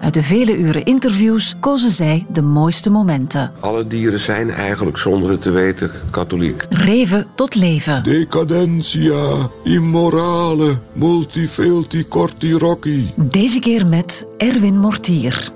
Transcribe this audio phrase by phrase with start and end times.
[0.00, 3.52] Uit de vele uren interviews kozen zij de mooiste momenten.
[3.60, 6.66] Alle dieren zijn eigenlijk zonder het te weten katholiek.
[6.68, 8.02] Reven tot leven.
[8.02, 13.12] Decadentia, immorale, multifelti corti rocci.
[13.16, 15.50] Deze keer met Erwin Mortier.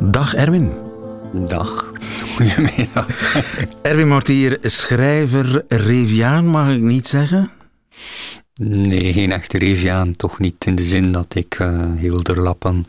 [0.00, 0.72] Dag Erwin.
[1.32, 1.92] Dag.
[2.36, 3.06] Goedemiddag.
[3.82, 7.50] Erwin Mortier, schrijver, Reviaan mag ik niet zeggen?
[8.60, 10.16] Nee, geen echte Reviaan.
[10.16, 12.86] Toch niet in de zin dat ik uh, heel de lappen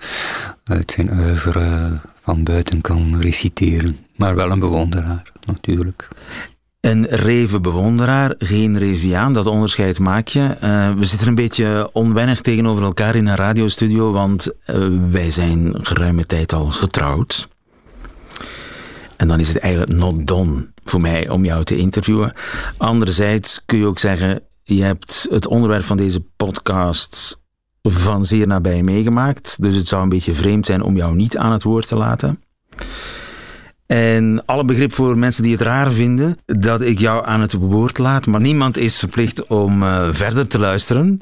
[0.64, 3.98] uit zijn uiveren van buiten kan reciteren.
[4.16, 6.08] Maar wel een bewonderaar, natuurlijk.
[6.80, 10.56] Een revenbewonderaar, geen reviaan, dat onderscheid maak je.
[10.64, 15.76] Uh, we zitten een beetje onwennig tegenover elkaar in een radiostudio, want uh, wij zijn
[15.82, 17.48] geruime tijd al getrouwd.
[19.16, 22.34] En dan is het eigenlijk not done voor mij om jou te interviewen.
[22.78, 27.40] Anderzijds kun je ook zeggen, je hebt het onderwerp van deze podcast
[27.84, 29.58] van zeer nabij meegemaakt.
[29.62, 32.44] Dus het zou een beetje vreemd zijn om jou niet aan het woord te laten.
[33.86, 37.98] En alle begrip voor mensen die het raar vinden dat ik jou aan het woord
[37.98, 41.20] laat, maar niemand is verplicht om uh, verder te luisteren.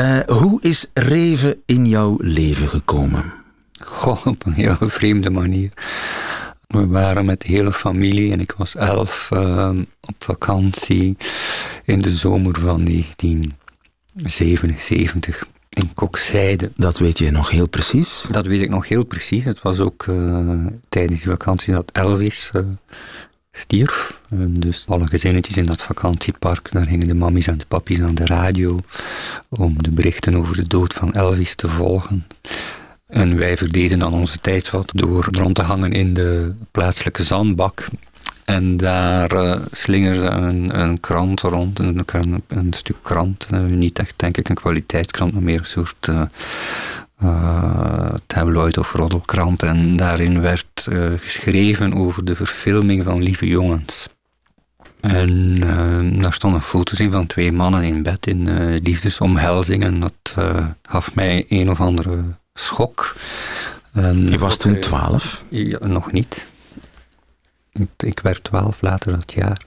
[0.00, 3.32] Uh, hoe is Reven in jouw leven gekomen?
[3.80, 5.70] Goh, op een heel vreemde manier.
[6.74, 9.70] We waren met de hele familie en ik was elf uh,
[10.00, 11.16] op vakantie
[11.84, 16.70] in de zomer van 1977 in Kokzijde.
[16.76, 18.26] Dat weet je nog heel precies?
[18.30, 19.44] Dat weet ik nog heel precies.
[19.44, 22.62] Het was ook uh, tijdens die vakantie dat Elvis uh,
[23.50, 24.20] stierf.
[24.30, 28.14] En dus alle gezinnetjes in dat vakantiepark, daar gingen de mammies en de pappies aan
[28.14, 28.80] de radio
[29.48, 32.26] om de berichten over de dood van Elvis te volgen.
[33.14, 37.86] En wij verdeden dan onze tijd wat door rond te hangen in de plaatselijke zandbak.
[38.44, 42.04] En daar uh, slingerde een, een krant rond, een,
[42.48, 43.46] een, stuk krant.
[43.52, 46.08] Uh, niet echt, denk ik, een kwaliteitskrant, maar meer een soort
[47.22, 49.62] uh, tabloid of roddelkrant.
[49.62, 50.88] En daarin werd
[51.18, 54.08] geschreven over de verfilming van Lieve Jongens.
[55.00, 55.58] En
[56.20, 60.00] daar stonden foto's in van twee mannen in bed in liefdesomhelzingen.
[60.00, 60.36] Dat
[60.82, 62.22] gaf mij een of andere
[62.54, 63.16] schok.
[63.92, 65.44] En je was toen twaalf?
[65.48, 66.46] Ja, nog niet.
[67.96, 69.64] Ik, werd twaalf later dat jaar.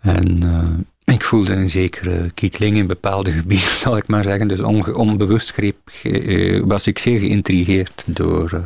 [0.00, 4.48] En uh, ik voelde een zekere kietling in bepaalde gebieden, zal ik maar zeggen.
[4.48, 8.60] Dus onge, onbewust greep, uh, was ik zeer geïntrigeerd door, uh,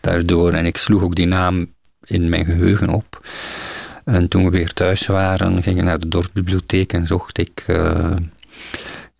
[0.00, 0.52] daardoor.
[0.52, 1.72] En ik sloeg ook die naam
[2.04, 3.26] in mijn geheugen op.
[4.04, 7.64] En toen we weer thuis waren, ging ik naar de dorpsbibliotheek en zocht ik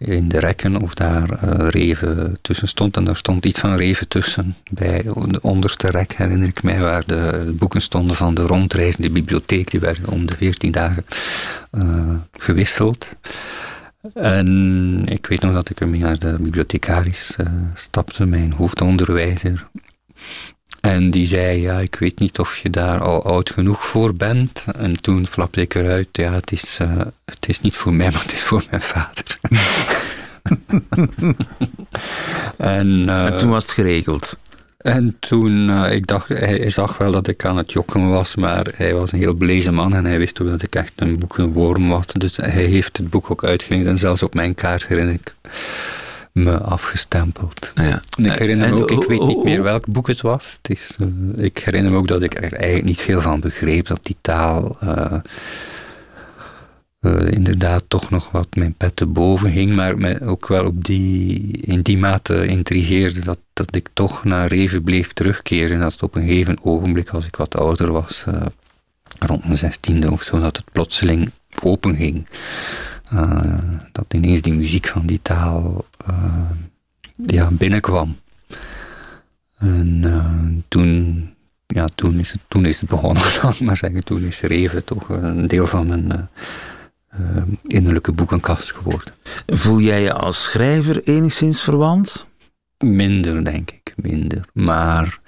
[0.04, 2.96] in de rekken of daar uh, Reven tussen stond.
[2.96, 4.56] En daar stond iets van Reven tussen.
[4.70, 9.70] Bij de onderste rek herinner ik mij waar de boeken stonden van de rondreizende bibliotheek.
[9.70, 11.04] Die werden om de veertien dagen
[11.72, 13.14] uh, gewisseld.
[14.14, 19.66] En ik weet nog dat ik ermee naar de bibliothecaris uh, stapte, mijn hoofdonderwijzer.
[20.82, 24.64] En die zei, ja, ik weet niet of je daar al oud genoeg voor bent.
[24.76, 28.22] En toen flapte ik eruit, ja, het is, uh, het is niet voor mij, maar
[28.22, 29.38] het is voor mijn vader.
[32.56, 34.38] en, uh, en, toen was het geregeld?
[34.78, 38.36] En toen, uh, ik dacht, hij, hij, zag wel dat ik aan het jokken was,
[38.36, 41.18] maar hij was een heel blezen man en hij wist ook dat ik echt een
[41.18, 42.06] boekenworm was.
[42.06, 45.34] Dus hij heeft het boek ook uitgeleend en zelfs op mijn kaart herinner ik
[46.32, 47.72] me afgestempeld.
[47.74, 48.02] Ja.
[48.16, 50.58] En ik herinner me ook, ik weet niet meer welk boek het was.
[50.62, 53.86] Het is, uh, ik herinner me ook dat ik er eigenlijk niet veel van begreep,
[53.86, 55.12] dat die taal uh,
[57.00, 60.84] uh, inderdaad toch nog wat mijn pet te boven hing, maar me ook wel op
[60.84, 65.78] die, in die mate intrigeerde dat, dat ik toch naar Reven bleef terugkeren.
[65.78, 68.24] Dat op een gegeven ogenblik, als ik wat ouder was,
[69.18, 71.30] rond mijn zestiende of zo, dat het plotseling
[71.62, 72.26] open ging.
[73.14, 73.58] Uh,
[73.92, 76.50] dat ineens die muziek van die taal uh,
[77.26, 78.16] ja, binnenkwam.
[79.58, 81.28] En uh, toen,
[81.66, 84.04] ja, toen, is het, toen is het begonnen, zal ik maar zeggen.
[84.04, 86.28] Toen is Reven toch een deel van mijn
[87.66, 89.14] innerlijke boekenkast geworden.
[89.46, 92.24] Voel jij je als schrijver enigszins verwant?
[92.78, 94.40] Minder, denk ik, minder.
[94.52, 95.20] Maar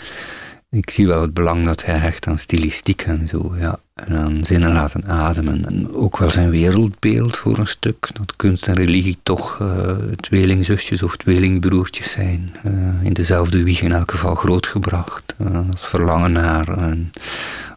[0.75, 3.79] ik zie wel het belang dat hij hecht aan stilistiek en zo, ja.
[3.95, 5.67] En aan zinnen laten ademen.
[5.67, 8.09] En ook wel zijn wereldbeeld voor een stuk.
[8.13, 9.69] Dat kunst en religie toch uh,
[10.21, 12.53] tweelingzusjes of tweelingbroertjes zijn.
[12.67, 12.73] Uh,
[13.03, 15.35] in dezelfde wieg in elk geval grootgebracht.
[15.41, 17.11] Uh, dat verlangen naar een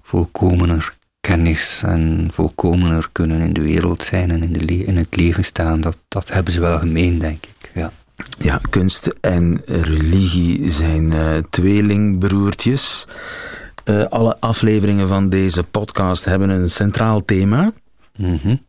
[0.01, 5.43] volkomener kennis en volkomener kunnen in de wereld zijn en in, de in het leven
[5.43, 5.81] staan.
[5.81, 7.71] Dat, dat hebben ze wel gemeen, denk ik.
[7.73, 7.91] Ja.
[8.39, 13.07] Ja, kunst en religie zijn uh, tweelingbroertjes.
[13.85, 17.71] Uh, alle afleveringen van deze podcast hebben een centraal thema.
[18.15, 18.61] Mm -hmm.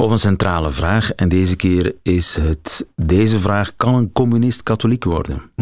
[0.00, 1.12] Of een centrale vraag.
[1.12, 5.42] En deze keer is het deze vraag: kan een communist katholiek worden?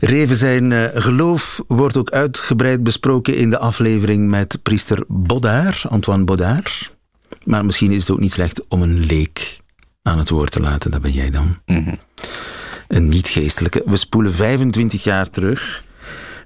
[0.00, 6.24] Reven zijn uh, geloof wordt ook uitgebreid besproken in de aflevering met priester Baudard, Antoine
[6.24, 6.92] Baudard.
[7.44, 9.61] Maar misschien is het ook niet slecht om een leek
[10.02, 10.90] aan het woord te laten.
[10.90, 11.58] Dat ben jij dan.
[11.66, 11.98] Mm -hmm.
[12.88, 13.82] Een niet-geestelijke.
[13.86, 15.84] We spoelen 25 jaar terug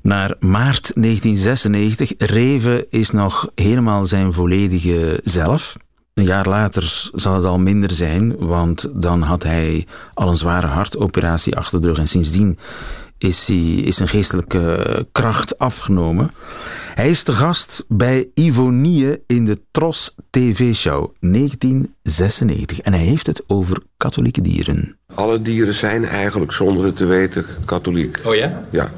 [0.03, 2.13] naar maart 1996.
[2.19, 5.77] Reven is nog helemaal zijn volledige zelf.
[6.15, 10.67] Een jaar later zal het al minder zijn, want dan had hij al een zware
[10.67, 11.99] hartoperatie achter de rug.
[11.99, 12.59] En sindsdien
[13.19, 16.31] is, hij, is zijn geestelijke kracht afgenomen.
[16.95, 23.43] Hij is te gast bij Ivonie in de Tros TV-show 1996 en hij heeft het
[23.47, 24.97] over katholieke dieren.
[25.15, 28.21] Alle dieren zijn eigenlijk zonder het te weten katholiek.
[28.25, 28.65] Oh ja?
[28.71, 28.91] Ja.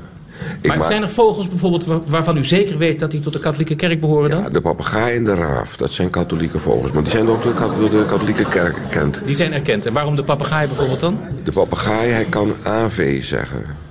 [0.61, 3.75] Ik maar zijn er vogels bijvoorbeeld waarvan u zeker weet dat die tot de katholieke
[3.75, 4.43] kerk behoren dan?
[4.43, 6.93] Ja, de papegaai en de raaf, dat zijn katholieke vogels.
[6.93, 9.23] Maar die zijn ook door de katholieke kerk erkend.
[9.25, 9.87] Die zijn erkend.
[9.87, 11.21] En waarom de papegaai bijvoorbeeld dan?
[11.45, 13.87] De papegaai, hij kan AV zeggen.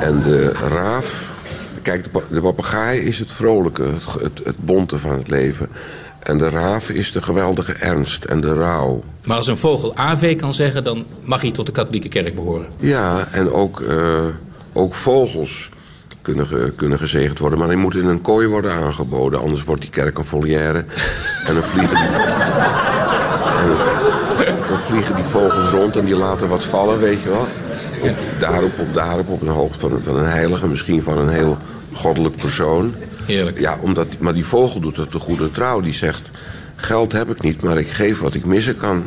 [0.00, 1.32] En de raaf,
[1.82, 5.68] kijk, de papegaai is het vrolijke, het, het, het bonte van het leven.
[6.26, 9.02] En de raaf is de geweldige ernst en de rouw.
[9.24, 12.66] Maar als een vogel AV kan zeggen, dan mag hij tot de katholieke kerk behoren.
[12.76, 14.24] Ja, en ook, uh,
[14.72, 15.68] ook vogels
[16.22, 17.58] kunnen, kunnen gezegend worden.
[17.58, 19.40] Maar die moeten in een kooi worden aangeboden.
[19.40, 20.84] Anders wordt die kerk een volière.
[21.46, 22.08] en dan vliegen die,
[23.60, 23.68] en
[24.68, 27.46] dan vliegen die vogels rond en die laten wat vallen, weet je wel.
[28.00, 31.58] Op, daarop, op, daarop, op een hoogte van, van een heilige, misschien van een heel
[31.92, 32.94] goddelijk persoon.
[33.24, 33.60] Heerlijk.
[33.60, 35.80] Ja, omdat, maar die vogel doet het de goede trouw.
[35.80, 36.30] Die zegt,
[36.76, 39.04] geld heb ik niet, maar ik geef wat ik missen kan.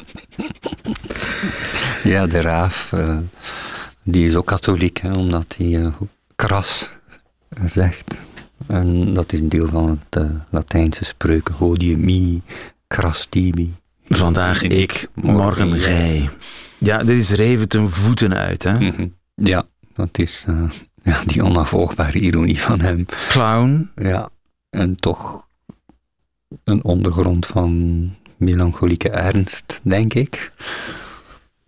[2.12, 3.18] ja, de raaf, uh,
[4.02, 5.86] die is ook katholiek, hè, omdat hij uh,
[6.36, 6.96] kras
[7.64, 8.20] zegt.
[8.66, 11.54] En dat is een deel van het uh, Latijnse spreuken.
[11.54, 12.42] Hodie mi,
[12.88, 13.74] cras tibi.
[14.08, 16.30] Vandaag ik, morgen gij.
[16.80, 18.78] Ja, dit is reven ten voeten uit, hè?
[18.78, 19.14] Mm -hmm.
[19.34, 20.46] Ja, dat is
[21.02, 23.06] ja, die onafvolgbare ironie van hem.
[23.28, 23.90] Clown.
[23.96, 24.28] Ja,
[24.70, 25.46] en toch
[26.64, 30.52] een ondergrond van melancholieke ernst, denk ik.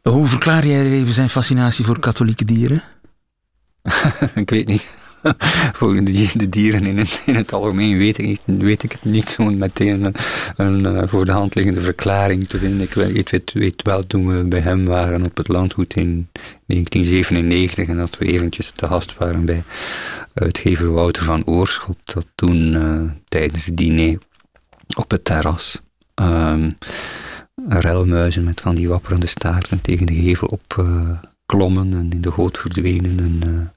[0.02, 2.82] Hoe verklaar jij even zijn fascinatie voor katholieke dieren?
[4.34, 5.00] ik weet niet.
[5.78, 9.44] voor de, dieren in het, in het algemeen weet ik, weet ik het niet zo
[9.44, 10.14] meteen een,
[10.56, 12.80] een, een voor de hand liggende verklaring te vinden.
[12.80, 16.28] Ik weet, weet, weet, wel toen we bij hem waren op het landgoed in
[16.66, 19.62] 1997 en dat we eventjes te gast waren bij
[20.34, 24.18] uitgever Wouter van Oorschot, dat toen uh, tijdens het diner
[24.96, 25.80] op het terras
[26.14, 26.76] um,
[27.68, 30.84] relmuizen met van die wapperende staarten tegen de gevel op
[31.46, 33.72] klommen en in de goot verdwenen en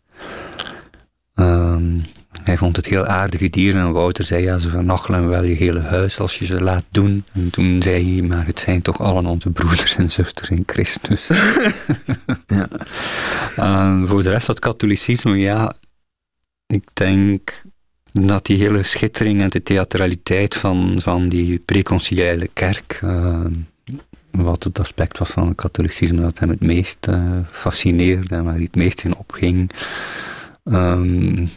[1.35, 2.01] Um,
[2.43, 5.79] hij vond het heel aardige dieren en Wouter zei ja, ze vernachelen wel je hele
[5.79, 7.23] huis als je ze laat doen.
[7.33, 11.27] En toen zei hij, maar het zijn toch allen onze broeders en zusters in Christus.
[12.47, 12.67] ja.
[13.87, 15.73] um, voor de rest dat katholicisme, ja,
[16.67, 17.63] ik denk
[18.11, 23.45] dat die hele schittering en de theatraliteit van, van die preconciliale kerk, uh,
[24.31, 28.53] wat het aspect was van het katholicisme dat hem het meest uh, fascineerde en waar
[28.53, 29.71] hij het meest in opging,
[30.65, 31.49] um,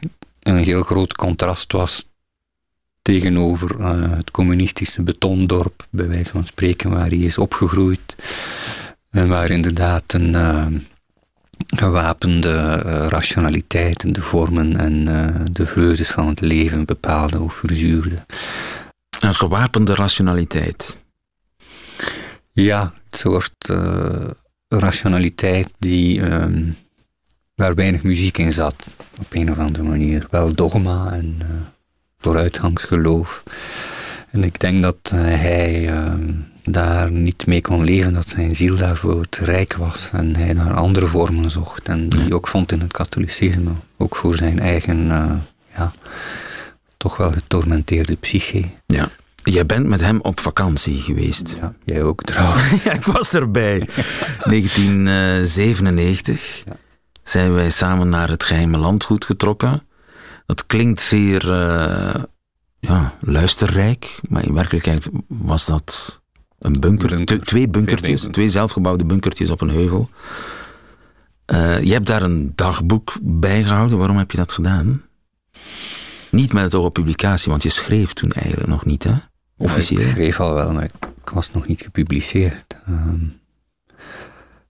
[0.43, 2.05] een heel groot contrast was
[3.03, 8.17] tegenover uh, het communistische betondorp, bij wijze van spreken, waar hij is opgegroeid.
[9.11, 10.67] En waar inderdaad een uh,
[11.67, 15.05] gewapende uh, rationaliteit, de vormen en
[15.53, 18.27] de vreugdes van het leven bepaalde of verzuurde.
[19.21, 21.01] Een gewapende rationaliteit?
[22.53, 23.73] Ja, een soort
[24.69, 26.21] rationaliteit die.
[26.21, 26.77] Um,
[27.59, 30.27] waar weinig muziek in zat, op een of andere manier.
[30.31, 31.49] Wel dogma en uh,
[32.19, 33.43] vooruitgangsgeloof.
[34.31, 36.13] En ik denk dat uh, hij uh,
[36.65, 40.75] daar niet mee kon leven, dat zijn ziel daarvoor te rijk was en hij naar
[40.75, 41.89] andere vormen zocht.
[41.89, 45.07] En die ook vond in het katholicisme, ook voor zijn eigen
[45.77, 45.93] ja,
[46.97, 48.65] toch wel getormenteerde psyche.
[48.87, 49.09] Ja.
[49.43, 51.57] Jij bent met hem op vakantie geweest.
[51.61, 52.83] Ja, jij ook trouwens.
[52.85, 53.79] ja, ik was erbij.
[54.45, 56.77] 1997 ja.
[57.29, 59.83] Zijn wij samen naar het geheime landgoed getrokken.
[60.47, 62.15] Dat klinkt zeer uh,
[62.79, 66.21] ja, luisterrijk, maar in werkelijkheid was dat
[66.59, 67.17] een bunker.
[67.17, 67.41] bunker.
[67.41, 70.09] Twee bunkertjes, twee, twee, zelfgebouwde bunkertjes op een heuvel.
[71.47, 73.99] Uh, je hebt daar een dagboek bij gehouden.
[73.99, 75.03] Waarom heb je dat gedaan?
[76.31, 79.15] Niet met het oog op publicatie, want je schreef toen eigenlijk nog niet, hè?
[79.57, 80.01] Officieel.
[80.01, 80.85] Ja, ik schreef al wel, maar
[81.25, 82.81] ik was nog niet gepubliceerd.
[82.89, 83.13] Uh,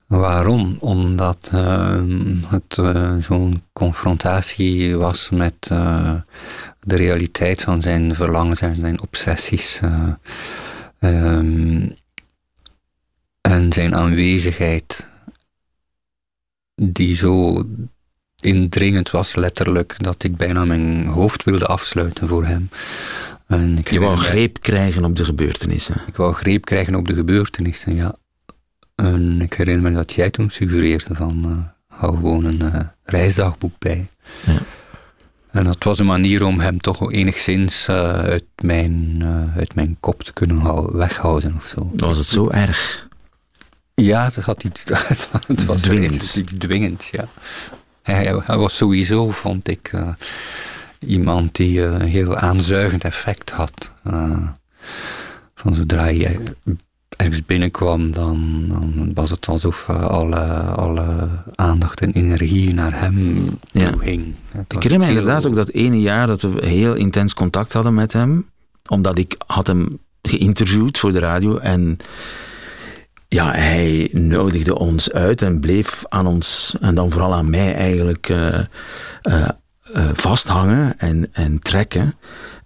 [0.09, 0.77] waarom?
[0.81, 2.03] Omdat uh,
[2.47, 6.15] het uh, zo'n confrontatie was met uh,
[6.81, 9.81] de realiteit van zijn verlangens en zijn obsessies.
[11.01, 11.97] Um,
[13.41, 15.09] en zijn aanwezigheid,
[16.75, 17.65] die zo
[18.41, 22.69] indringend was, letterlijk, dat ik bijna mijn hoofd wilde afsluiten voor hem.
[23.47, 26.01] En ik Je wou greep krijgen op de gebeurtenissen.
[26.07, 28.15] Ik wou greep krijgen op de gebeurtenissen, ja.
[29.03, 33.79] En ik herinner me dat jij toen suggereerde van, uh, hou gewoon een uh, reisdagboek
[33.79, 34.09] bij.
[34.47, 34.59] Ja.
[35.51, 39.23] En dat was een manier om hem toch enigszins uh, uit, mijn,
[39.57, 41.91] uit mijn kop te kunnen weghouden of zo.
[41.97, 43.09] Was het zo erg?
[43.95, 44.85] Ja, het had iets,
[45.47, 46.35] het was dwingend.
[46.35, 47.25] iets dwingends, ja.
[48.03, 49.91] Hij, hij, was sowieso, vond ik,
[50.99, 53.93] iemand die een heel aanzuigend effect had.
[55.55, 56.41] van zodra je
[57.17, 63.49] ergens binnenkwam, dan, dan was het alsof uh, alle, alle aandacht en energie naar hem
[63.73, 63.91] ja.
[63.91, 64.35] toe ging.
[64.69, 68.13] Ik herinner me inderdaad ook dat ene jaar dat we heel intens contact hadden met
[68.13, 68.51] hem,
[68.89, 71.99] omdat ik had hem geïnterviewd voor de radio en
[73.29, 78.29] ja, hij nodigde ons uit en bleef aan ons, en dan vooral aan mij eigenlijk,
[78.29, 78.59] uh,
[79.23, 79.49] uh,
[80.13, 82.15] vasthangen en, en trekken.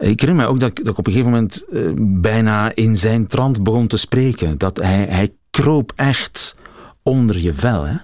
[0.02, 3.26] Ik herinner me ook dat, dat ik op een gegeven moment uh, bijna in zijn
[3.26, 4.58] trant begon te spreken.
[4.58, 6.54] Dat hij, hij kroop echt
[7.02, 7.96] onder je vel, hè?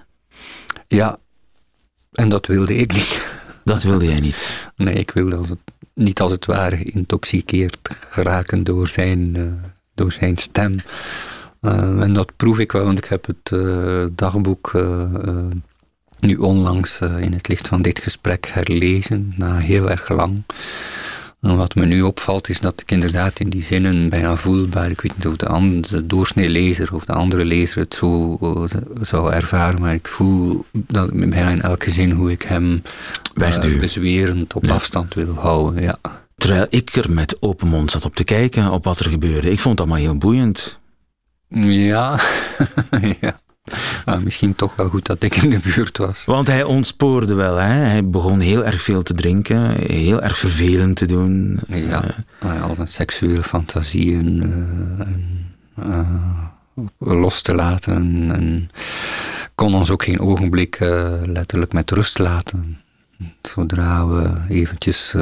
[0.87, 1.17] Ja,
[2.11, 3.27] en dat wilde ik niet.
[3.63, 4.69] Dat wilde jij niet?
[4.75, 5.59] Nee, ik wilde als het,
[5.93, 7.77] niet als het ware geïntoxiceerd
[8.09, 9.43] geraken door zijn, uh,
[9.93, 10.75] door zijn stem.
[11.61, 13.53] Uh, en dat proef ik wel, want ik heb het
[14.17, 14.81] dagboek
[16.19, 20.43] nu onlangs in het licht van dit gesprek herlezen, na heel erg lang.
[21.41, 25.01] En wat me nu opvalt is dat ik inderdaad in die zinnen bijna voelbaar, ik
[25.01, 28.63] weet niet of de, andere, doorsnee lezer of de andere lezer het zo uh,
[29.01, 32.81] zou ervaren, maar ik voel dat bijna in elke zin hoe ik hem
[33.35, 35.81] uh, bezwerend op afstand wil houden.
[35.81, 35.97] Ja.
[36.35, 39.51] Terwijl ik er met open mond zat op te kijken op wat er gebeurde.
[39.51, 40.77] Ik vond dat maar heel boeiend.
[41.49, 42.19] Ja,
[43.21, 43.39] ja.
[44.23, 46.25] Misschien toch wel goed dat ik in de buurt was.
[46.25, 47.55] Want hij ontspoorde wel.
[47.55, 47.73] Hè?
[47.73, 51.59] Hij begon heel erg veel te drinken, heel erg vervelend te doen.
[51.67, 52.03] Ja,
[52.43, 54.53] uh, al zijn seksuele fantasieën
[55.85, 55.99] uh,
[56.97, 58.31] los te laten.
[58.31, 58.69] En
[59.55, 60.77] kon ons ook geen ogenblik
[61.23, 62.77] letterlijk met rust laten.
[63.41, 65.15] Zodra we eventjes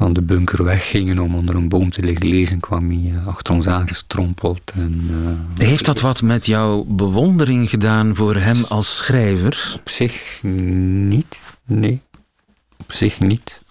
[0.00, 3.54] van de bunker weggingen om onder een boom te liggen lezen, kwam hij eh, achter
[3.54, 4.72] ons aangestrompeld.
[4.74, 9.78] En, uh, Heeft dat wat met jouw bewondering gedaan voor hem als schrijver?
[9.80, 12.00] Op zich niet, nee.
[12.76, 13.62] Op zich niet.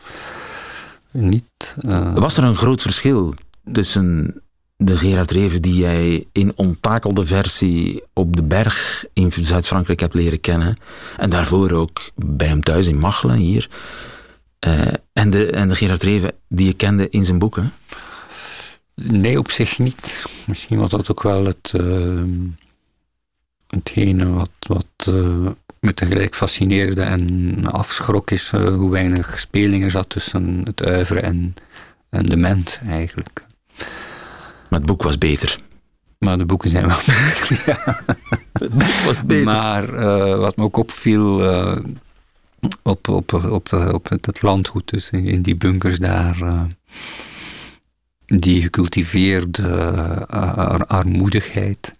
[1.12, 3.34] niet uh, Was er een groot verschil
[3.72, 4.42] tussen
[4.78, 10.42] de Gerard Reven die jij in onttakelde versie op de berg in Zuid-Frankrijk hebt leren
[10.42, 10.76] kennen
[11.18, 13.70] en daarvoor ook bij hem thuis in Machelen hier
[14.68, 17.74] uh, en, de, en de Gerard Reven die je kende in zijn boeken?
[18.96, 20.24] Nee, op zich niet.
[20.46, 22.24] Misschien was dat ook wel het, uh,
[23.68, 25.48] hetgene wat, wat uh,
[25.80, 31.54] me tegelijk fascineerde en afschrok is hoe weinig speling er zat tussen het uiveren en,
[32.10, 33.46] en de mens eigenlijk.
[34.70, 35.56] Maar het boek was beter.
[36.18, 38.04] Maar de boeken zijn wel beter, ja.
[38.54, 39.46] Het boek was beter.
[39.46, 39.92] Maar
[40.38, 41.42] wat me ook opviel
[42.84, 46.38] op, op, op, op het landgoed, dus in, die bunkers daar.
[46.42, 46.62] Uh,
[48.26, 49.64] die gecultiveerde
[50.34, 51.96] uh, armoedigheid.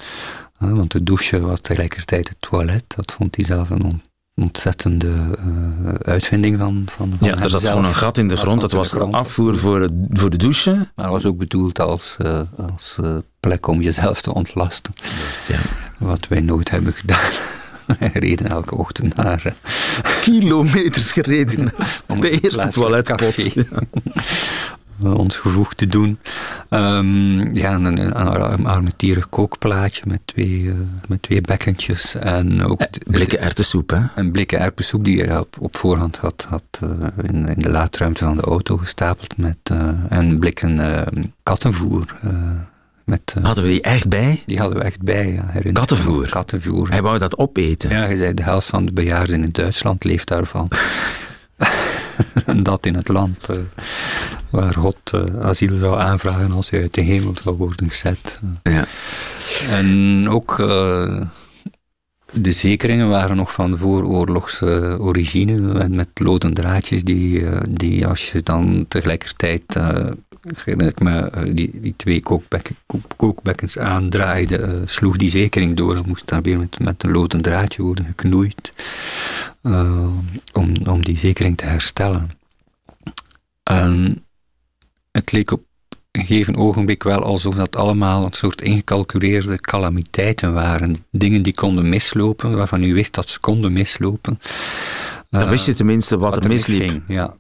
[0.64, 2.84] Uh, want de douche was tegelijkertijd het toilet.
[2.88, 4.02] Dat vond hij zelf een
[4.36, 5.38] ontzettende
[6.02, 8.62] uitvinding van, van, van Ja, er zat gewoon een gat in de grond.
[8.62, 10.72] Dat was de afvoer voor, de, voor de douche.
[10.72, 12.18] Maar het was ook bedoeld als,
[12.58, 12.98] als
[13.40, 14.94] plek om jezelf te ontlasten.
[15.48, 15.60] ja.
[15.98, 17.32] Wat wij nooit hebben gedaan.
[18.00, 19.44] Wij reden elke ochtend naar...
[19.46, 19.54] Uh,
[20.22, 21.72] Kilometers gereden.
[22.08, 23.56] Om de eerste toiletpot.
[25.04, 26.20] ons gevoeg te doen.
[26.70, 30.74] Um, ja, een, een, armetierig kookplaatje met twee,
[31.08, 32.16] met twee bekkentjes.
[32.16, 34.02] En ook blikken erwtensoep, hè?
[34.16, 36.80] Een blikken erwtensoep die je op, op voorhand had, had
[37.22, 39.38] in, in de laadruimte van de auto gestapeld.
[39.38, 39.58] Met,
[40.10, 40.80] en blikken
[41.44, 42.16] kattenvoer.
[43.10, 44.44] Met, uh, hadden we die echt bij?
[44.46, 45.72] Die hadden we echt bij, ja.
[45.72, 46.30] Kattenvoer?
[46.30, 46.90] Kattenvoer.
[46.90, 47.90] Hij wou dat opeten?
[47.90, 50.70] Ja, hij zei de helft van de bejaarden in Duitsland leeft daarvan.
[52.46, 53.56] en dat in het land uh,
[54.50, 58.40] waar God uh, asiel zou aanvragen als hij uit de hemel zou worden gezet.
[58.64, 58.86] Ja.
[59.70, 60.56] En ook
[62.32, 68.86] de zekeringen waren nog van vooroorlogse origine, met loden draadjes die, die als je dan
[68.88, 69.80] tegelijkertijd
[70.56, 72.76] herinner ik me, eh, die, die twee kookbekken,
[73.16, 77.42] kookbekkens aandraaide, uh, sloeg die zekering door en moest daar weer met, met een loden
[77.42, 78.74] draadje worden geknoeid
[79.64, 80.08] uh,
[80.54, 82.32] om, om die zekering te herstellen.
[83.64, 84.24] En
[85.12, 85.64] het leek op
[86.12, 90.96] een gegeven ogenblik wel alsof dat allemaal een soort ingecalculeerde calamiteiten waren.
[91.12, 94.40] Dingen die konden mislopen, waarvan u wist dat ze konden mislopen.
[95.30, 97.02] Dan wist je tenminste wat, wat er misliep.
[97.08, 97.38] ja.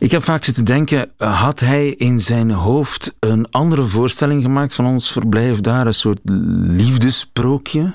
[0.00, 4.86] Ik heb vaak zitten denken, had hij in zijn hoofd een andere voorstelling gemaakt van
[4.86, 7.94] ons verblijf daar, een soort liefdesprookje?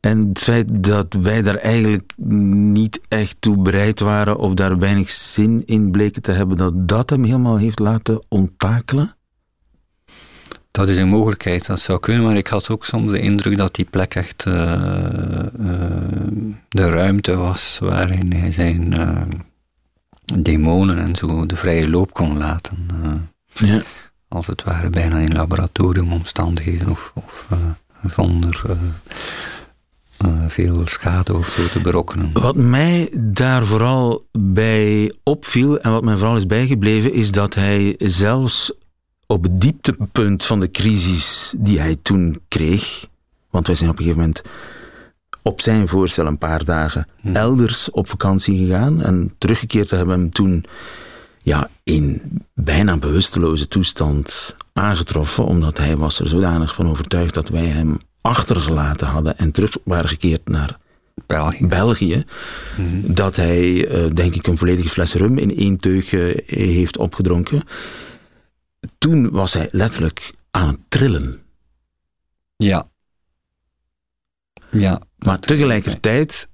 [0.00, 5.10] En het feit dat wij daar eigenlijk niet echt toe bereid waren of daar weinig
[5.10, 9.14] zin in bleken te hebben, dat dat hem helemaal heeft laten onttakelen?
[10.70, 13.74] Dat is een mogelijkheid, dat zou kunnen, maar ik had ook soms de indruk dat
[13.74, 15.78] die plek echt uh, uh,
[16.68, 18.94] de ruimte was waarin hij zijn
[20.24, 22.86] demonen en zo de vrije loop kon laten.
[23.02, 23.14] Uh,
[23.52, 23.82] ja.
[24.28, 27.58] Als het ware bijna in laboratoriumomstandigheden of, of uh,
[28.10, 32.30] zonder uh, veel schade of zo te berokkenen.
[32.32, 37.94] Wat mij daar vooral bij opviel en wat mij vooral is bijgebleven, is dat hij
[37.98, 38.72] zelfs
[39.26, 43.06] op het dieptepunt van de crisis die hij toen kreeg,
[43.50, 44.42] want wij zijn op een gegeven moment
[45.44, 47.34] op zijn voorstel een paar dagen hm.
[47.34, 50.64] elders op vakantie gegaan en teruggekeerd te hebben hem toen
[51.42, 52.22] ja, in
[52.54, 59.06] bijna bewusteloze toestand aangetroffen, omdat hij was er zodanig van overtuigd dat wij hem achtergelaten
[59.06, 60.78] hadden en terug waren gekeerd naar
[61.26, 62.24] België, België
[62.76, 63.12] hm.
[63.12, 67.62] dat hij, uh, denk ik, een volledige fles rum in één teug uh, heeft opgedronken.
[68.98, 71.42] Toen was hij letterlijk aan het trillen.
[72.56, 72.88] Ja.
[74.74, 75.00] Ja.
[75.18, 76.48] Maar tegelijkertijd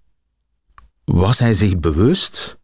[1.05, 2.59] was hij zich bewust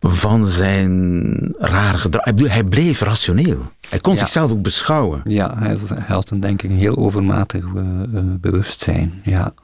[0.00, 2.24] van zijn rare gedrag.
[2.24, 3.72] Hij bleef rationeel.
[3.88, 5.20] Hij kon zichzelf ook beschouwen.
[5.24, 8.02] Ja, hij had een, denk ik een heel overmatig uh,
[8.40, 9.20] bewustzijn.
[9.24, 9.54] Ja.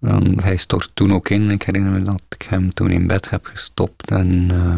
[0.00, 1.50] En hij stort toen ook in.
[1.50, 4.76] Ik herinner me dat ik hem toen in bed heb gestopt en uh,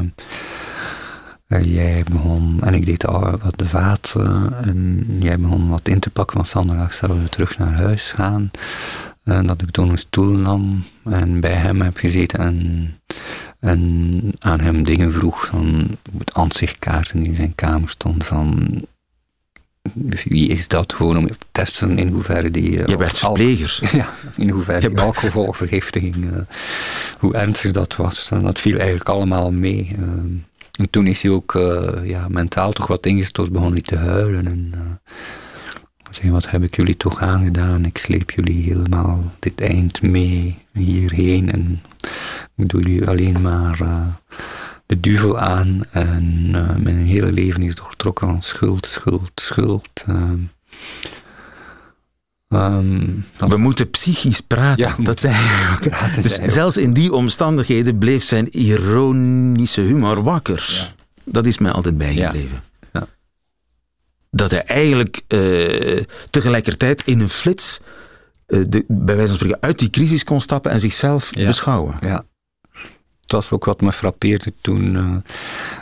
[1.48, 6.00] jij begon, en ik deed al wat de vaat, uh, en jij begon wat in
[6.00, 8.50] te pakken, want Sandra zouden we terug naar huis gaan.
[9.24, 12.94] En dat ik toen een stoel nam en bij hem heb gezeten en,
[13.60, 15.96] en aan hem dingen vroeg van
[16.32, 18.80] aanzichtkaarten die in zijn kamer stond van
[20.24, 20.92] wie is dat?
[20.92, 22.70] Gewoon om te testen in hoeverre die...
[22.70, 23.80] Je werd verpleger.
[23.92, 26.30] Ja, in hoeverre die alcoholvergiftiging, uh,
[27.18, 28.30] hoe ernstig dat was.
[28.30, 29.96] En dat viel eigenlijk allemaal mee.
[29.98, 30.06] Uh,
[30.78, 34.46] en toen is hij ook uh, ja, mentaal toch wat ingestort, begon hij te huilen.
[34.46, 34.74] En
[36.10, 37.84] zei, wat heb ik jullie toch aangedaan?
[37.84, 41.52] Ik sleep jullie helemaal dit eind mee hierheen.
[41.52, 41.82] En
[42.56, 44.06] ik doe jullie alleen maar uh,
[44.86, 45.84] de duvel aan.
[45.90, 46.50] En
[46.82, 50.04] mijn hele leven is doortrokken van schuld, schuld, schuld.
[52.48, 54.84] Um, we moeten psychisch praten.
[54.84, 55.20] Ja, dat
[55.80, 60.66] praten dus zelfs in die omstandigheden bleef zijn ironische humor wakker.
[60.68, 61.04] Ja.
[61.24, 62.62] Dat is mij altijd bijgebleven.
[62.92, 63.06] Ja.
[64.30, 67.80] Dat hij eigenlijk uh, tegelijkertijd in een flits,
[68.46, 71.94] uh, de, bij wijze van spreken, uit die crisis kon stappen en zichzelf beschouwen.
[72.00, 72.22] Ja,
[73.28, 75.16] het was ook wat me frappeerde toen uh,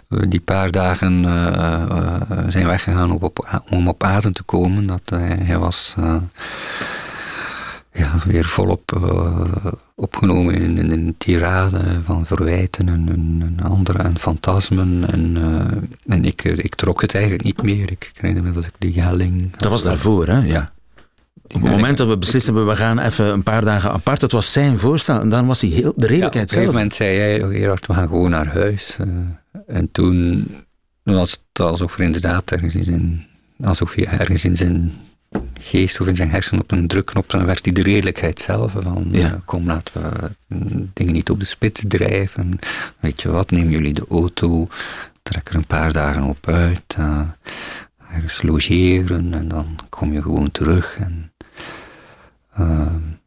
[0.06, 1.46] we die paar dagen uh,
[1.90, 4.86] uh, zijn weggegaan op, op, om op adem te komen.
[4.86, 5.94] Dat hij was
[7.92, 9.00] ja, weer volop
[9.94, 15.04] opgenomen in, een tirade van verwijten en, en, andere en fantasmen.
[15.10, 15.36] En,
[16.06, 17.90] en ik, ik trok het eigenlijk niet meer.
[17.90, 19.56] Ik me dat ik die gelling...
[19.56, 20.38] Dat was daarvoor, hè?
[20.38, 20.72] Ja.
[21.42, 24.32] Op het moment dat we beslist hebben, we gaan even een paar dagen apart, dat
[24.32, 25.20] was zijn voorstel.
[25.20, 26.66] En dan was hij heel, de redelijkheid ja, op zelf.
[26.66, 28.96] een moment zei Gerard, we gaan gewoon naar huis.
[29.00, 29.06] Uh,
[29.66, 30.46] en toen
[31.02, 33.26] was het alsof er inderdaad ergens in zijn,
[33.62, 34.94] alsof je ergens in zijn
[35.60, 38.72] geest of in zijn hersenen op een drukknop, dan werkt hij de redelijkheid zelf.
[38.80, 39.26] Van, Ja.
[39.26, 40.30] eh, kom, laten we
[40.92, 42.58] dingen niet op de spits drijven.
[43.00, 44.68] Weet je wat, neem jullie de auto,
[45.22, 47.20] trek er een paar dagen op uit, eh,
[48.16, 50.96] ergens logeren en dan kom je gewoon terug.
[50.98, 51.32] En
[52.52, 52.86] eh,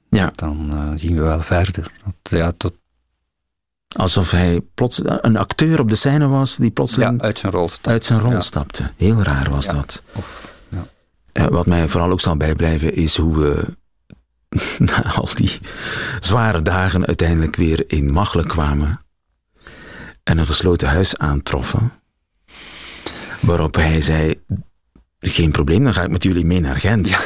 [0.09, 0.31] Ja.
[0.35, 1.91] dan eh, zien we wel verder.
[2.03, 2.73] Dat, ja, dat,
[3.95, 7.69] Alsof hij plots een acteur op de scène was die ja, plotseling uit zijn rol
[7.69, 7.87] stapt.
[7.87, 8.41] uit zijn rol Ja.
[8.41, 8.91] stapte.
[8.97, 9.73] Heel raar was Ja.
[9.73, 10.03] dat.
[10.13, 10.85] Of, ja.
[11.31, 13.77] Eh, wat mij vooral ook zal bijblijven is hoe we
[14.91, 15.59] na al die
[16.19, 19.01] zware dagen uiteindelijk weer in Machelen kwamen
[20.23, 21.91] en een gesloten huis aantroffen.
[23.41, 24.41] Waarop hij zei:
[25.21, 27.17] Geen probleem, dan ga ik met jullie mee naar Gent.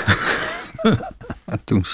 [1.45, 1.85] En toen,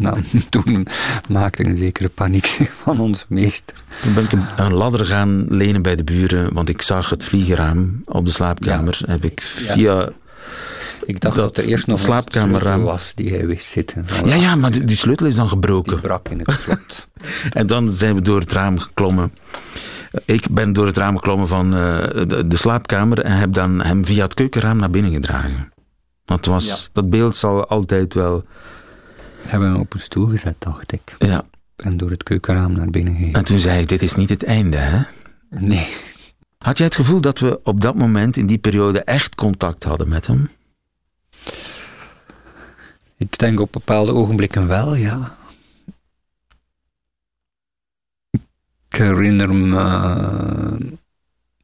[0.00, 0.86] nou, toen
[1.28, 3.76] maakte een zekere paniek zich van onze meester.
[4.02, 8.02] Toen ben ik een, ladder gaan lenen bij de buren, want ik zag het vliegenraam
[8.04, 9.00] op de slaapkamer.
[9.06, 10.08] Heb ik via.
[11.06, 14.04] Ik dacht Dat dat, er eerst nog slaapkamerraam- een sleutel was die hij wist zitten.
[14.24, 15.92] Ja, ja, maar die, die sleutel is dan gebroken.
[15.92, 17.06] Die brak in het slot.
[17.58, 19.32] En dan zijn we door het raam geklommen.
[20.24, 24.04] Ik ben door het raam geklommen van eh, de, de slaapkamer en heb dan hem
[24.06, 25.72] via het keukenraam naar binnen gedragen.
[26.24, 26.76] Dat, was, Ja.
[26.92, 28.44] dat beeld zal altijd wel.
[29.42, 31.16] Hebben we hem op een stoel gezet, dacht ik.
[31.18, 31.42] Ja.
[31.76, 33.32] En door het keukenraam naar binnen gegaan.
[33.32, 35.00] En toen zei ik: Dit is niet het einde, hè?
[35.50, 35.88] Nee.
[36.58, 40.08] Had jij het gevoel dat we op dat moment in die periode echt contact hadden
[40.08, 40.50] met hem?
[43.16, 45.36] Ik denk op bepaalde ogenblikken wel, ja.
[48.98, 49.76] Herinner me...
[49.76, 50.86] eh,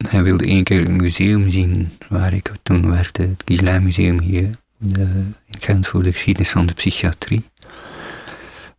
[0.09, 3.21] hij wilde één keer een museum zien waar ik toen werkte.
[3.21, 7.43] Het Gislijn Museum hier in Gent voor de geschiedenis van de psychiatrie.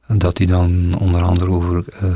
[0.07, 2.11] Dat hij dan onder andere over eh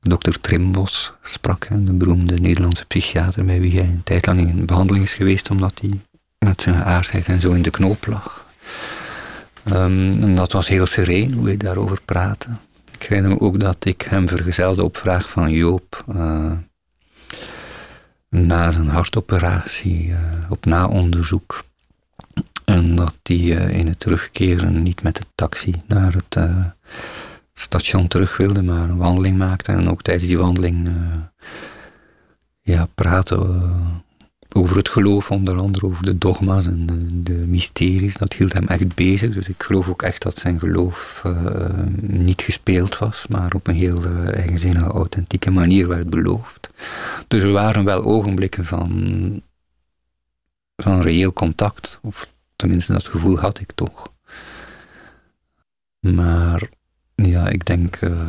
[0.00, 5.04] dokter Trimbos sprak, de beroemde Nederlandse psychiater bij wie hij een tijd lang in behandeling
[5.04, 6.00] is geweest omdat hij
[6.38, 8.46] met zijn aardheid en zo in de knoop lag.
[9.64, 12.48] Ehm, en dat was heel sereen hoe hij daarover praatte.
[13.00, 16.04] Ik herinner me ook dat ik hem vergezelde op vraag van Joop.
[16.08, 16.52] eh,
[18.28, 21.64] na zijn hartoperatie, eh, op naonderzoek.
[22.64, 26.48] En dat hij eh, in het terugkeren niet met de taxi naar het
[27.52, 29.72] station terug wilde, maar een wandeling maakte.
[29.72, 30.88] En ook tijdens die wandeling
[32.60, 33.64] ja, praten
[34.52, 38.16] over het geloof, onder andere over de dogma's en de, mysteries.
[38.16, 39.34] Dat hield hem echt bezig.
[39.34, 43.74] Dus ik geloof ook echt dat zijn geloof eh, niet gespeeld was, maar op een
[43.74, 46.70] heel eh, eigenzinnige, authentieke manier werd beloofd.
[47.28, 49.42] Dus er waren wel ogenblikken van,
[50.76, 51.98] van reëel contact.
[52.02, 54.12] Of tenminste, dat gevoel had ik toch.
[56.00, 56.68] Maar
[57.14, 58.28] ja, ik denk eh,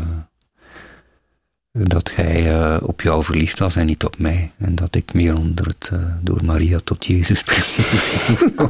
[1.71, 4.51] dat hij eh, op jou verliefd was en niet op mij.
[4.57, 8.69] En dat ik meer onder het eh, door Maria tot Jezus principe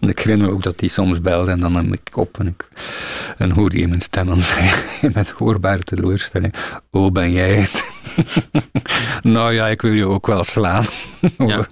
[0.00, 2.46] Want ik herinner me ook dat hij soms belde en dan nam ik op en,
[2.46, 2.68] ik,
[3.38, 4.68] en hoorde je mijn stem en zei
[5.00, 6.54] hij met hoorbare teleurstelling:
[6.90, 7.90] Oh, ben jij het?
[9.34, 10.84] nou ja, ik wil je ook wel slaan.
[11.38, 11.68] Ja.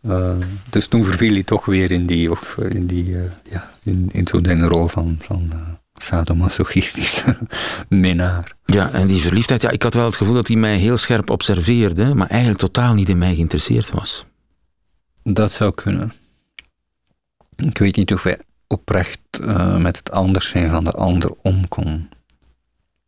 [0.00, 0.36] Eh,
[0.70, 3.16] dus toen verviel hij toch weer in die, of in, die,
[3.50, 5.52] ja, in, in zo'n rol van, van
[5.98, 7.38] sadomasochistische
[7.88, 8.56] minnaar.
[8.64, 11.30] Ja, en die verliefdheid, ja, ik had wel het gevoel dat hij mij heel scherp
[11.30, 14.24] observeerde, maar eigenlijk totaal niet in mij geïnteresseerd was.
[15.22, 16.12] Dat zou kunnen.
[17.56, 21.68] Ik weet niet of hij oprecht uh, met het anders zijn van de ander om
[21.68, 22.08] kon.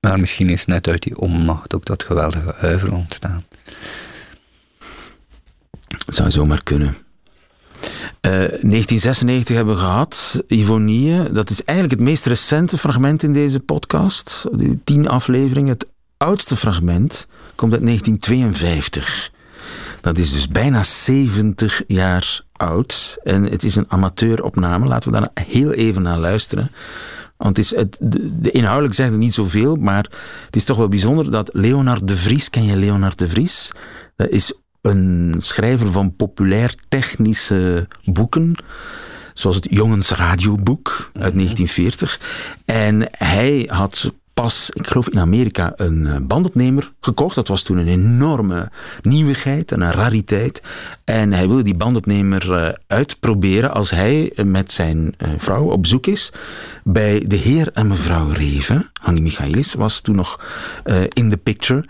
[0.00, 3.44] Maar misschien is net uit die onmacht ook dat geweldige uiver ontstaan.
[6.06, 6.94] Zou zomaar kunnen.
[8.20, 11.32] Uh, 1996 hebben we gehad, Ivonie.
[11.32, 14.44] Dat is eigenlijk het meest recente fragment in deze podcast.
[14.52, 15.72] Die tien afleveringen.
[15.72, 19.30] Het oudste fragment komt uit 1952.
[20.00, 23.18] Dat is dus bijna 70 jaar oud.
[23.22, 24.86] En het is een amateuropname.
[24.86, 26.70] Laten we daar heel even naar luisteren.
[27.36, 27.96] Want het is het,
[28.40, 30.06] de inhoudelijk zegt het niet zoveel, maar
[30.46, 33.72] het is toch wel bijzonder dat Leonard de Vries, ken je Leonard de Vries?
[34.16, 38.56] Dat is een schrijver van populair technische boeken,
[39.34, 42.20] zoals het Jongens radioboek uit 1940.
[42.64, 47.34] En hij had pas, ik geloof in Amerika, een bandopnemer gekocht.
[47.34, 48.70] Dat was toen een enorme
[49.02, 50.62] nieuwigheid en een rariteit.
[51.04, 56.32] En hij wilde die bandopnemer uitproberen als hij met zijn vrouw op bezoek is
[56.84, 58.90] bij de heer en mevrouw Reven.
[59.00, 60.44] Hanni Michaelis was toen nog
[61.08, 61.84] in the picture.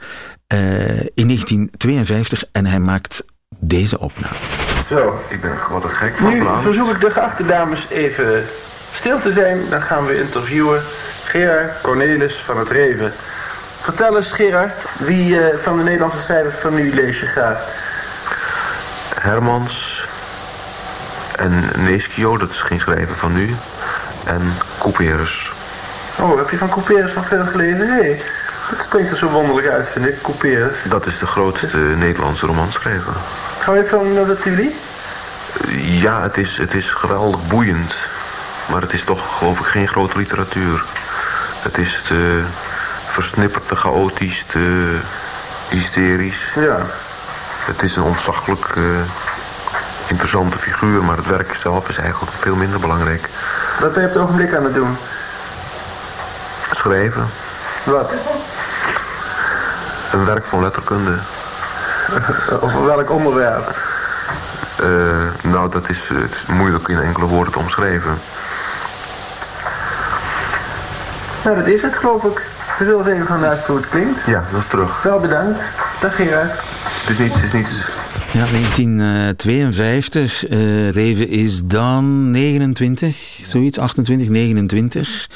[0.54, 3.24] Uh, in 1952 en hij maakt
[3.58, 4.36] deze opname.
[4.88, 6.62] Zo, ik ben gewoon een gek van Nu plan.
[6.62, 8.44] verzoek ik de geachte dames even
[8.94, 9.58] stil te zijn.
[9.70, 10.80] Dan gaan we interviewen
[11.24, 13.12] Gerard Cornelis van het Reven.
[13.80, 17.68] Vertel eens Gerard, wie uh, van de Nederlandse schrijvers van nu lees je graag?
[19.14, 20.06] Hermans
[21.36, 23.54] En Neschio, dat is geen schrijver van nu.
[24.24, 25.50] En Couperus.
[26.20, 27.88] Oh, heb je van Couperus nog veel gelezen?
[27.88, 28.22] Nee.
[28.70, 30.76] Dat springt er zo wonderlijk uit, vind ik, Couperus.
[30.84, 33.12] Dat is de grootste Nederlandse romanschrijver.
[33.58, 34.72] Ga je van naar de Tilly?
[35.80, 37.94] Ja, het is, het is geweldig boeiend.
[38.70, 40.84] Maar het is toch, geloof ik, geen grote literatuur.
[41.62, 42.42] Het is te
[43.06, 44.96] versnipperd, te chaotisch, te
[45.68, 46.52] hysterisch.
[46.54, 46.86] Ja.
[47.64, 48.84] Het is een ontzaglijk uh,
[50.06, 53.28] interessante figuur, maar het werk zelf is eigenlijk veel minder belangrijk.
[53.80, 54.96] Wat ben je op het ogenblik aan het doen?
[56.72, 57.26] Schrijven.
[57.84, 58.12] Wat?
[60.12, 61.14] Een werk van letterkunde.
[62.60, 63.76] Over welk onderwerp?
[64.82, 68.18] Uh, nou, dat is, het is moeilijk in enkele woorden te omschrijven.
[71.44, 72.46] Nou, dat is het, geloof ik.
[72.78, 74.26] We zullen eens even gaan luisteren hoe het klinkt.
[74.26, 75.02] Ja, dat is terug.
[75.02, 75.60] Wel bedankt.
[76.00, 76.50] Dag Gerard.
[76.50, 77.70] Het is niets, het is niets.
[78.32, 80.50] Ja, 1952.
[80.50, 85.28] Uh, Reven is dan 29, zoiets, 28, 29.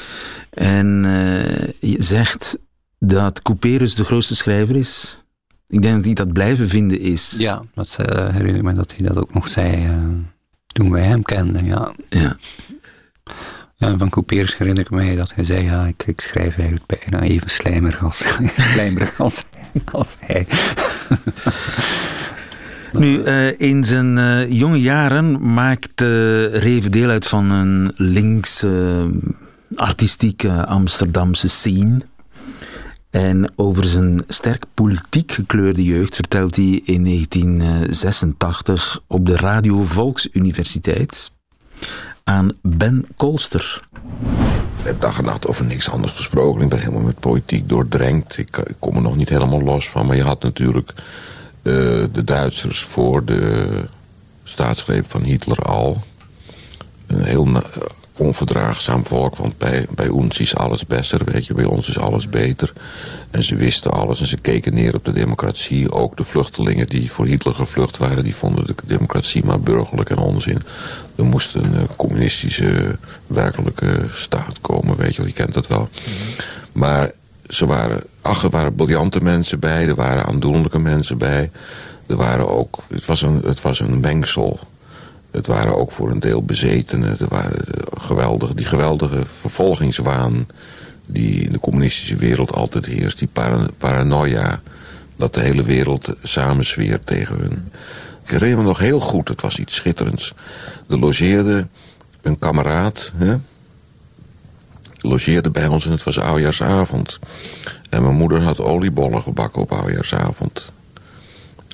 [0.49, 2.57] En uh, je zegt
[3.05, 5.21] dat Couperus de grootste schrijver is.
[5.67, 7.35] Ik denk dat hij dat blijven vinden is.
[7.37, 9.97] Ja, dat uh, herinner ik me dat hij dat ook nog zei uh,
[10.67, 11.93] toen wij hem kenden, ja.
[12.09, 12.37] Ja.
[13.75, 17.23] ja van Couperus herinner ik me dat hij zei, ja, ik, ik schrijf eigenlijk bijna
[17.23, 18.23] even slijmerig als,
[18.71, 19.43] slijmerig als,
[19.91, 20.47] als hij.
[22.91, 29.05] Nu, uh, in zijn uh, jonge jaren maakte Reven deel uit van een links uh,
[29.75, 32.01] artistieke Amsterdamse scene.
[33.13, 41.31] En over zijn sterk politiek gekleurde jeugd vertelt hij in 1986 op de Radio Volksuniversiteit
[42.23, 43.87] aan Ben Kolster.
[44.79, 46.61] Ik heb dag en nacht over niks anders gesproken.
[46.61, 48.37] Ik ben helemaal met politiek doordrenkt.
[48.37, 50.05] Ik, ik kom er nog niet helemaal los van.
[50.05, 51.03] Maar je had natuurlijk uh,
[52.11, 53.85] de Duitsers voor de
[54.43, 56.03] staatsgreep van Hitler al.
[57.07, 57.47] Een heel
[58.17, 59.35] onverdraagzaam volk.
[59.35, 61.53] Want bij, bij ons is alles beter, weet je.
[61.53, 62.73] Bij ons is alles beter.
[63.31, 65.91] En ze wisten alles en ze keken neer op de democratie.
[65.91, 68.23] Ook de vluchtelingen die voor Hitler gevlucht waren...
[68.23, 70.61] die vonden de democratie maar burgerlijk en onzin.
[71.15, 72.97] Er moest een uh, communistische,
[73.27, 75.23] werkelijke staat komen, weet je.
[75.23, 75.89] Je kent dat wel.
[76.71, 77.11] Maar
[77.47, 78.03] ze waren...
[78.21, 79.87] Ach, er waren briljante mensen bij.
[79.87, 81.51] Er waren aandoenlijke mensen bij.
[82.07, 82.79] Er waren ook...
[82.87, 84.59] Het was een, het was een mengsel...
[85.33, 87.19] Het waren ook voor een deel bezetenen.
[87.19, 87.65] Er waren
[87.97, 90.47] geweldige, die geweldige vervolgingswaan
[91.05, 93.19] die in de communistische wereld altijd heerst.
[93.19, 93.29] Die
[93.77, 94.61] paranoia
[95.15, 97.71] dat de hele wereld samenzweert tegen hun.
[98.23, 100.33] Ik herinner me nog heel goed, het was iets schitterends.
[100.89, 101.67] Er logeerde
[102.21, 103.35] een kameraad, hè,
[104.97, 107.19] logeerde bij ons en het was oudjaarsavond.
[107.89, 110.71] En mijn moeder had oliebollen gebakken op oudjaarsavond.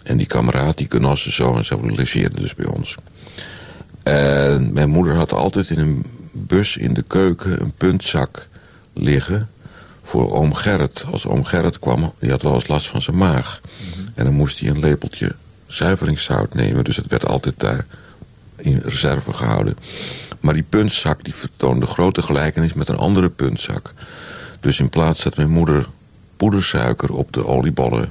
[0.04, 2.96] En die kameraad, die zo en zo, logeerde dus bij ons.
[4.10, 8.48] En mijn moeder had altijd in een bus in de keuken een puntzak
[8.94, 9.50] liggen
[10.02, 11.06] voor oom Gerrit.
[11.12, 13.62] Als oom Gerrit kwam, die had wel eens last van zijn maag.
[14.16, 15.36] En dan moest hij een lepeltje
[15.68, 16.84] zuiveringszout nemen.
[16.84, 17.86] Dus het werd altijd daar
[18.56, 19.78] in reserve gehouden.
[20.40, 23.94] Maar die puntzak die vertoonde grote gelijkenis met een andere puntzak.
[24.60, 25.86] Dus in plaats dat mijn moeder
[26.38, 28.10] poedersuiker op de oliebollen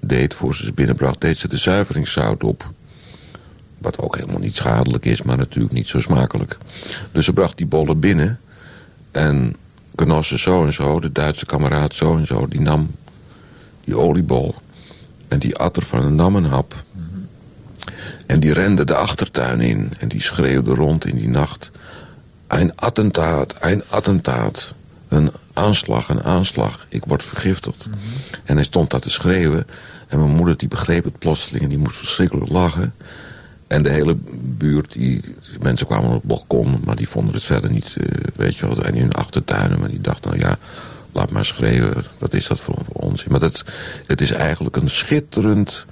[0.00, 0.34] deed...
[0.34, 2.74] voor ze ze binnenbracht, deed ze de zuiveringszout op...
[3.78, 6.58] Wat ook helemaal niet schadelijk is, maar natuurlijk niet zo smakelijk.
[7.12, 8.40] Dus ze bracht die bollen binnen.
[9.10, 9.56] En
[9.96, 12.90] genossen zo en zo, de Duitse kameraad zo en zo, die nam
[13.84, 14.54] die oliebol.
[15.28, 16.84] En die at er van een nam een hap.
[18.26, 19.92] En die rende de achtertuin in.
[19.98, 21.70] En die schreeuwde rond in die nacht.
[22.46, 24.74] Een attentaat, een attentaat.
[25.08, 26.86] Een aanslag, een aanslag.
[26.88, 27.88] Ik word vergiftigd.
[28.44, 29.66] En hij stond daar te schreeuwen.
[30.08, 32.94] En mijn moeder die begreep het plotseling en die moest verschrikkelijk lachen.
[33.66, 34.16] En de hele
[34.58, 35.20] buurt, die,
[35.60, 38.84] mensen kwamen op het balkon, maar die vonden het verder niet, uh, weet je wel,
[38.84, 39.80] en in hun achtertuinen.
[39.80, 40.58] Maar die dachten, nou ja,
[41.12, 43.24] laat maar schreeuwen, wat is dat voor, voor ons?
[43.24, 43.64] Maar dat,
[44.06, 45.86] het is eigenlijk een schitterend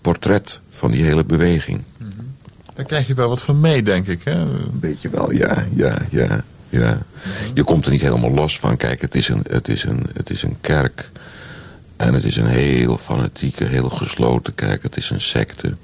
[0.00, 1.82] portret van die hele beweging.
[1.98, 2.34] Mm -hmm.
[2.74, 4.34] Daar krijg je wel wat van mee, denk ik, hè?
[4.34, 6.44] Een beetje wel, ja, ja, ja.
[6.68, 6.92] ja.
[6.92, 7.50] Mm -hmm.
[7.54, 8.76] Je komt er niet helemaal los van.
[8.76, 11.10] Kijk, het is, een, het, is een, het is een kerk.
[11.96, 14.82] En het is een heel fanatieke, heel gesloten kerk.
[14.82, 15.76] Het is een secte.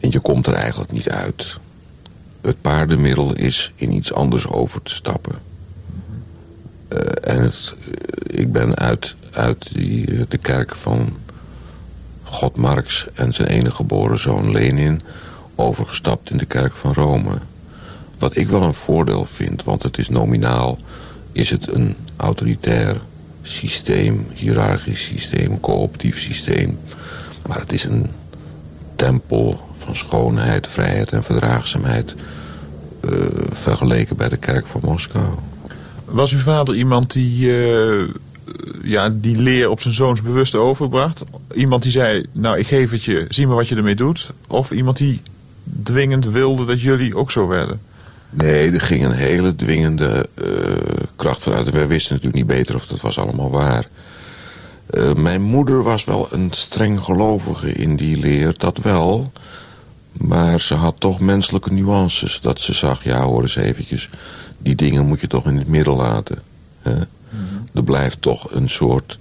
[0.00, 1.58] En je komt er eigenlijk niet uit.
[2.40, 5.34] Het paardenmiddel is in iets anders over te stappen.
[6.88, 7.74] Uh, en het,
[8.26, 11.16] ik ben uit, uit die, de kerk van
[12.22, 15.00] God Marx en zijn enige geboren zoon Lenin...
[15.54, 17.38] overgestapt in de kerk van Rome.
[18.18, 20.78] Wat ik wel een voordeel vind, want het is nominaal...
[21.32, 23.00] is het een autoritair
[23.42, 26.78] systeem, hiërarchisch systeem, cooptief systeem.
[27.46, 28.06] Maar het is een
[28.96, 32.14] tempel van schoonheid, vrijheid en verdraagzaamheid...
[33.10, 35.24] Uh, vergeleken bij de kerk van Moskou.
[36.04, 38.08] Was uw vader iemand die, uh,
[38.82, 41.24] ja, die leer op zijn zoons bewust overbracht?
[41.54, 44.32] Iemand die zei, nou ik geef het je, zie maar wat je ermee doet?
[44.48, 45.22] Of iemand die
[45.82, 47.80] dwingend wilde dat jullie ook zo werden?
[48.30, 50.46] Nee, er ging een hele dwingende uh,
[51.16, 51.70] kracht vanuit.
[51.70, 53.88] Wij wisten natuurlijk niet beter of dat was allemaal waar.
[54.90, 59.32] Uh, mijn moeder was wel een streng gelovige in die leer, dat wel.
[60.12, 62.40] Maar ze had toch menselijke nuances.
[62.40, 64.08] Dat ze zag, ja hoor eens eventjes,
[64.58, 66.42] die dingen moet je toch in het midden laten.
[66.78, 66.94] Hè?
[66.94, 67.66] Mm -hmm.
[67.74, 69.18] Er blijft toch een soort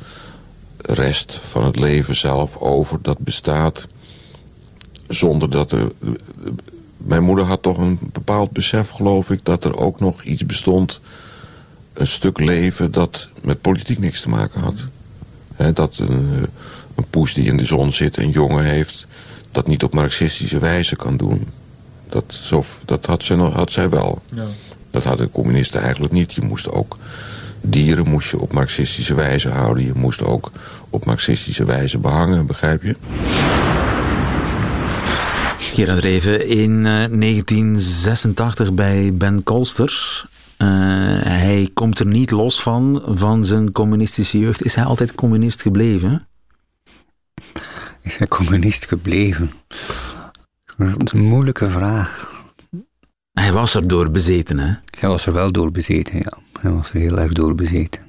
[0.78, 3.88] rest van het leven zelf over dat bestaat...
[5.08, 5.92] zonder dat er
[6.98, 9.46] mijn moeder had toch een bepaald besef, geloof ik...
[9.46, 11.00] dat er ook nog iets bestond,
[11.94, 12.92] een stuk leven...
[12.92, 14.88] dat met politiek niks te maken had.
[15.56, 16.48] He, dat een,
[16.96, 19.08] een poes die in de zon zit, een jongen heeft...
[19.52, 21.48] dat niet op marxistische wijze kan doen.
[22.10, 24.22] Dat, zo, dat had, zij, had zij wel.
[24.34, 24.46] Ja.
[24.92, 26.34] Dat hadden communisten eigenlijk niet.
[26.34, 26.98] Je moest ook
[27.62, 29.86] dieren moest je op marxistische wijze houden.
[29.86, 30.52] Je moest ook
[30.90, 32.96] op marxistische wijze behangen, begrijp je?
[35.58, 40.24] Gerard Reven, in 1986 bij Ben Kolster.
[40.58, 40.68] Uh,
[41.22, 44.64] hij komt er niet los van, van zijn communistische jeugd.
[44.64, 46.28] Is hij altijd communist gebleven?
[48.02, 49.52] Is hij communist gebleven?
[50.78, 52.32] Dat is een moeilijke vraag.
[53.32, 54.74] Hij was er door bezeten, hè?
[55.00, 56.38] Hij was er wel door bezeten, ja.
[56.60, 58.02] Hij was er heel erg door bezeten.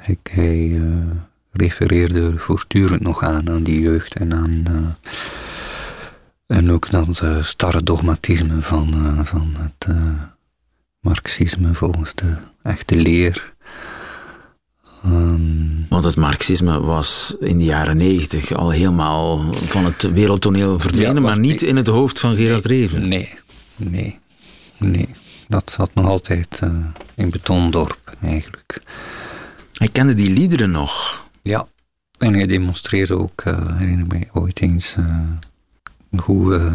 [0.00, 1.04] Hij, hij uh,
[1.50, 4.64] refereerde voortdurend nog aan, aan die jeugd en aan...
[4.70, 4.88] Uh,
[6.46, 10.12] en ook dat uh, starre dogmatisme van, uh, van het uh,
[11.00, 13.54] marxisme volgens de echte leer.
[15.04, 21.14] Um, Want het marxisme was in de jaren negentig al helemaal van het wereldtoneel verdwenen,
[21.14, 23.08] ja, maar niet nee, in het hoofd van Gerard Reven.
[23.08, 23.28] Nee,
[23.76, 24.18] nee,
[24.78, 25.08] nee.
[25.48, 26.60] Dat zat nog altijd
[27.14, 28.82] in Betondorp eigenlijk.
[29.72, 31.24] Hij kende die liederen nog.
[31.42, 31.66] Ja,
[32.18, 34.96] en hij demonstreerde ook, herinner ik mij ooit eens
[36.24, 36.70] hoe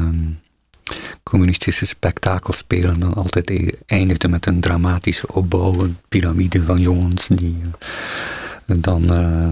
[1.29, 7.61] communistische spektakelspelen dan altijd eindigden met een dramatische opbouw, een piramide van jongens die
[8.65, 9.47] uh, dan uh,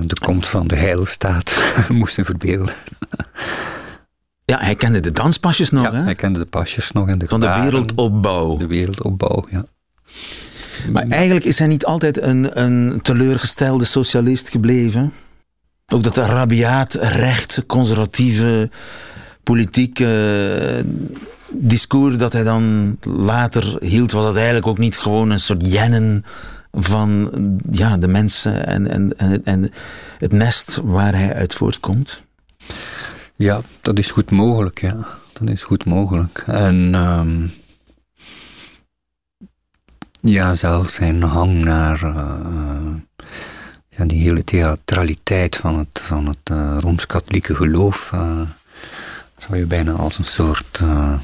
[0.00, 2.74] de komst van de heilstaat moesten verbeelden.
[4.44, 6.02] Ja, hij kende de danspasjes nog, ja, hè?
[6.02, 7.08] hij kende de pasjes nog.
[7.08, 8.56] En de van de wereldopbouw.
[8.56, 9.64] De wereldopbouw, ja.
[10.92, 15.12] Maar eigenlijk is hij niet altijd een, een teleurgestelde socialist gebleven.
[15.86, 18.70] Ook dat rabiaat, recht, conservatieve
[19.46, 20.82] politiek uh,
[21.50, 26.24] discours dat hij dan later hield, was dat eigenlijk ook niet gewoon een soort jennen
[26.72, 27.30] van
[27.70, 29.70] ja, de mensen en, en, en, en
[30.18, 32.22] het nest waar hij uit voortkomt?
[33.36, 34.96] Ja, dat is goed mogelijk, ja.
[35.32, 36.44] Dat is goed mogelijk.
[36.46, 37.52] En um,
[40.20, 42.94] ja, zelfs zijn hang naar uh,
[43.88, 48.12] ja, die hele theatraliteit van het, van het uh, Rooms-Katholieke geloof
[49.36, 51.18] zou je bijna als een soort uh,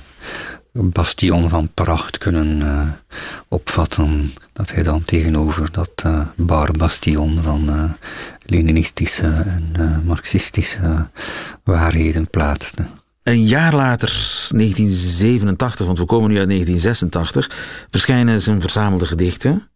[0.72, 2.83] bastion van pracht kunnen uh,
[3.48, 4.33] opvatten.
[4.53, 7.94] Dat hij dan tegenover dat uh, bar bastion van
[8.46, 11.09] Leninistische en Marxistische
[11.64, 12.87] waarheden plaatste.
[13.22, 17.51] Een jaar later, 1987, want we komen nu uit 1986,
[17.90, 19.68] verschijnen zijn verzamelde gedichten.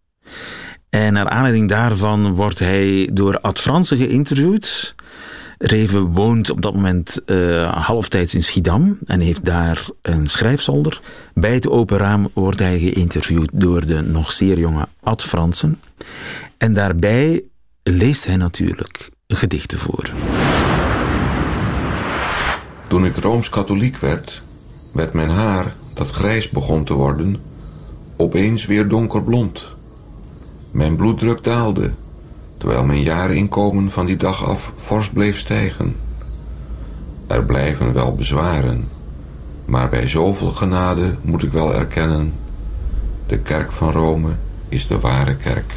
[0.91, 4.95] En naar aanleiding daarvan wordt hij door Ad Franse geïnterviewd.
[5.59, 11.01] Reven woont op dat moment uh, halftijds in Schiedam en heeft daar een schrijfzolder.
[11.35, 15.81] Bij het open raam wordt hij geïnterviewd door de nog zeer jonge Ad Fransen.
[16.59, 17.43] En daarbij
[17.83, 20.11] leest hij natuurlijk gedichten voor.
[22.89, 24.43] Toen ik rooms-katholiek werd,
[24.93, 27.37] werd mijn haar, dat grijs begon te worden,
[28.17, 29.77] opeens weer donkerblond.
[30.71, 31.91] Mijn bloeddruk daalde
[32.67, 35.97] terwijl mijn jaarinkomen van die dag af fors bleef stijgen.
[37.27, 38.89] Er blijven wel bezwaren,
[39.65, 42.33] maar bij zoveel genade moet ik wel erkennen,
[43.27, 44.31] de kerk van Rome
[44.69, 45.73] is de ware kerk.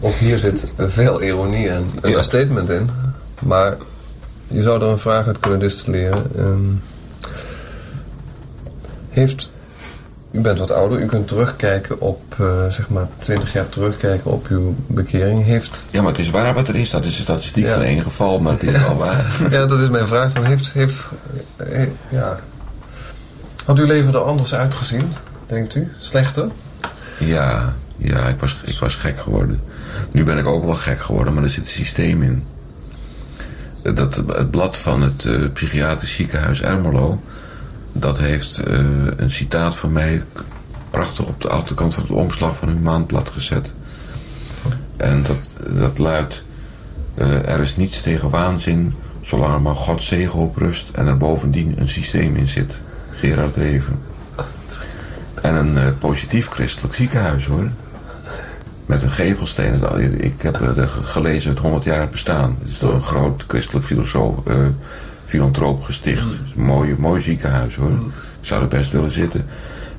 [0.00, 2.22] Ook hier zit veel ironie en een ja.
[2.22, 2.90] statement in,
[3.42, 3.76] maar
[4.46, 6.30] je zou er een vraag uit kunnen distilleren.
[6.38, 6.80] Um,
[9.10, 9.52] heeft
[10.34, 14.46] u bent wat ouder, u kunt terugkijken op, uh, zeg maar, 20 jaar terugkijken op
[14.46, 15.44] uw bekering.
[15.44, 15.88] Heeft...
[15.90, 17.00] Ja, maar het is waar wat erin staat.
[17.00, 17.72] Het is een statistiek ja.
[17.72, 19.36] van één geval, maar het is wel waar.
[19.50, 20.32] Ja, dat is mijn vraag.
[20.32, 21.08] Dan heeft, heeft,
[21.56, 22.38] he, ja.
[23.64, 25.12] Had uw leven er anders uitgezien,
[25.46, 25.92] denkt u?
[25.98, 26.48] Slechter?
[27.18, 29.60] Ja, ja ik, was, ik was gek geworden.
[30.10, 32.44] Nu ben ik ook wel gek geworden, maar er zit een systeem in.
[33.94, 37.20] dat, het blad van het uh, psychiatrisch ziekenhuis Ermelo...
[37.96, 38.76] dat heeft uh,
[39.16, 40.22] een citaat van mij
[40.90, 43.74] prachtig op de achterkant van het omslag van hun maandblad gezet.
[44.96, 46.42] En dat, dat luidt...
[47.14, 50.90] Uh, er is niets tegen waanzin zolang er maar Gods zegen op rust...
[50.92, 52.80] en er bovendien een systeem in zit.
[53.10, 53.98] Gerard Reven.
[55.42, 57.68] En een uh, positief christelijk ziekenhuis hoor.
[58.86, 60.22] Met een gevelsteen.
[60.24, 62.56] Ik heb gelezen het 100 jaar bestaan.
[62.60, 64.34] Het is door een groot christelijk filosoof,
[65.34, 66.40] filantroop gesticht.
[66.56, 67.90] Een mooi, mooi ziekenhuis hoor.
[67.90, 68.00] Ik
[68.40, 69.46] zou er best willen zitten.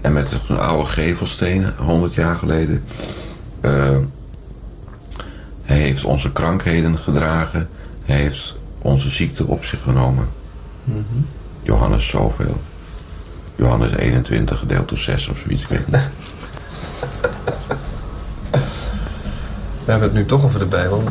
[0.02, 2.84] En met een oude gevelsteen, 100 jaar geleden.
[5.62, 7.70] hij heeft onze krankheden gedragen.
[8.06, 10.28] Hij heeft onze ziekte op zich genomen.
[10.84, 11.28] Mm -hmm.
[11.62, 12.62] Johannes zoveel.
[13.56, 16.10] Johannes 21 gedeeld door 6 of zoiets, ik weet niet.
[19.86, 21.04] We hebben het nu toch over de Bijbel.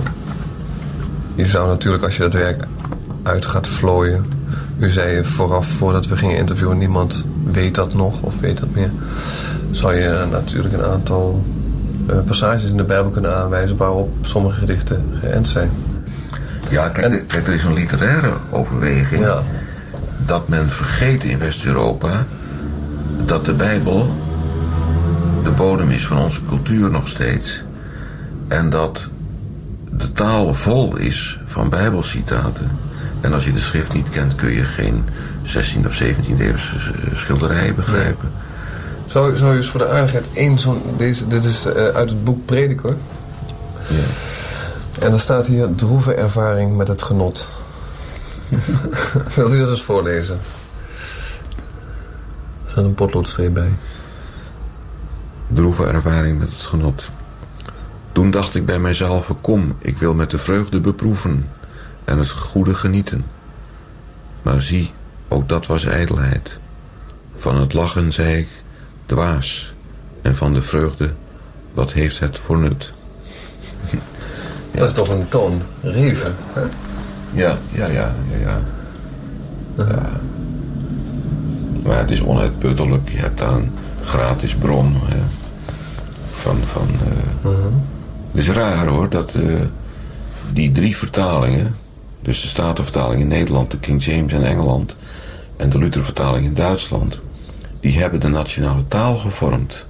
[1.34, 2.66] Je zou natuurlijk, als je dat werk
[3.24, 4.24] uit gaat vlooien...
[4.78, 6.78] U zei vooraf, voordat we gingen interviewen...
[6.78, 8.90] niemand weet dat nog of weet dat meer.
[9.70, 11.44] Zou je natuurlijk een aantal
[12.10, 13.76] uh, passages in de Bijbel kunnen aanwijzen...
[13.76, 15.70] waarop sommige gedichten geënt zijn.
[16.70, 19.20] Ja, kijk, en, kijk er is een literaire overweging...
[19.20, 19.42] Ja.
[20.26, 22.26] dat men vergeet in West-Europa...
[23.24, 24.14] dat de Bijbel
[25.44, 27.64] de bodem is van onze cultuur nog steeds...
[28.48, 29.08] En dat
[29.90, 32.70] de taal vol is van bijbelcitaten.
[33.24, 35.04] En als je de schrift niet kent, kun je geen
[35.42, 36.76] 16 of 17 eeuwse
[37.14, 38.32] schilderij begrijpen.
[39.06, 40.82] Zou, zou je eens voor de aardigheid één zo'n...
[40.96, 42.96] Deze, dit is uh, uit het boek Prediker.
[43.88, 44.02] Ja.
[45.00, 47.48] En dan staat hier droeve ervaring met het genot.
[49.34, 50.38] Wilt u dat eens voorlezen?
[52.64, 53.74] Er staat een potloodstreep bij.
[55.48, 57.10] Droeve ervaring met het genot.
[58.12, 61.46] Toen dacht ik bij mijzelf, kom, ik wil met de vreugde beproeven
[62.04, 63.24] en het goede genieten.
[64.42, 64.90] Maar zie,
[65.28, 66.60] ook dat was ijdelheid.
[67.34, 68.48] Van het lachen zei ik,
[69.06, 69.74] dwaas.
[70.22, 71.12] En van de vreugde,
[71.72, 72.90] wat heeft het voor nut?
[73.90, 73.98] ja.
[74.78, 76.34] Dat is toch een toon, reven.
[76.52, 76.60] Hè?
[77.32, 78.60] Ja, ja, ja, ja, ja.
[79.76, 80.10] ja.
[81.84, 83.08] Maar het is onuitputtelijk.
[83.10, 85.20] Je hebt daar een gratis bron hè,
[86.30, 86.56] van...
[86.56, 87.72] van uh, uh -huh.
[88.30, 89.60] Het is raar hoor, dat uh,
[90.52, 91.76] die drie vertalingen...
[92.24, 94.96] dus de Statenvertaling in Nederland, de King James in Engeland...
[95.56, 97.20] en de Luthervertaling in Duitsland...
[97.80, 99.86] die hebben de nationale taal gevormd.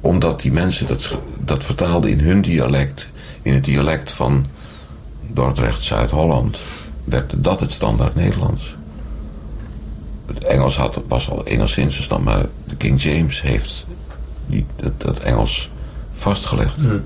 [0.00, 3.08] Omdat die mensen dat, dat vertaalden in hun dialect...
[3.42, 4.46] in het dialect van
[5.26, 6.60] Dordrecht, Zuid-Holland...
[7.04, 8.76] werd dat het standaard Nederlands.
[10.26, 13.86] Het Engels had, was al enigszins een stand, maar de King James heeft
[14.46, 15.70] die, dat, dat Engels
[16.12, 16.82] vastgelegd.
[16.82, 17.02] Hmm.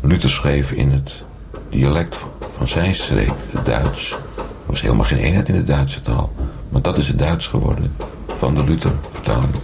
[0.00, 1.24] Luther schreef in het
[1.70, 4.10] dialect van zijn streek, het Duits.
[4.36, 6.32] Er was helemaal geen eenheid in de Duitse taal.
[6.68, 7.92] Maar dat is het Duits geworden
[8.36, 9.54] van de Luther-vertaling.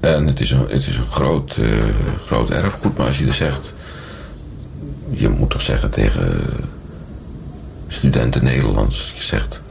[0.00, 1.82] En het is een, het is een groot, uh,
[2.26, 2.96] groot erfgoed.
[2.96, 3.74] Maar als je er zegt...
[5.10, 6.42] Je moet toch zeggen tegen
[7.88, 9.00] studenten Nederlands...
[9.00, 9.62] Als je zegt...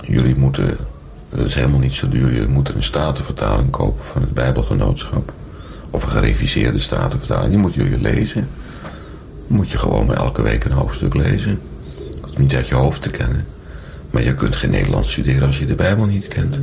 [0.00, 0.76] Jullie moeten...
[1.30, 2.34] Dat is helemaal niet zo duur.
[2.34, 5.32] Je moet een statenvertaling kopen van het Bijbelgenootschap
[5.90, 8.48] of een gereviseerde statenvertaling, die moeten jullie lezen.
[9.50, 11.60] Moet je gewoon maar elke week een hoofdstuk lezen.
[12.20, 13.46] Dat is niet uit je hoofd te kennen.
[14.10, 16.60] Maar je kunt geen Nederlands studeren als je de Bijbel niet kent.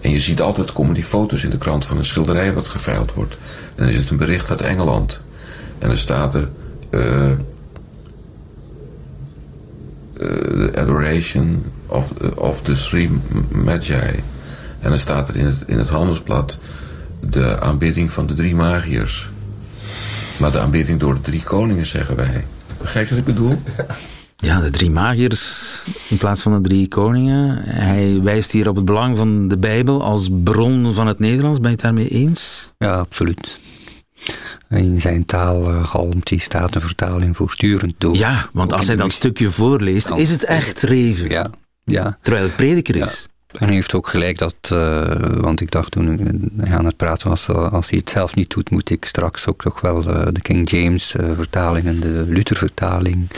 [0.00, 3.14] En je ziet altijd, komen die foto's in de krant van een schilderij wat geveild
[3.14, 3.34] wordt.
[3.74, 5.22] En dan is het een bericht uit Engeland.
[5.78, 6.48] En dan staat er...
[6.90, 7.30] Uh,
[10.20, 13.10] the adoration of, of the three
[13.48, 14.22] magi.
[14.80, 16.58] En dan staat er in het, in het handelsblad
[17.20, 19.29] de aanbidding van de drie magiërs.
[20.40, 22.44] Maar de aanbidding door de drie koningen, zeggen wij.
[22.78, 23.62] Begrijp je wat ik bedoel?
[24.36, 27.62] Ja, de drie magiërs in plaats van de drie koningen.
[27.64, 31.58] Hij wijst hier op het belang van de Bijbel als bron van het Nederlands.
[31.58, 32.72] Ben je het daarmee eens?
[32.78, 33.58] Ja, absoluut.
[34.68, 38.16] In zijn taal uh, galmt die statenvertaling voortdurend door.
[38.16, 41.30] Ja, want als hij dat stukje voorleest, is het echt reven.
[41.30, 41.50] Ja,
[41.84, 42.18] ja.
[42.22, 43.28] Terwijl het prediker is.
[43.58, 46.06] En hij heeft ook gelijk dat, uh, want ik dacht toen
[46.56, 49.62] hij aan het praten was, als hij het zelf niet doet, moet ik straks ook
[49.62, 53.28] toch wel uh, de King James vertaling en de Luther vertaling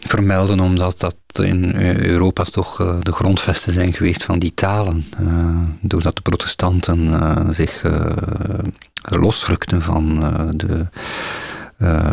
[0.00, 5.04] vermelden, omdat dat in Europa toch de grondvesten zijn geweest van die talen.
[5.80, 7.20] doordat de protestanten
[7.54, 7.82] zich
[9.02, 10.18] losrukten van
[10.56, 10.86] de,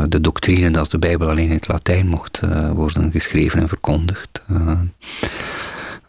[0.09, 2.39] de doctrine dat de Bijbel alleen in het Latijn mocht
[2.73, 4.41] worden geschreven en verkondigd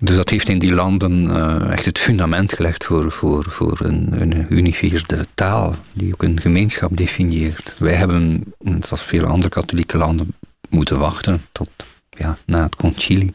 [0.05, 4.21] dus dat heeft in die landen uh, echt het fundament gelegd voor, voor, voor een,
[4.21, 7.75] een unifierde taal, die ook een gemeenschap definieert.
[7.79, 8.45] Wij hebben,
[8.81, 10.35] zoals veel andere katholieke landen,
[10.69, 11.71] moeten wachten tot
[12.11, 13.33] ja, na het concili.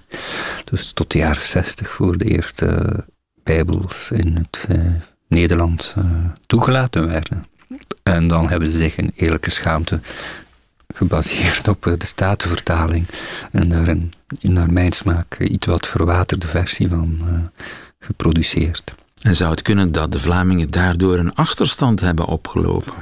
[0.63, 2.95] Dus tot de jaren zestig voor de eerste
[3.43, 4.78] bijbels in het uh,
[5.28, 6.05] Nederlands uh,
[6.45, 7.45] toegelaten werden.
[8.03, 9.99] En dan hebben ze zich in eerlijke schaamte
[10.95, 13.05] gebaseerd op de Statenvertaling.
[13.51, 14.11] En daar een,
[14.41, 17.27] naar mijn smaak, iets wat verwaterde versie van uh,
[17.99, 18.95] geproduceerd.
[19.21, 22.93] En zou het kunnen dat de Vlamingen daardoor een achterstand hebben opgelopen?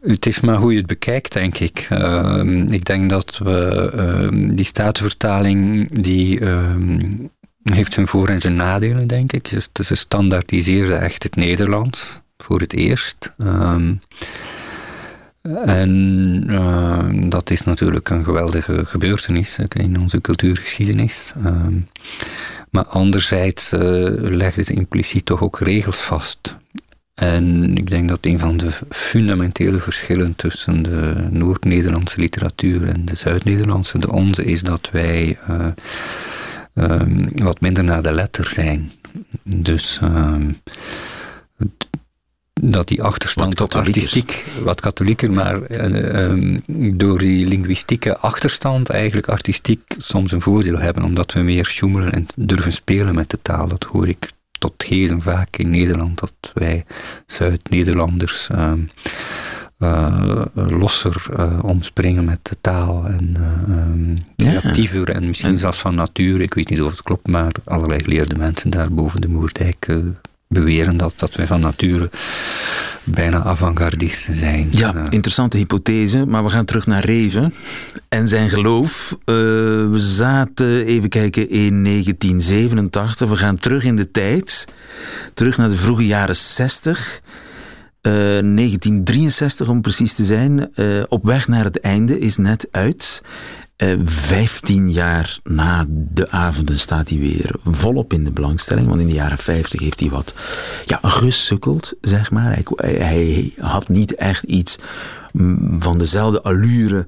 [0.00, 1.88] Het is maar hoe je het bekijkt, denk ik.
[1.92, 3.92] Uh, ik denk dat we
[4.32, 6.74] uh, die statenvertaling, die uh,
[7.62, 9.50] heeft zijn voor- en zijn nadelen, denk ik.
[9.50, 13.34] Dus, ze standaardiseerde echt het Nederlands voor het eerst.
[15.48, 21.32] Um, en uh, dat is natuurlijk een geweldige gebeurtenis in onze cultuurgeschiedenis.
[21.44, 21.66] Uh,
[22.70, 23.80] maar anderzijds uh,
[24.20, 26.56] legde ze impliciet toch ook regels vast.
[27.14, 33.14] En ik denk dat een van de fundamentele verschillen tussen de Noord-Nederlandse literatuur en de
[33.14, 35.38] Zuid-Nederlandse, de onze, is dat wij
[36.74, 38.90] um, wat minder naar de letter zijn.
[39.42, 40.50] Dus ehm,
[42.60, 46.58] dat die achterstand wat artistiek, wat katholieker, maar uh,
[46.92, 52.26] door die linguïstieke achterstand eigenlijk artistiek soms een voordeel hebben, omdat we meer sjoemelen en
[52.36, 53.68] durven spelen met de taal.
[53.68, 56.84] Dat hoor ik tot gezen vaak in Nederland, dat wij
[57.26, 58.72] Zuid-Nederlanders uh,
[59.78, 63.36] uh, losser uh, omspringen met de taal en
[64.36, 66.42] creatiever en misschien en, zelfs van nature.
[66.42, 69.86] Ik weet niet of het klopt, maar allerlei geleerde mensen daar boven de Moerdijk
[70.48, 72.10] beweren dat, dat wij van nature
[73.04, 74.68] bijna avant-gardisten zijn.
[74.70, 77.54] Ja, interessante hypothese, maar we gaan terug naar Reven
[78.08, 79.10] en zijn geloof.
[79.12, 79.34] Uh,
[79.90, 83.28] we zaten, even kijken, in 1987.
[83.28, 84.64] We gaan terug in de tijd,
[85.34, 87.20] terug naar de vroege jaren 60.
[88.02, 90.70] Uh, 1963 om precies te zijn.
[91.08, 93.22] Op weg naar het einde is net uit.
[93.82, 98.88] Uh, 15 jaar na de avonden staat hij weer volop in de belangstelling.
[98.88, 100.34] Want in de jaren 50 heeft hij wat
[100.84, 102.58] ja, gesukkeld, zeg maar.
[102.76, 104.78] Hij, had niet echt iets
[105.78, 107.06] van dezelfde allure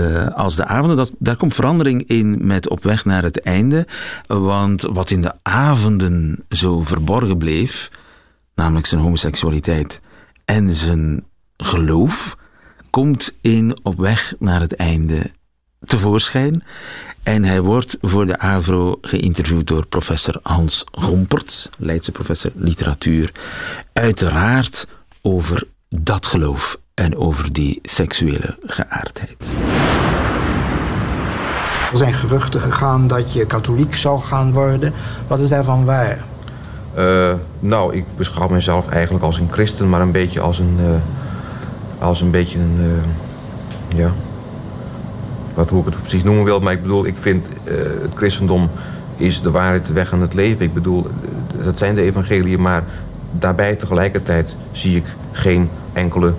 [0.00, 0.96] uh, als de avonden.
[0.96, 3.86] Dat, daar komt verandering in met Op weg naar het einde.
[4.26, 7.90] Want wat in de avonden zo verborgen bleef,
[8.54, 10.00] namelijk zijn homoseksualiteit
[10.44, 11.24] en zijn
[11.56, 12.36] geloof,
[12.90, 15.30] komt in Op weg naar het einde
[15.84, 16.64] tevoorschijn.
[17.22, 23.32] En hij wordt voor de AVRO geïnterviewd door professor Hans Gomperts, Leidse professor literatuur.
[23.92, 24.86] Uiteraard
[25.22, 29.56] over dat geloof en over die seksuele geaardheid.
[31.92, 34.92] Er zijn geruchten gegaan dat je katholiek zou gaan worden.
[35.26, 36.24] Wat is daarvan waar?
[36.98, 42.02] Uh, nou, ik beschouw mezelf eigenlijk als een christen, maar een beetje als een, uh,
[42.02, 44.12] als een beetje een, uh, ja,
[45.56, 46.60] wat, hoe ik het precies noemen wil.
[46.60, 47.46] Maar ik bedoel, ik vind
[48.02, 48.70] het christendom
[49.16, 50.64] is de waarheid, de weg aan het leven.
[50.64, 51.06] Ik bedoel,
[51.64, 52.84] dat zijn de evangeliën, maar
[53.30, 56.32] daarbij tegelijkertijd zie ik geen enkele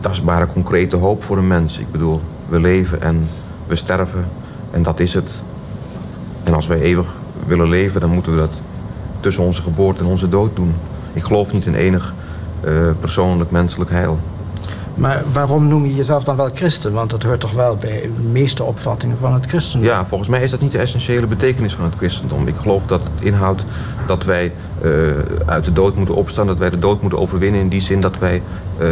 [0.00, 1.78] tastbare, concrete hoop voor een mens.
[1.78, 3.28] Ik bedoel, we leven en
[3.66, 4.24] we sterven
[4.70, 5.42] en dat is het.
[6.44, 7.06] En als wij eeuwig
[7.46, 8.60] willen leven, dan moeten we dat
[9.20, 10.74] tussen onze geboorte en onze dood doen.
[11.12, 12.14] Ik geloof niet in enig
[13.00, 14.18] persoonlijk menselijk heil.
[14.96, 16.92] Maar waarom noem je jezelf dan wel christen?
[16.92, 19.88] Want dat hoort toch wel bij de meeste opvattingen van het christendom?
[19.88, 22.48] Ja, volgens mij is dat niet de essentiële betekenis van het christendom.
[22.48, 23.64] Ik geloof dat het inhoudt
[24.06, 24.90] dat wij uh,
[25.46, 27.60] uit de dood moeten opstaan, dat wij de dood moeten overwinnen.
[27.60, 28.86] In die zin dat wij uh,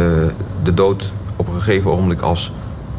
[0.63, 2.51] de dood op een gegeven ogenblik als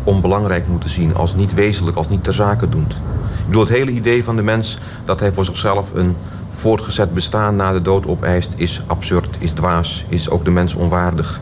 [0.05, 2.93] onbelangrijk moeten zien, als niet wezenlijk, als niet ter zake doend.
[2.93, 6.17] Ik bedoel, het hele idee van de mens dat hij voor zichzelf een
[6.55, 11.41] voortgezet bestaan na de dood opeist, is absurd, is dwaas, is ook de mens onwaardig.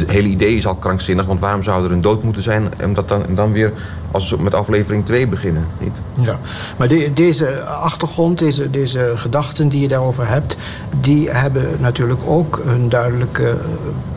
[0.00, 2.94] Het hele idee is al krankzinnig, want waarom zou er een dood moeten zijn en
[2.94, 3.72] dat dan, en dan weer
[4.10, 5.66] als we met aflevering 2 beginnen?
[5.78, 6.00] Niet?
[6.20, 6.38] Ja,
[6.76, 10.56] maar de, deze achtergrond, deze, deze gedachten die je daarover hebt,
[11.00, 13.56] die hebben natuurlijk ook een duidelijke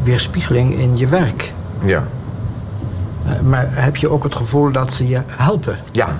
[0.03, 1.53] weerspiegeling in je werk.
[1.85, 2.07] Ja.
[3.43, 5.77] Maar heb je ook het gevoel dat ze je helpen?
[5.91, 6.19] Ja,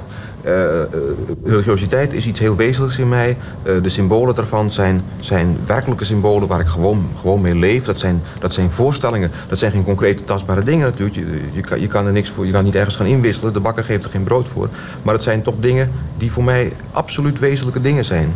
[1.46, 3.38] religiositeit is iets heel wezenlijks in mij.
[3.64, 7.86] Uh, de symbolen daarvan zijn, zijn werkelijke symbolen waar ik gewoon, gewoon mee leef.
[7.86, 9.32] Dat zijn, dat zijn voorstellingen.
[9.50, 11.16] Dat zijn geen concrete tastbare dingen natuurlijk.
[11.16, 13.54] Je, je, kan, je kan er niks voor, je kan niet ergens gaan inwisselen.
[13.54, 14.70] De bakker geeft er geen brood voor.
[15.02, 18.34] Maar het zijn toch dingen die voor mij absoluut wezenlijke dingen zijn.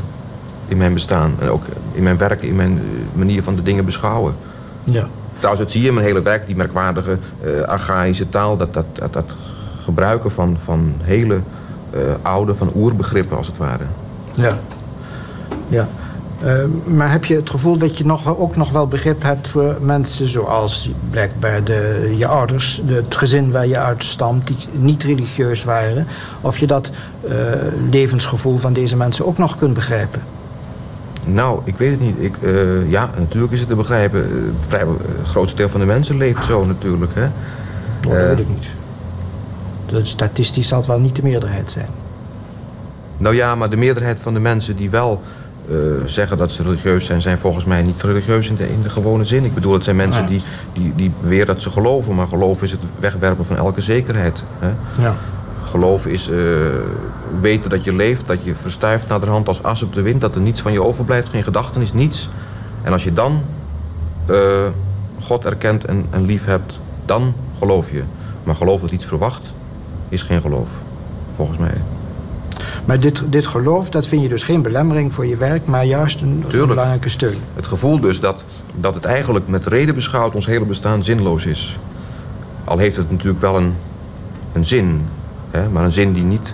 [0.67, 1.33] In mijn bestaan.
[1.39, 2.81] En ook in mijn werk, in mijn
[3.13, 4.35] manier van de dingen beschouwen.
[4.83, 5.07] Ja.
[5.37, 8.57] Trouwens, dat zie je in mijn hele werk, die merkwaardige uh, archaïsche taal.
[8.57, 9.35] Dat, dat, dat, dat
[9.83, 11.39] gebruiken van, van hele
[12.21, 13.83] oude, van oerbegrippen als het ware.
[14.33, 14.57] Ja.
[15.67, 15.87] Ja.
[16.45, 16.53] Uh,
[16.95, 20.27] maar heb je het gevoel dat je nog, ook nog wel begrip hebt voor mensen
[20.27, 25.63] zoals blijkbaar de, je ouders, de, het gezin waar je uit stamt, die niet religieus
[25.63, 26.07] waren,
[26.41, 26.91] of je dat
[27.23, 27.31] uh,
[27.91, 30.21] levensgevoel van deze mensen ook nog kunt begrijpen?
[31.23, 32.15] Nou, ik weet het niet.
[32.19, 34.55] Ik, uh, ja, natuurlijk is het te begrijpen.
[34.59, 34.85] Vrij,
[35.17, 37.11] het grootste deel van de mensen leeft zo natuurlijk.
[37.15, 37.25] Hè?
[37.25, 38.65] Oh, dat weet ik niet.
[39.91, 41.89] Dat statistisch zal het wel niet de meerderheid zijn.
[43.17, 45.21] Nou ja, maar de meerderheid van de mensen die wel
[45.69, 45.75] uh,
[46.05, 49.25] zeggen dat ze religieus zijn, zijn volgens mij niet religieus in de, in de gewone
[49.25, 49.45] zin.
[49.45, 50.41] Ik bedoel, het zijn mensen die,
[50.73, 54.43] die, die beweren dat ze geloven, maar geloven is het wegwerpen van elke zekerheid.
[54.59, 54.69] Hè?
[55.01, 55.15] Ja.
[55.63, 56.37] Geloven is uh,
[57.41, 60.21] weten dat je leeft, dat je verstuift naar de hand als as op de wind,
[60.21, 62.29] dat er niets van je overblijft, geen gedachten is, niets.
[62.81, 63.41] En als je dan
[64.29, 64.37] uh,
[65.21, 68.03] God erkent en, en lief hebt, dan geloof je.
[68.43, 69.53] Maar geloof dat iets verwacht,
[70.11, 70.69] is geen geloof,
[71.35, 71.73] volgens mij.
[72.85, 76.21] Maar dit, dit geloof, dat vind je dus geen belemmering voor je werk, maar juist
[76.21, 77.37] een, een belangrijke steun.
[77.55, 78.45] Het gevoel dus dat,
[78.75, 81.79] dat het eigenlijk met reden beschouwd ons hele bestaan zinloos is.
[82.63, 83.73] Al heeft het natuurlijk wel een,
[84.53, 85.05] een zin,
[85.51, 86.53] hè, maar een zin die niet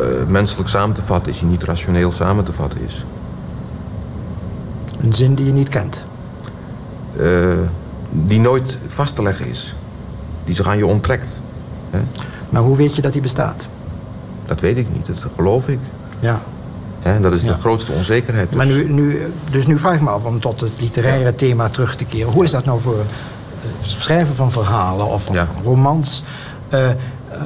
[0.00, 3.04] uh, menselijk samen te vatten is, die niet rationeel samen te vatten is.
[5.02, 6.02] Een zin die je niet kent?
[7.20, 7.58] Uh,
[8.10, 9.74] die nooit vast te leggen is.
[10.44, 11.40] Die zich aan je onttrekt.
[11.90, 11.98] Hè?
[12.52, 13.66] Maar hoe weet je dat die bestaat?
[14.46, 15.78] Dat weet ik niet, dat geloof ik.
[16.20, 16.40] Ja.
[17.00, 18.48] He, dat is de grootste onzekerheid.
[18.48, 18.56] Dus.
[18.56, 21.32] Maar nu, nu, dus nu vraag ik me af om tot het literaire ja.
[21.36, 22.32] thema terug te keren.
[22.32, 22.98] Hoe is dat nou voor
[23.80, 26.22] het schrijven van verhalen of van romans?
[26.74, 26.88] Uh,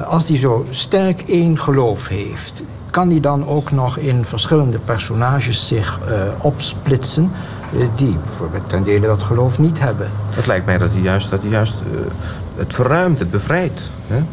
[0.07, 5.67] als die zo sterk één geloof heeft, kan die dan ook nog in verschillende personages
[5.67, 7.31] zich uh, opsplitsen
[7.73, 10.11] uh, die bijvoorbeeld ten dele dat geloof niet hebben?
[10.29, 11.75] Het lijkt mij dat hij juist, dat hij juist
[12.55, 13.89] het verruimt, het bevrijdt.
[14.07, 14.23] Hè?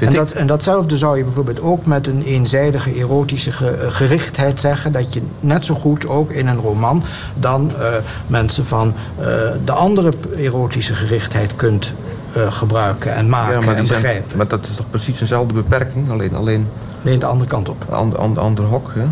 [0.00, 3.52] En, dat, en datzelfde zou je bijvoorbeeld ook met een eenzijdige erotische
[3.88, 4.92] gerichtheid zeggen.
[4.92, 7.02] Dat je net zo goed ook in een roman
[7.34, 7.86] dan uh,
[8.26, 9.26] mensen van uh,
[9.64, 11.92] de andere erotische gerichtheid kunt
[12.36, 14.36] uh, gebruiken en maken ja, maar en zijn, begrijpen.
[14.36, 16.34] Maar dat is toch precies dezelfde beperking, alleen...
[16.34, 16.66] alleen
[17.04, 17.84] alleen de andere kant op.
[17.90, 19.04] Ander, ander, ander hok, hè?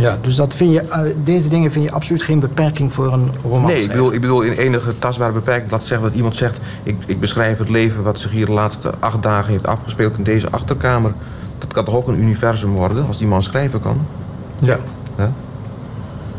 [0.00, 3.30] Ja, dus dat vind je, uh, deze dingen vind je absoluut geen beperking voor een
[3.42, 3.64] roman.
[3.64, 5.70] Nee, ik bedoel, ik bedoel in enige tastbare beperking.
[5.70, 6.60] Laat zeggen dat iemand zegt...
[6.82, 10.24] Ik, ik beschrijf het leven wat zich hier de laatste acht dagen heeft afgespeeld in
[10.24, 11.12] deze achterkamer.
[11.58, 14.00] Dat kan toch ook een universum worden, als die man schrijven kan?
[14.62, 14.78] Ja.
[15.16, 15.26] Huh?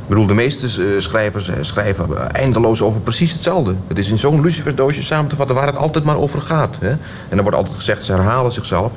[0.02, 3.76] Ik bedoel, de meeste uh, schrijvers uh, schrijven eindeloos over precies hetzelfde.
[3.88, 6.78] Het is in zo'n lucifersdoosje samen te vatten waar het altijd maar over gaat.
[6.82, 6.90] Hè?
[6.90, 8.92] En er wordt altijd gezegd, ze herhalen zichzelf.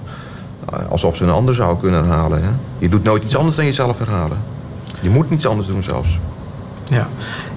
[0.88, 2.42] Alsof ze een ander zou kunnen herhalen.
[2.42, 2.48] Hè?
[2.78, 4.36] Je doet nooit iets anders dan jezelf herhalen.
[5.04, 6.18] Je moet niets anders doen zelfs.
[6.84, 7.08] Ja,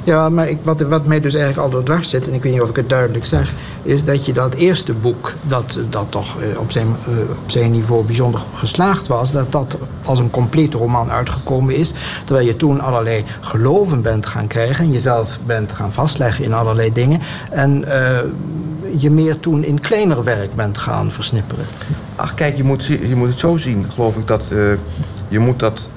[0.03, 2.27] ja maar ik, wat, wat mij dus eigenlijk al door dwars zit...
[2.27, 3.53] en ik weet niet of ik het duidelijk zeg...
[3.83, 7.71] is dat je dat eerste boek, dat, dat toch uh, op, zijn, uh, op zijn
[7.71, 9.31] niveau bijzonder geslaagd was...
[9.31, 11.93] dat dat als een complete roman uitgekomen is...
[12.25, 14.85] terwijl je toen allerlei geloven bent gaan krijgen...
[14.85, 17.19] en jezelf bent gaan vastleggen in allerlei dingen...
[17.49, 18.19] en uh,
[18.97, 21.65] je meer toen in kleiner werk bent gaan versnipperen.
[22.15, 24.51] Ach kijk, je moet, je moet het zo zien, geloof ik, dat
[25.27, 25.89] je moet dat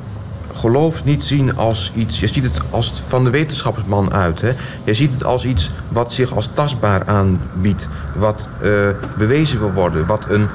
[0.60, 2.20] geloof niet zien als iets...
[2.20, 4.40] Je ziet het als van de wetenschapsman uit.
[4.40, 4.52] Hè?
[4.84, 7.88] Je ziet het als iets wat zich als tastbaar aanbiedt.
[8.16, 8.88] Wat uh,
[9.18, 10.06] bewezen wil worden.
[10.06, 10.46] Wat een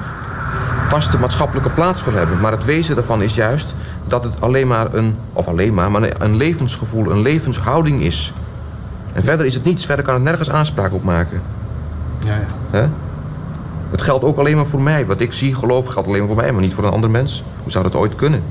[0.88, 2.40] vaste maatschappelijke plaats wil hebben.
[2.40, 5.16] Maar het wezen daarvan is juist dat het alleen maar een...
[5.32, 8.32] Of alleen maar, maar een levensgevoel, een levenshouding is.
[9.12, 9.86] En verder is het niets.
[9.86, 11.40] Verder kan het nergens aanspraak op maken.
[12.24, 12.46] Ja, ja.
[12.70, 12.86] Hè?
[13.90, 15.06] Het geldt ook alleen maar voor mij.
[15.06, 17.42] Wat ik zie, geloof, geldt alleen maar voor mij, maar niet voor een ander mens.
[17.62, 18.42] Hoe zou dat ooit kunnen?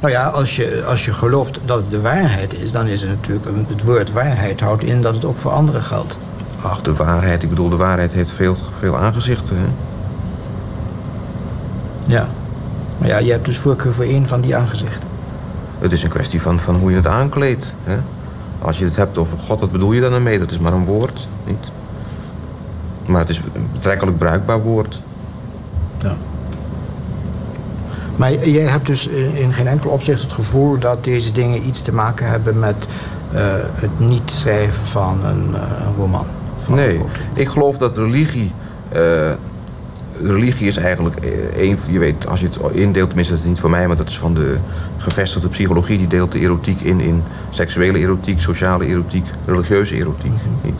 [0.00, 3.10] Nou ja, als je, als je gelooft dat het de waarheid is, dan is het
[3.10, 3.68] natuurlijk...
[3.68, 6.18] Het woord waarheid houdt in dat het ook voor anderen geldt.
[6.62, 7.42] Ach, de waarheid.
[7.42, 9.56] Ik bedoel, de waarheid heeft veel, veel aangezichten.
[9.56, 9.66] Hè?
[12.12, 12.26] Ja.
[12.98, 15.08] Maar ja, je hebt dus voorkeur voor één van die aangezichten.
[15.78, 17.74] Het is een kwestie van, van hoe je het aankleedt.
[17.84, 17.96] Hè?
[18.58, 20.38] Als je het hebt over God, wat bedoel je dan ermee?
[20.38, 21.64] Dat is maar een woord, niet?
[23.06, 25.00] Maar het is een betrekkelijk bruikbaar woord.
[25.98, 26.16] Ja.
[28.16, 31.92] Maar jij hebt dus in geen enkel opzicht het gevoel dat deze dingen iets te
[31.92, 32.86] maken hebben met
[33.34, 33.40] uh,
[33.74, 35.60] het niet schrijven van een, uh,
[35.96, 36.26] roman.
[36.64, 37.00] Van nee,
[37.34, 38.52] ik geloof dat religie.
[38.96, 39.30] Uh,
[40.22, 41.16] religie is eigenlijk
[41.56, 41.78] een.
[41.90, 44.18] Je weet, als je het indeelt, tenminste, dat is niet van mij, maar dat is
[44.18, 44.56] van de
[44.98, 45.98] gevestigde psychologie.
[45.98, 50.32] Die deelt de erotiek in in seksuele erotiek, sociale erotiek, religieuze erotiek.
[50.62, 50.78] Niet?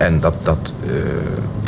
[0.00, 0.92] En dat, dat, uh,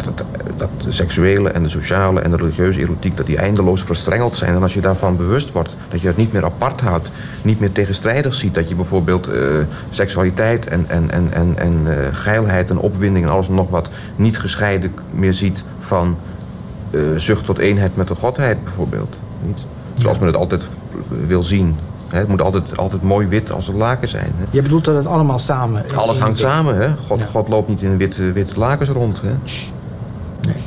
[0.04, 0.24] dat,
[0.56, 3.16] dat de seksuele en de sociale en de religieuze erotiek...
[3.16, 4.54] dat die eindeloos verstrengeld zijn.
[4.54, 7.10] En als je daarvan bewust wordt, dat je dat niet meer apart houdt...
[7.42, 8.54] niet meer tegenstrijdig ziet.
[8.54, 9.34] Dat je bijvoorbeeld uh,
[9.90, 13.24] seksualiteit en, en, en, en, en uh, geilheid en opwinding...
[13.24, 16.16] en alles en nog wat niet gescheiden meer ziet van
[17.16, 19.16] zucht tot eenheid met de godheid bijvoorbeeld.
[19.46, 19.58] Niet?
[19.98, 20.66] Zoals men het altijd
[21.26, 21.76] wil zien.
[22.12, 22.18] Hè?
[22.18, 24.32] Het moet altijd, altijd mooi wit als een laken zijn.
[24.36, 24.44] Hè?
[24.50, 25.84] Je bedoelt dat het allemaal samen...
[25.94, 26.94] Alles hangt samen, hè?
[26.96, 29.32] God, God loopt niet in witte, witte lakens rond, hè?
[30.40, 30.62] Nee.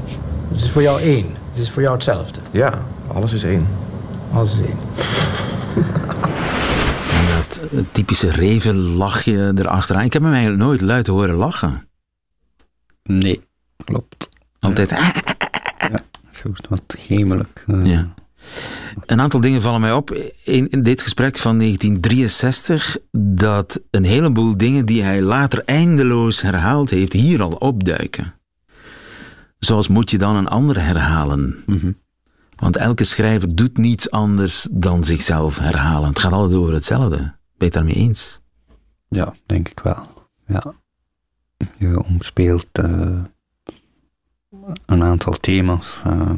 [0.51, 1.25] Het is voor jou één.
[1.49, 2.39] Het is voor jou hetzelfde.
[2.51, 2.73] Ja,
[3.13, 3.67] alles is één.
[4.33, 4.77] Alles is één.
[7.31, 7.59] dat
[7.91, 10.03] typische revenlachje erachteraan.
[10.03, 11.87] Ik heb hem eigenlijk nooit luid horen lachen.
[13.03, 13.41] Nee,
[13.83, 14.29] klopt.
[14.59, 14.89] Altijd...
[14.89, 15.11] Ja,
[15.91, 17.63] ja soort wat gemelijk.
[17.67, 17.85] Uh.
[17.85, 18.13] Ja.
[19.05, 20.11] Een aantal dingen vallen mij op
[20.43, 26.89] in, in, dit gesprek van 1963, dat een heleboel dingen die hij later eindeloos herhaald
[26.89, 28.33] heeft, hier al opduiken.
[29.59, 31.63] Zoals moet je dan een ander herhalen?
[31.65, 32.03] Mm -hmm.
[32.55, 36.09] Want elke schrijver doet niets anders dan zichzelf herhalen.
[36.09, 37.17] Het gaat altijd over hetzelfde.
[37.17, 38.39] Ben je het daarmee eens?
[39.07, 40.07] Ja, denk ik wel.
[40.47, 40.73] Ja.
[41.77, 43.23] Je omspeelt uh,
[44.85, 46.31] een aantal thema's uh,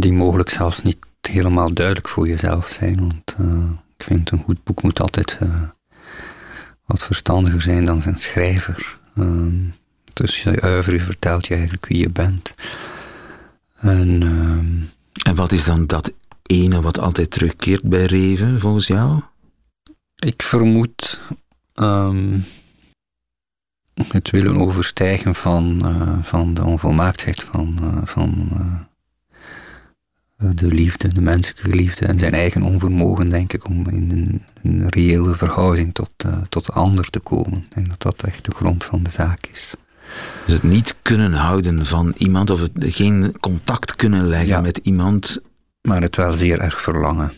[0.00, 2.96] die mogelijk zelfs niet helemaal duidelijk voor jezelf zijn.
[3.00, 5.38] Want uh, ik vind een goed boek moet altijd
[6.86, 8.98] wat verstandiger zijn dan zijn schrijver.
[10.12, 12.54] dus je uiver vertelt je eigenlijk wie je bent.
[13.76, 14.22] En,
[15.22, 19.20] en wat is dan dat ene wat altijd terugkeert bij Reven, volgens jou?
[20.16, 21.20] Ik vermoed
[21.74, 22.44] um,
[24.08, 28.48] het willen overstijgen van, uh, van de onvolmaaktheid van, van
[30.54, 34.88] de liefde, de menselijke liefde en zijn eigen onvermogen, denk ik, om in een, een
[34.88, 36.10] reële verhouding tot,
[36.48, 37.58] tot de ander te komen.
[37.58, 39.74] Ik denk dat dat echt de grond van de zaak is.
[40.46, 44.60] Dus het niet kunnen houden van iemand of het, geen contact kunnen leggen ja.
[44.60, 45.38] met iemand.
[45.82, 47.32] Maar het wel zeer erg verlangen.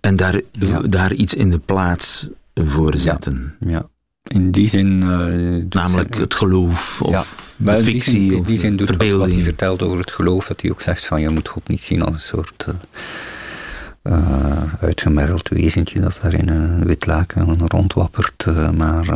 [0.00, 0.80] En daar, ja.
[0.80, 3.54] daar iets in de plaats voor zetten.
[3.60, 3.88] Ja, ja.
[4.28, 5.02] In die zin.
[5.02, 7.86] Uh, Namelijk het geloof of ja, fictie.
[7.86, 9.20] In die zin, in die zin doet verbeelding.
[9.20, 11.82] wat hij vertelt over het geloof, dat hij ook zegt van je moet God niet
[11.82, 12.66] zien als een soort.
[12.68, 12.74] Uh,
[14.02, 19.06] uh, uitgemergeld wezentje dat daar in een wit laken rondwappert, maar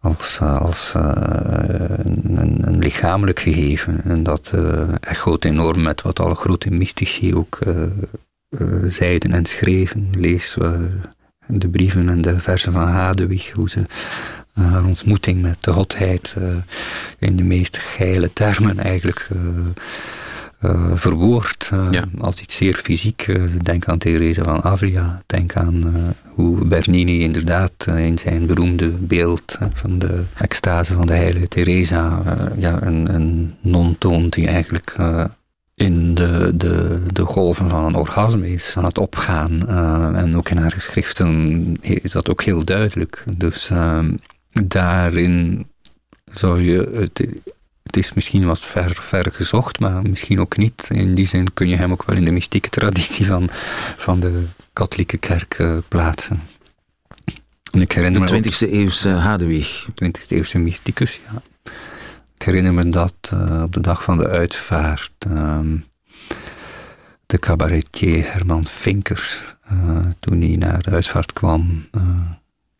[0.00, 4.00] als, als een, een, lichamelijk gegeven.
[4.04, 4.52] En dat
[5.00, 7.58] echoot enorm met wat alle grote mystici ook
[8.84, 10.08] zeiden en schreven.
[10.12, 10.56] Lees
[11.46, 13.84] de brieven en de versen van Hadewig, hoe ze
[14.52, 16.36] haar ontmoeting met de godheid
[17.18, 19.28] in de meest geile termen eigenlijk
[20.64, 22.04] uh, verwoord ja.
[22.18, 23.34] als iets zeer fysiek.
[23.62, 25.22] Denk aan Therese van Avila.
[25.26, 31.48] Denk aan hoe Bernini inderdaad in zijn beroemde beeld van de extase van de heilige
[31.48, 32.22] Teresa
[32.56, 34.96] ja, een, een non toont die eigenlijk
[35.74, 39.68] in de, de, de golven van een orgasme is aan het opgaan.
[40.16, 43.24] en ook in haar geschriften is dat ook heel duidelijk.
[43.36, 43.70] Dus
[44.52, 45.66] daarin
[46.24, 47.26] zou je het
[47.94, 50.88] het is misschien wat ver, ver gezocht, maar misschien ook niet.
[50.90, 53.48] In die zin kun je hem ook wel in de mystieke traditie van,
[53.96, 56.42] van de katholieke kerk uh, plaatsen.
[57.72, 59.86] En ik herinner de 20e eeuwse Hadewig.
[59.88, 61.42] 20e eeuwse mysticus, ja.
[62.44, 65.58] Ik herinner me dat uh, op de dag van de uitvaart uh,
[67.26, 71.88] de cabaretier Herman Vinkers, uh, toen hij naar de uitvaart kwam,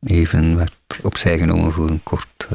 [0.07, 2.49] even werd opzij genomen voor een kort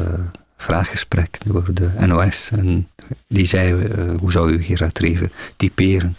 [0.57, 2.51] vraaggesprek door de NOS.
[2.51, 2.89] En
[3.27, 3.87] die zei,
[4.19, 6.15] hoe zou u Gerard Reven typeren?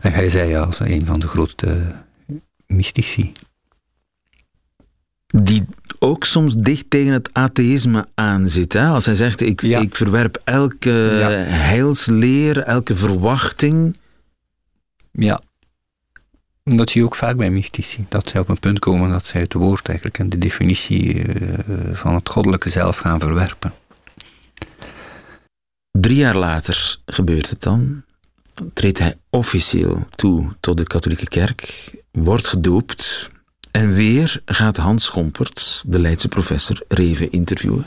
[0.00, 1.86] En hij zei als een van de grootste
[2.66, 3.32] mystici.
[5.34, 5.64] Die
[5.98, 8.72] ook soms dicht tegen het atheïsme aanzit.
[8.72, 8.86] Hè?
[8.86, 9.80] Als hij zegt, ik, ja.
[9.80, 11.28] ik verwerp elke ja.
[11.38, 13.96] heilsleer, elke verwachting.
[15.10, 15.40] Ja,
[16.76, 18.06] dat zie je ook vaak bij mystici.
[18.08, 21.24] Dat zij op een punt komen dat zij het woord eigenlijk en de definitie uh,
[21.92, 23.72] van het goddelijke zelf gaan verwerpen.
[25.90, 28.02] Drie jaar later gebeurt het dan.
[28.72, 33.28] Treedt hij officieel toe tot de katholieke kerk, wordt gedoopt
[33.78, 37.86] en weer gaat Hans Schomperts, de Leidse professor, Reven interviewen.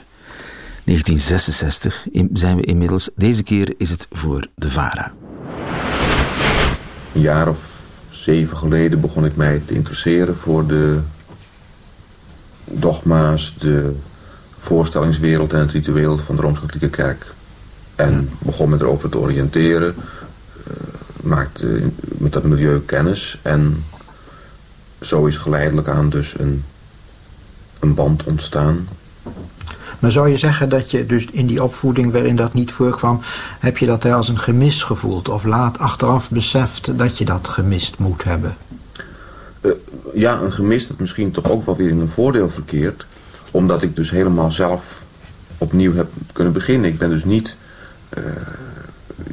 [0.84, 3.10] 1966 zijn we inmiddels.
[3.16, 5.14] Deze keer is het voor de VARA.
[7.14, 7.58] Een jaar of
[8.10, 11.00] zeven geleden begon ik mij te interesseren voor de
[12.66, 13.96] dogma's, de
[14.60, 17.34] voorstellingswereld en het ritueel van de Rooms-Katholieke Kerk.
[17.96, 20.74] En begon me erover te oriënteren, uh,
[21.24, 23.84] maakte met dat milieu kennis en
[25.02, 26.64] zo is geleidelijk aan dus een,
[27.80, 28.88] een band ontstaan
[30.02, 33.22] maar zou je zeggen dat je dus in die opvoeding waarin dat niet voorkwam,
[33.60, 35.30] heb je dat als een gemis gevoeld?
[35.30, 38.56] Of laat achteraf beseft dat je dat gemist moet hebben?
[39.62, 39.72] Uh,
[40.14, 43.06] ja, een gemis dat misschien toch ook wel weer in een voordeel verkeert.
[43.52, 45.04] Omdat ik dus helemaal zelf
[45.58, 46.90] opnieuw heb kunnen beginnen.
[46.90, 47.56] Ik ben dus niet...
[48.18, 48.24] Uh,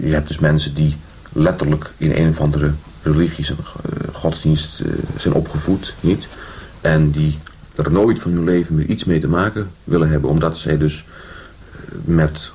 [0.00, 0.96] je hebt dus mensen die
[1.32, 3.58] letterlijk in een of andere religie zijn
[4.18, 6.28] godsdienst eh, zijn opgevoed, niet?
[6.80, 7.38] En die
[7.74, 11.04] er nooit van hun leven meer iets mee te maken willen hebben, omdat zij dus
[11.72, 12.50] eh, met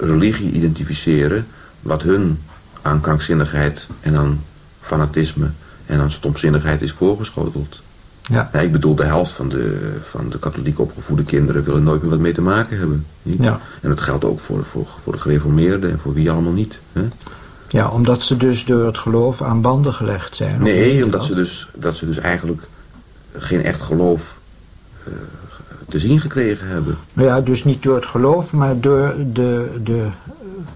[0.00, 1.46] religie identificeren
[1.80, 2.38] wat hun
[2.82, 4.40] aan krankzinnigheid en aan
[4.80, 5.50] fanatisme
[5.86, 7.80] en aan stomzinnigheid is voorgeschoteld.
[8.22, 8.52] Ja.
[8.52, 12.18] ik bedoel, de helft van de, van de katholiek opgevoede kinderen willen nooit meer wat
[12.18, 13.06] mee te maken hebben.
[13.22, 13.42] Niet?
[13.42, 13.60] Ja.
[13.80, 16.78] En dat geldt ook voor, voor, voor de gereformeerden en voor wie allemaal niet.
[16.92, 17.08] Hè?
[17.68, 20.62] Ja, omdat ze dus door het geloof aan banden gelegd zijn.
[20.62, 21.28] Nee, omdat dat?
[21.28, 22.62] ze, dus, dat ze dus eigenlijk
[23.36, 24.38] geen echt geloof
[25.04, 25.12] eh,
[25.88, 26.98] te zien gekregen hebben.
[27.12, 30.08] Nou ja, dus niet door het geloof, maar door de, de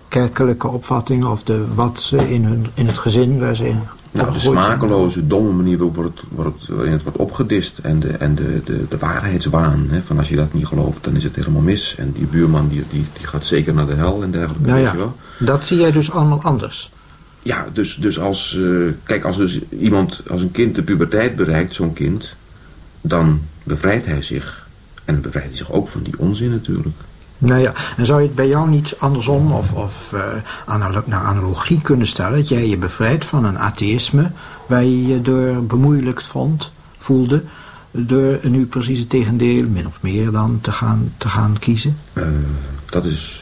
[0.09, 3.81] kerkelijke opvatting of de, wat ze in, hun, in het gezin waar ze in
[4.13, 7.79] Nou, de smakeloze, domme manier waarop het, het, waarin het wordt opgedist.
[7.79, 9.87] En de, en de, de, de waarheidswaan.
[9.91, 11.95] Hè, van als je dat niet gelooft, dan is het helemaal mis.
[11.99, 14.67] En die buurman die, die, die gaat zeker naar de hel en dergelijke.
[14.67, 15.17] Nou weet ja, je wel.
[15.39, 16.91] dat zie jij dus allemaal anders.
[17.43, 21.75] Ja, dus, dus als, eh, kijk, als dus iemand, als een kind de puberteit bereikt,
[21.75, 22.35] zo'n kind,
[23.01, 24.69] dan bevrijdt hij zich.
[25.05, 26.97] En dan bevrijdt hij zich ook van die onzin natuurlijk.
[27.43, 30.23] Nou ja, en zou je het bij jou niet andersom of, of eh,
[30.65, 32.39] analo- naar analogie kunnen stellen?
[32.39, 34.31] Dat jij je bevrijdt van een atheïsme
[34.67, 37.43] waar je je door bemoeilijkt vond, voelde,
[37.91, 41.97] door nu precies het tegendeel, min of meer dan, te gaan, te gaan kiezen?
[42.13, 42.23] Eh,
[42.91, 43.42] dat is.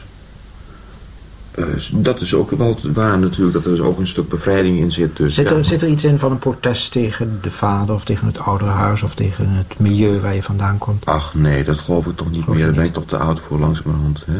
[1.51, 5.17] Eh, dat is ook wel waar natuurlijk, dat er ook een stuk bevrijding in zit.
[5.17, 5.55] Dus, Zit ja.
[5.55, 9.03] er, zit er iets in van een protest tegen de vader of tegen het ouderenhuis
[9.03, 11.05] of tegen het milieu waar je vandaan komt?
[11.05, 12.65] Ach nee, dat geloof ik toch niet meer.
[12.65, 14.23] Daar ben ik toch te oud voor langzamerhand.
[14.25, 14.37] Hè?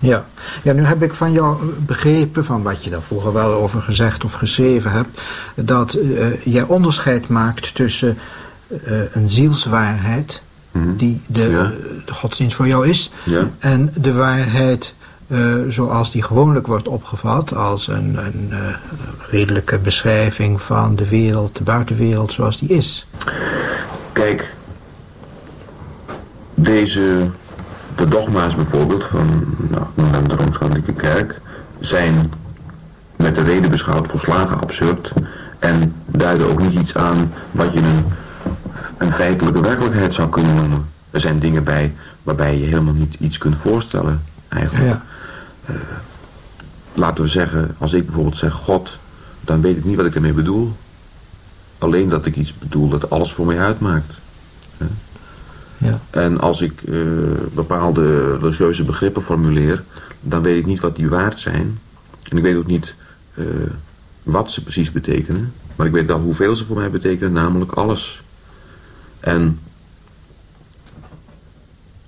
[0.00, 0.24] Ja.
[0.62, 4.24] ja, nu heb ik van jou begrepen, van wat je daar vroeger wel over gezegd
[4.24, 5.20] of geschreven hebt,
[5.54, 8.18] dat eh, jij onderscheid maakt tussen
[8.68, 10.40] eh, een zielswaarheid,
[10.96, 11.48] die de,
[12.06, 13.48] de godsdienst voor jou is, Ja.
[13.58, 14.94] en de waarheid
[15.28, 18.58] eh, zoals die gewoonlijk wordt opgevat, als een, een eh,
[19.30, 23.06] redelijke beschrijving van de wereld, de buitenwereld zoals die is.
[24.12, 24.54] Kijk,
[26.54, 27.30] deze,
[27.96, 31.40] de dogma's bijvoorbeeld van nou, de Rooms-Katholieke Kerk,
[31.80, 32.32] zijn
[33.16, 35.12] met de reden beschouwd volslagen absurd
[35.58, 38.04] en duiden ook niet iets aan wat je een,
[38.98, 40.88] een feitelijke werkelijkheid zou kunnen noemen.
[41.10, 44.86] Er zijn dingen bij waarbij je helemaal niet iets kunt voorstellen, eigenlijk.
[44.86, 45.02] Ja.
[45.68, 45.74] Eh,
[46.94, 48.98] laten we zeggen, als ik bijvoorbeeld zeg God,
[49.40, 50.72] dan weet ik niet wat ik ermee bedoel.
[51.78, 54.18] Alleen dat ik iets bedoel dat alles voor mij uitmaakt.
[54.76, 54.86] Hè?
[55.76, 56.00] Ja.
[56.10, 56.96] En als ik eh,
[57.52, 59.84] bepaalde religieuze begrippen formuleer,
[60.20, 61.78] dan weet ik niet wat die waard zijn.
[62.28, 62.94] En ik weet ook niet
[63.34, 63.44] eh,
[64.22, 65.52] wat ze precies betekenen.
[65.76, 68.22] Maar ik weet wel hoeveel ze voor mij betekenen, namelijk alles.
[69.20, 69.58] En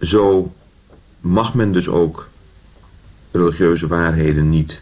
[0.00, 0.54] zo
[1.20, 2.29] mag men dus ook
[3.30, 4.80] religieuze waarheden niet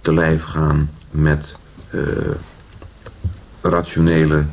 [0.00, 1.56] te lijf gaan met
[1.90, 2.00] eh,
[3.60, 4.44] rationele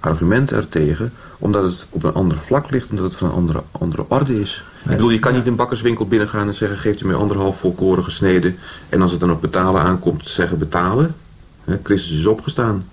[0.00, 4.04] argumenten ertegen, omdat het op een ander vlak ligt, omdat het van een andere, andere
[4.08, 4.64] orde is.
[4.82, 8.04] Ik bedoel, je kan niet een bakkerswinkel binnengaan en zeggen, geeft u mij anderhalf volkoren
[8.04, 8.56] gesneden,
[8.88, 11.14] en als het dan op betalen aankomt, zeggen betalen.
[11.64, 12.84] Hè, Christus is opgestaan.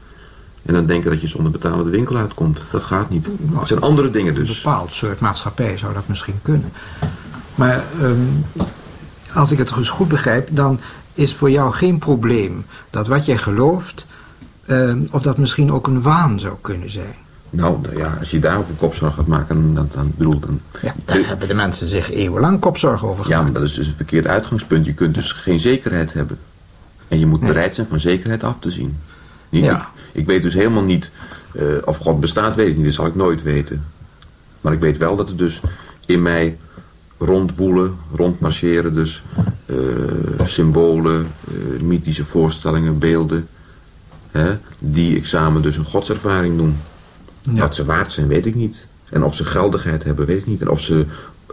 [0.66, 2.62] En dan denken dat je zonder betalen de winkel uitkomt.
[2.72, 3.28] Dat gaat niet.
[3.54, 4.50] Het zijn andere dingen dus.
[4.50, 6.72] Een bepaald soort maatschappij zou dat misschien kunnen.
[7.56, 8.66] Maar ehm,
[9.36, 10.80] als ik het dus goed begrijp, dan
[11.14, 14.06] is voor jou geen probleem dat wat jij gelooft,
[14.66, 17.16] ehm, of dat misschien ook een waan zou kunnen zijn.
[17.50, 20.60] Nou, nou ja, als je daarover kopzorg gaat maken, dan, dan bedoel dan...
[20.82, 23.94] Ja, daar hebben de mensen zich eeuwenlang kopzorg over Ja, maar dat is dus een
[23.94, 24.86] verkeerd uitgangspunt.
[24.86, 26.38] Je kunt dus geen zekerheid hebben.
[27.08, 28.98] En je moet bereid zijn van zekerheid af te zien.
[29.50, 29.78] Niet, Ja.
[29.78, 31.12] ik, ik weet dus helemaal niet
[31.54, 32.86] eh, of God bestaat, weet ik niet.
[32.86, 33.86] Dat zal ik nooit weten.
[34.62, 35.62] Maar ik weet wel dat er dus
[36.06, 36.58] in mij
[37.18, 39.24] rondwoelen, rondmarcheren, dus
[39.66, 39.76] eh,
[40.46, 43.48] symbolen, eh, mythische voorstellingen, beelden,
[44.32, 46.78] hè, die ik samen dus een godservaring noem.
[47.44, 48.88] Wat ze waard zijn, weet ik niet.
[49.10, 50.62] En of ze geldigheid hebben, weet ik niet.
[50.62, 51.06] En of ze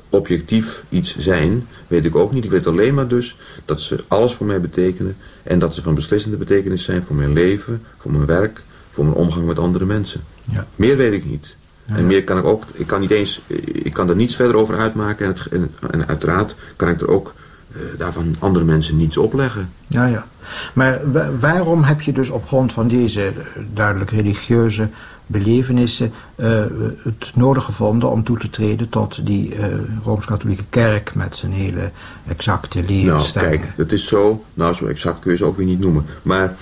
[0.09, 2.45] objectief iets zijn, weet ik ook niet.
[2.45, 5.17] Ik weet alleen maar dus dat ze alles voor mij betekenen.
[5.43, 9.17] En dat ze van beslissende betekenis zijn voor mijn leven, voor mijn werk, voor mijn
[9.17, 10.21] omgang met andere mensen.
[10.53, 10.67] Ja.
[10.77, 11.57] Meer weet ik niet.
[11.87, 13.41] En meer kan ik ook, ik kan niet eens,
[13.73, 15.27] ik kan er niets verder over uitmaken.
[15.27, 17.35] En, het, en, en uiteraard kan ik er ook
[17.73, 19.71] eh, daarvan andere mensen niets opleggen.
[19.87, 20.27] Ja, ja.
[20.73, 23.33] Maar wa- waarom heb je dus op grond van deze
[23.75, 24.89] duidelijk religieuze
[25.27, 26.65] belevenissen eh,
[27.03, 29.67] het nodig gevonden om toe te treden tot die eh,
[30.05, 31.91] Rooms-Katholieke Kerk met zijn hele
[32.27, 33.61] exacte Nou, leerstellingen?
[33.61, 36.07] kijk, het is zo, nou zo exact kun je ze ook weer niet noemen.
[36.23, 36.57] Maar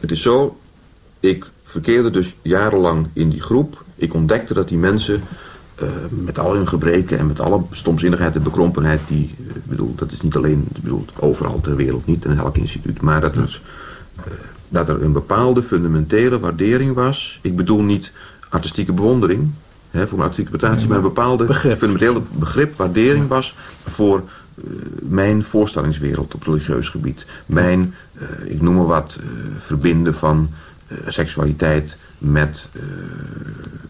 [0.00, 0.58] het is zo,
[1.20, 3.84] ik verkeerde dus jarenlang in die groep.
[3.96, 5.22] Ik ontdekte dat die mensen
[5.76, 10.12] eh, met al hun gebreken en met alle stomzinnigheid en bekrompenheid, die, eh, bedoel, dat
[10.12, 14.22] is niet alleen, bedoel, overal ter wereld niet, in elk instituut, maar dat eh,
[14.68, 17.38] dat er een bepaalde fundamentele waardering was.
[17.42, 18.12] Ik bedoel niet
[18.48, 19.50] artistieke bewondering
[19.90, 21.78] hè, voor mijn artistieke interpretatie, maar een bepaalde Begrip.
[21.78, 23.54] fundamentele begrip, waardering was
[23.86, 24.22] voor
[25.02, 27.26] mijn voorstellingswereld op religieus gebied.
[27.46, 27.94] Mijn,
[28.44, 29.18] ik noem maar wat,
[29.58, 30.50] verbinden van
[31.06, 32.82] seksualiteit met, eh,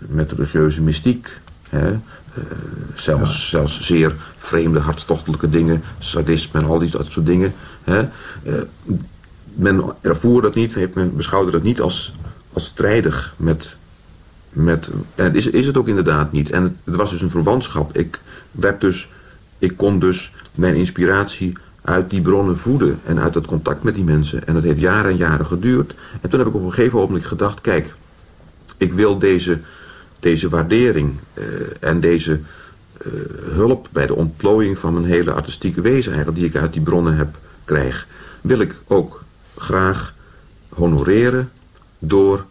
[0.08, 1.28] met religieuze mystiek.
[1.68, 1.90] Hè?
[1.90, 2.42] Eh,
[2.94, 7.54] zelfs, zelfs zeer vreemde, hartstochtelijke dingen, sadisme en al die dat soort dingen.
[7.84, 7.98] Hè?
[8.42, 8.54] Eh,
[9.54, 12.12] men ervoer dat niet, heeft men beschouwde dat niet als,
[12.52, 13.76] als strijdig met,
[14.50, 16.50] met en het is, is het ook inderdaad niet.
[16.50, 17.96] En het, het was dus een verwantschap.
[17.96, 18.20] Ik,
[18.50, 19.08] werd dus,
[19.58, 21.56] ik kon dus mijn inspiratie
[21.86, 24.46] uit die bronnen voeden en uit dat contact met die mensen.
[24.46, 25.94] En dat heeft jaren en jaren geduurd.
[26.20, 27.94] En toen heb ik op een gegeven moment gedacht, kijk,
[28.76, 29.58] ik wil deze,
[30.20, 31.44] deze waardering eh,
[31.80, 32.40] en deze
[33.00, 33.10] eh,
[33.50, 37.16] hulp bij de ontplooiing van mijn hele artistieke wezen eigenlijk, die ik uit die bronnen
[37.16, 38.06] heb, krijg,
[38.40, 39.22] wil ik ook
[39.56, 40.14] graag
[40.68, 41.50] honoreren
[41.98, 42.44] door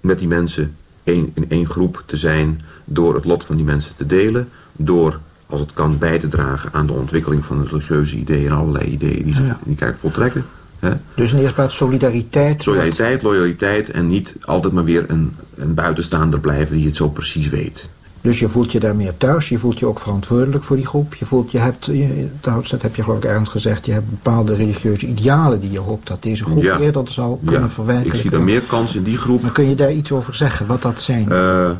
[0.00, 4.06] met die mensen in één groep te zijn, door het lot van die mensen te
[4.06, 5.20] delen, door,
[5.54, 8.84] als het kan, bij te dragen aan de ontwikkeling van de religieuze ideeën en allerlei
[8.84, 10.44] ideeën die zich in die kerk voltrekken.
[10.78, 10.90] Hè?
[11.14, 12.62] Dus in de eerste plaats solidariteit.
[12.62, 17.48] Solidariteit, loyaliteit en niet altijd maar weer een, een buitenstaander blijven die het zo precies
[17.48, 17.88] weet.
[18.20, 21.14] Dus je voelt je daar meer thuis, je voelt je ook verantwoordelijk voor die groep.
[21.14, 24.54] Je voelt, je hebt, je, dat heb je geloof ik ergens gezegd, je hebt bepaalde
[24.54, 26.78] religieuze idealen die je hoopt dat deze groep Ja.
[26.78, 28.14] eerder zal kunnen Ja, verwerkelijken.
[28.16, 29.42] ik zie daar meer kans in die groep.
[29.42, 31.30] Maar kun je daar iets over zeggen, wat dat zijn?
[31.32, 31.70] Eh,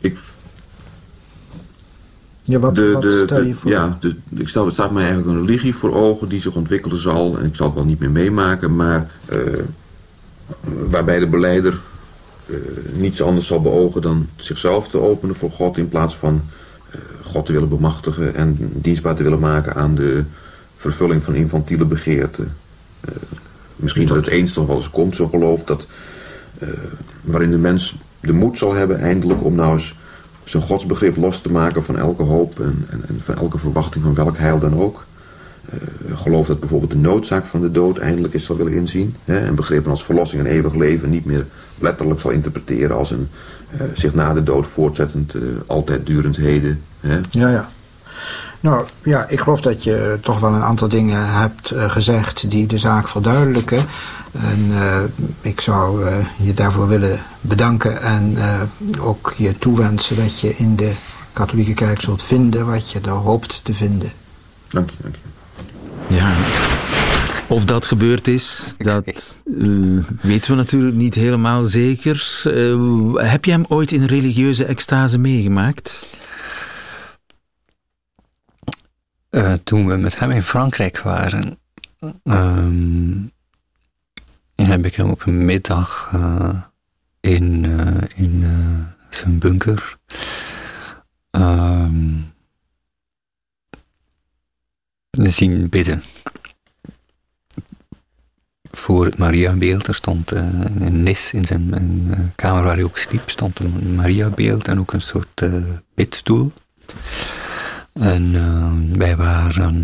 [0.00, 0.18] ik,
[2.48, 3.70] ja, wat, de, wat de, stel je voor?
[3.70, 6.98] Ja, de, ik stel, er staat mij eigenlijk een religie voor ogen die zich ontwikkelen
[6.98, 7.38] zal.
[7.38, 9.38] En ik zal het wel niet meer meemaken, maar eh,
[10.90, 11.78] waarbij de beleider
[12.46, 12.56] eh,
[12.92, 16.42] niets anders zal beogen dan zichzelf te openen voor God in plaats van
[16.90, 20.22] eh, God te willen bemachtigen en dienstbaar te willen maken aan de
[20.76, 22.56] vervulling van infantiele begeerten.
[23.76, 25.86] Misschien dat het eens nog wel eens komt, zo geloof dat
[27.20, 29.94] waarin de mens de moed zal hebben eindelijk om nou eens
[30.48, 34.14] zijn godsbegrip los te maken van elke hoop en, en, en van elke verwachting van
[34.14, 35.04] welk heil dan ook.
[35.70, 39.14] Eh, geloof dat bijvoorbeeld de noodzaak van de dood eindelijk eens zal willen inzien.
[39.24, 41.46] Hè, en begrippen als verlossing en eeuwig leven niet meer
[41.78, 43.28] letterlijk zal interpreteren als een
[43.70, 46.82] eh, zich na de dood voortzettend, eh, altijd durend heden.
[47.00, 47.20] Hè.
[47.30, 47.68] Ja, ja.
[48.60, 52.78] Nou ja, ik geloof dat je toch wel een aantal dingen hebt gezegd die de
[52.78, 53.78] zaak verduidelijken.
[54.32, 55.02] En eh,
[55.40, 58.60] ik zou eh, je daarvoor willen bedanken en eh,
[59.06, 60.92] ook je toewensen dat je in de
[61.32, 64.12] katholieke kerk zult vinden wat je er hoopt te vinden.
[64.68, 66.14] Dank je, dank je.
[66.14, 66.36] Ja,
[67.48, 72.40] of dat gebeurd is, dat eh, weten we natuurlijk niet helemaal zeker.
[72.44, 76.08] Eh, heb je hem ooit in religieuze extase meegemaakt?
[79.30, 81.58] Eh, toen we met hem in Frankrijk waren,
[84.66, 86.62] heb ik hem op een middag eh,
[87.20, 89.98] in, eh, in eh, zijn bunker
[91.30, 92.16] ehm,
[95.10, 96.02] zien bidden.
[98.70, 101.70] Voor het Mariabeeld, er stond een nis in zijn
[102.34, 105.42] kamer waar hij ook sliep, stond een Mariabeeld en ook een soort
[105.94, 106.52] bidstoel.
[107.92, 109.82] En wij waren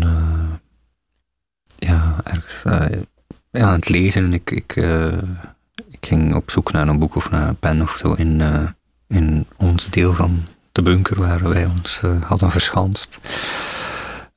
[1.75, 2.63] ja, ergens
[3.57, 5.17] aan het lezen en ik, ik, eh,
[5.89, 8.67] ik ging op zoek naar een boek of naar een pen of zo in, eh,
[9.07, 13.19] in ons deel van de bunker waar wij ons eh, hadden verschanst.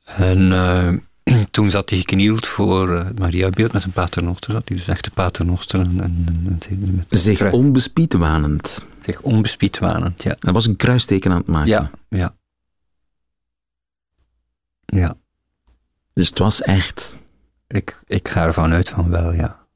[0.04, 1.02] En
[1.50, 4.52] toen zat hij geknield voor het Mariabeeld met een paternoster.
[4.52, 5.80] Zat hij dus echt de paternoster.
[5.80, 8.84] En, en, en, en- Zich kruis- onbespied wanend.
[9.00, 10.36] Zich onbespied wanend, ja.
[10.40, 11.68] Hij was een kruisteken aan het maken.
[11.68, 12.34] Ja, ja.
[14.86, 15.16] Ja.
[16.14, 17.16] Dus het was echt.
[17.68, 19.66] Ik, ik ga ervan uit van wel, ja.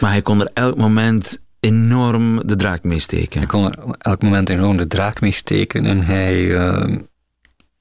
[0.00, 3.38] Maar hij kon er elk moment enorm de draak mee steken.
[3.38, 6.56] Hij kon er elk moment enorm de draak mee steken en hij...
[6.56, 6.98] eh, ja,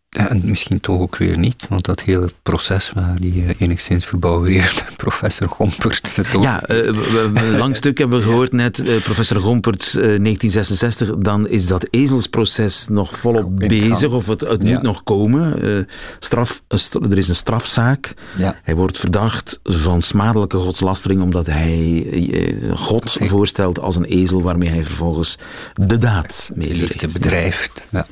[0.09, 4.81] en misschien toch ook weer niet, want dat hele proces waar die eh, enigszins verbouwereerde
[4.97, 6.41] professor Gompert zit ook.
[6.43, 9.93] Ja, eh, we- we- een lang stuk hebben we gehoord net, eh, professor Gompert, eh,
[9.93, 11.15] 1966.
[11.17, 14.73] Dan is dat ezelsproces nog volop bezig, of het, het Ja.
[14.73, 15.61] moet nog komen.
[15.61, 16.61] Eh, straf,
[17.09, 18.13] er is een strafzaak.
[18.37, 18.55] Ja.
[18.63, 24.69] Hij wordt verdacht van smadelijke godslastering, omdat hij eh, God voorstelt als een ezel waarmee
[24.69, 25.37] hij vervolgens
[25.73, 27.87] de daad mee bedrijft.
[27.91, 28.05] Ja.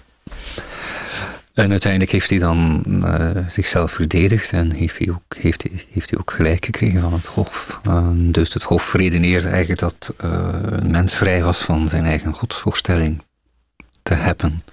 [1.56, 6.10] En uiteindelijk heeft hij dan eh, zichzelf verdedigd en heeft hij, ook, heeft, hij, heeft
[6.10, 7.80] hij ook gelijk gekregen van het Hof.
[7.84, 12.34] Eh, dus het Hof redeneerde eigenlijk dat eh, een mens vrij was van zijn eigen
[12.34, 13.22] godsvoorstelling
[14.04, 14.64] te hebben.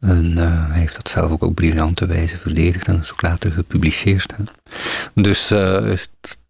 [0.00, 3.50] En eh, hij heeft dat zelf ook op briljante wijze verdedigd en is ook later
[3.50, 4.34] gepubliceerd.
[5.14, 5.48] Dus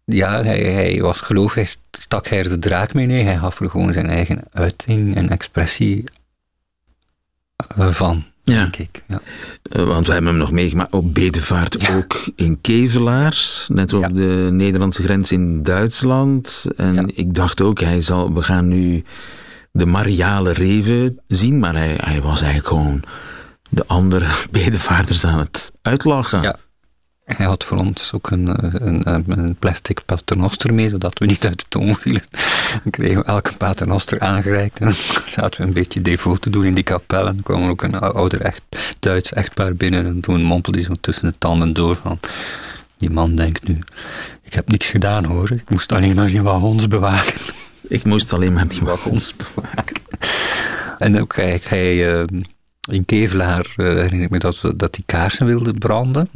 [0.05, 3.93] ja, hij, was geloof, hij stak er de draak mee nee, Hij gaf er gewoon
[3.93, 6.03] zijn eigen uiting en expressie
[7.77, 8.25] van.
[8.49, 8.61] Ja.
[8.61, 9.03] Denk ik.
[9.07, 9.21] Ja.
[9.61, 14.47] Eh, Want we hebben hem nog meegemaakt op Bedevaart, ook in Kevelaar, net op de
[14.51, 16.65] Nederlandse grens in Duitsland.
[16.75, 19.03] En ik dacht ook, hij zal, we gaan nu
[19.71, 23.03] de Mariale Reven zien, maar hij, hij was eigenlijk gewoon
[23.69, 26.41] de andere bedevaarders aan het uitlachen.
[26.41, 26.55] Ja.
[27.35, 28.47] Hij had voor ons ook een,
[28.85, 32.23] een, een plastic paternoster mee, zodat we niet uit de toon vielen.
[32.83, 36.65] Dan kregen we elke paternoster aangereikt en dan zaten we een beetje devoot te doen
[36.65, 37.27] in die kapel.
[37.27, 38.61] En dan kwam er ook een ouder echt,
[38.99, 42.19] Duits echtpaar binnen en toen mompelde hij zo tussen de tanden door van...
[42.97, 43.79] Die man denkt nu,
[44.43, 47.41] ik heb niks gedaan hoor, ik moest alleen maar die wagons bewaken.
[47.87, 50.01] Ik moest alleen maar die wagons bewaken.
[50.97, 52.23] En ook hij, hij uh,
[52.89, 56.29] in Kevelaar uh, herinner ik me dat, dat die kaarsen wilden branden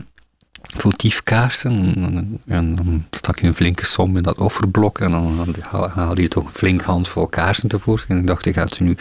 [0.77, 2.41] votiefkaarsen.
[2.47, 5.55] En dan stak je een flinke som in dat offerblok en dan
[5.93, 8.17] haalde je toch een flink handvol kaarsen tevoorschijn.
[8.17, 8.97] En ik dacht, ik ga ze nu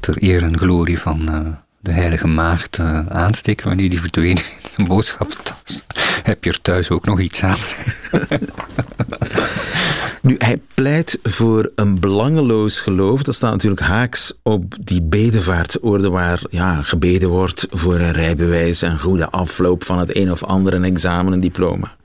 [0.00, 1.40] ter eer en glorie van uh,
[1.78, 3.68] de heilige maagd uh, aansteken.
[3.68, 4.42] Wanneer die verdwenen
[4.76, 5.06] in zijn
[6.22, 7.58] heb je er thuis ook nog iets aan.
[10.82, 13.22] Pleit voor een belangeloos geloof.
[13.22, 18.98] Dat staat natuurlijk haaks op die bedevaartorde waar ja, gebeden wordt voor een rijbewijs en
[18.98, 21.96] goede afloop van het een of andere examen en diploma.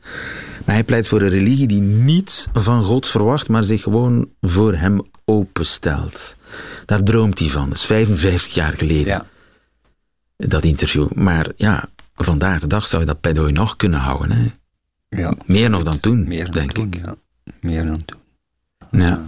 [0.66, 4.74] Maar hij pleit voor een religie die niets van God verwacht, maar zich gewoon voor
[4.74, 6.36] hem openstelt.
[6.86, 7.68] Daar droomt hij van.
[7.68, 9.06] Dat is 55 jaar geleden.
[9.06, 9.26] Ja.
[10.38, 11.12] Dat interview.
[11.12, 14.32] Maar ja, vandaag de dag zou je dat pleidooi nog kunnen houden.
[14.32, 14.48] Hè?
[15.22, 15.34] Ja.
[15.46, 17.06] Meer nog dan toen, Meer dan denk toen, ik.
[17.06, 17.16] ja.
[17.62, 18.26] Meer dan toen.
[18.92, 19.22] Ja.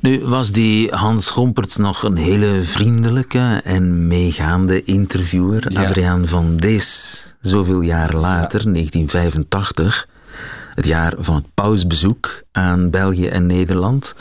[0.00, 5.72] Nu was die Hans Schomperts nog een hele vriendelijke en meegaande interviewer.
[5.72, 5.84] Ja.
[5.84, 10.08] Adriaan van Dis, zoveel jaar later, 1985,
[10.74, 14.14] het jaar van het pausbezoek aan België en Nederland.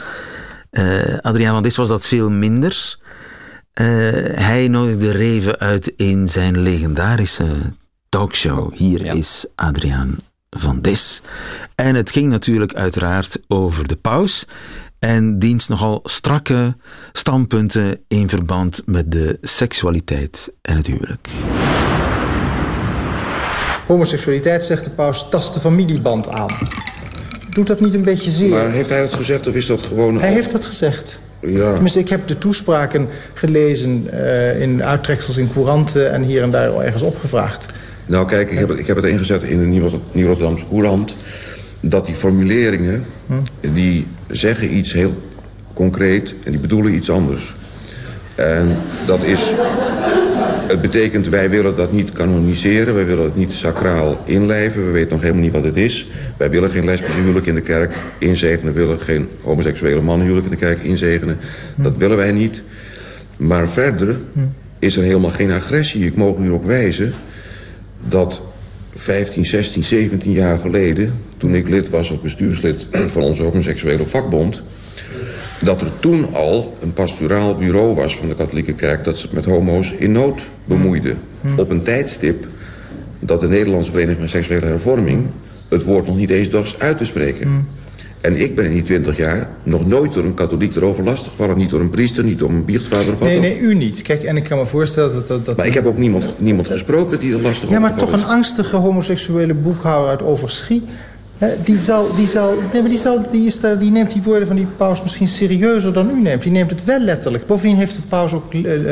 [0.69, 2.97] Eh, Adriaan van Dis was dat veel minder.
[3.73, 3.85] Eh,
[4.35, 7.45] hij nodigde Reven uit in zijn legendarische
[8.09, 8.73] talkshow.
[8.73, 10.19] Hier is Adriaan
[10.57, 11.21] van Dis.
[11.75, 14.45] En het ging natuurlijk uiteraard over de paus
[14.99, 16.75] en diens nogal strakke
[17.11, 21.29] standpunten in verband met de seksualiteit en het huwelijk.
[23.87, 26.53] Homoseksualiteit, zegt de paus, tast de familieband aan.
[27.49, 28.49] Doet dat niet een beetje zeer?
[28.49, 30.19] Maar heeft hij dat gezegd of is dat gewoon...
[30.19, 31.19] Hij heeft dat gezegd.
[31.41, 31.71] Ja.
[31.71, 36.75] Tenminste, ik heb de toespraken gelezen uh, in uittreksels in couranten en hier en daar
[36.75, 37.65] ergens opgevraagd.
[38.05, 41.17] Nou kijk, ik heb het, ik heb het ingezet in de Nieuw- Nieuw-Rotterdamse Courant...
[41.79, 43.05] dat die formuleringen,
[43.73, 45.13] die zeggen iets heel
[45.73, 46.35] concreet...
[46.43, 47.55] en die bedoelen iets anders.
[48.35, 49.53] En dat is...
[50.67, 52.95] Het betekent, wij willen dat niet kanoniseren.
[52.95, 54.85] Wij willen het niet sacraal inlijven.
[54.85, 56.07] We weten nog helemaal niet wat het is.
[56.37, 58.73] Wij willen geen lesbische huwelijk in de kerk inzegenen.
[58.73, 61.37] We willen geen homoseksuele mannenhuwelijk in de kerk inzegenen.
[61.75, 62.63] Dat willen wij niet.
[63.37, 64.17] Maar verder
[64.79, 66.05] is er helemaal geen agressie.
[66.05, 67.13] Ik mogen u op wijzen
[68.09, 68.41] dat
[68.95, 71.13] 15, 16, 17 jaar geleden...
[71.37, 74.63] toen ik lid was als bestuurslid van onze homoseksuele vakbond...
[75.61, 79.03] dat er toen al een pastoraal bureau was van de katholieke kerk...
[79.03, 81.15] dat zich met homo's in nood bemoeide.
[81.57, 82.47] Op een tijdstip
[83.19, 85.27] dat de Nederlandse Vereniging van Seksuele Hervorming...
[85.69, 87.67] het woord nog niet eens dorst uit te spreken.
[88.25, 91.57] En ik ben in die 20 jaar nog nooit door een katholiek erover lastiggevallen.
[91.57, 94.01] Niet door een priester, niet door een biechtvader of wat Nee, nee, u niet.
[94.01, 95.27] Kijk, en ik kan me voorstellen dat...
[95.27, 98.11] dat, dat Maar ik heb ook niemand, niemand gesproken die er lastig Ja, maar toch
[98.11, 100.83] een angstige homoseksuele boekhouder uit Overschie...
[101.37, 104.21] Hè, die, zal, die, zal, nee, maar die, zal, die, is daar, die neemt die
[104.21, 106.43] woorden van die paus misschien serieuzer dan u neemt.
[106.43, 107.45] Die neemt het wel letterlijk.
[107.45, 108.91] Bovendien heeft de paus ook uh, uh,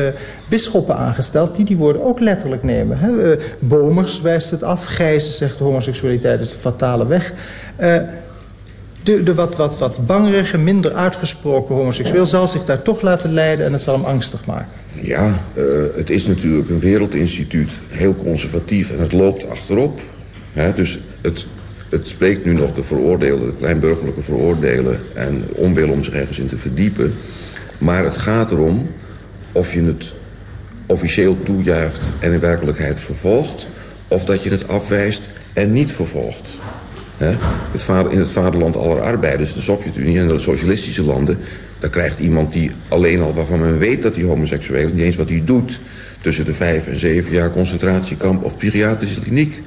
[0.50, 1.56] bisschoppen aangesteld...
[1.56, 2.98] die die woorden ook letterlijk nemen.
[3.00, 3.32] Hè.
[3.32, 4.86] Uh, Bomers wijst het af.
[4.86, 7.34] Gijzen zegt homoseksualiteit is de fatale weg.
[9.04, 12.26] De, wat, wat, wat bangerige, minder uitgesproken homoseksueel...
[12.26, 14.72] zal zich daar toch laten leiden en het zal hem angstig maken.
[15.02, 15.66] Ja, uh,
[15.96, 20.02] het is natuurlijk een wereldinstituut, heel conservatief en het loopt achterop.
[20.54, 20.74] Hè?
[20.74, 21.46] Dus het,
[21.90, 25.00] het spreekt nu nog de veroordelen, de kleinburgerlijke veroordelen...
[25.14, 27.12] en onwil om zich ergens in te verdiepen.
[27.78, 28.90] Maar het gaat erom
[29.52, 30.14] of je het
[30.88, 33.70] officieel toejuicht en in werkelijkheid vervolgt...
[34.08, 36.60] of dat je het afwijst en niet vervolgt.
[37.24, 37.36] He?
[37.72, 41.38] Het vader, in het vaderland aller arbeiders, de Sovjet-Unie en de socialistische landen...
[41.80, 44.94] daar krijgt iemand die alleen al waarvan men weet dat hij homoseksueel is...
[44.94, 45.80] niet eens wat hij doet
[46.22, 49.62] tussen de vijf en zeven jaar concentratiekamp of psychiatrische kliniek.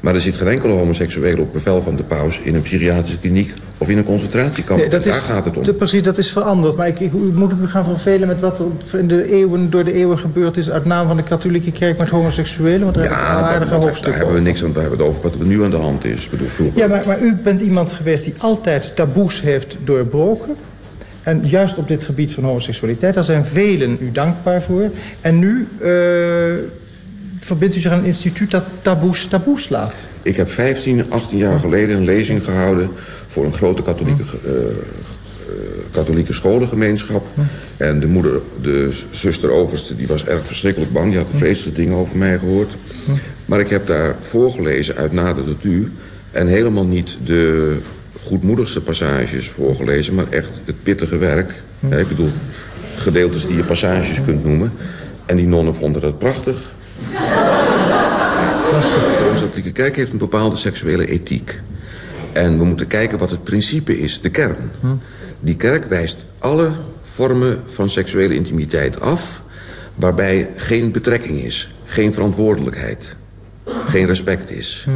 [0.00, 2.40] Maar er zit geen enkele homoseksuele op bevel van de paus...
[2.40, 4.80] in een psychiatrische kliniek of in een concentratiekamp.
[4.80, 5.62] Nee, dat Daar is, gaat het om.
[5.62, 6.76] de- precies, dat is veranderd.
[6.76, 9.84] Maar ik, ik, u moet me gaan vervelen met wat er in de eeuwen, door
[9.84, 10.70] de eeuwen gebeurd is...
[10.70, 12.82] uit naam van de katholieke kerk met homoseksuelen.
[12.82, 14.72] Want daar ik Ja, aardige dat, hoofdstuk daar hebben we niks aan.
[14.72, 16.24] We hebben het over wat er nu aan de hand is.
[16.24, 16.78] Ik bedoel, vroeger...
[16.80, 20.56] Ja, maar, maar u bent iemand geweest die altijd taboes heeft doorbroken.
[21.22, 24.90] En juist op dit gebied van homoseksualiteit, daar zijn velen u dankbaar voor.
[25.20, 25.90] En nu eh,
[27.40, 29.98] verbindt u zich aan een instituut dat taboes taboes laat.
[30.22, 32.90] Ik heb 15, 18 jaar geleden een lezing gehouden...
[33.26, 34.64] voor een grote katholieke, eh, eh,
[35.90, 37.26] katholieke scholengemeenschap.
[37.76, 41.10] En de moeder, de zuster overste, die was erg verschrikkelijk bang.
[41.10, 42.76] Die had vreselijke dingen over mij gehoord.
[43.44, 45.92] Maar ik heb daar voorgelezen uit Nader tot U...
[46.30, 47.76] en helemaal niet de
[48.22, 50.14] goedmoedigste passages voorgelezen...
[50.14, 51.62] maar echt het pittige werk.
[51.78, 52.30] Ja, ik bedoel,
[52.96, 54.72] gedeeltes die je passages kunt noemen.
[55.26, 56.76] En die nonnen vonden dat prachtig.
[59.18, 61.60] De Rooms-Katholieke Kerk heeft een bepaalde seksuele ethiek.
[62.32, 64.70] En we moeten kijken wat het principe is, de kern.
[65.40, 66.70] Die kerk wijst alle
[67.02, 69.42] vormen van seksuele intimiteit af...
[69.94, 73.16] waarbij geen betrekking is, geen verantwoordelijkheid,
[73.64, 74.86] geen respect is.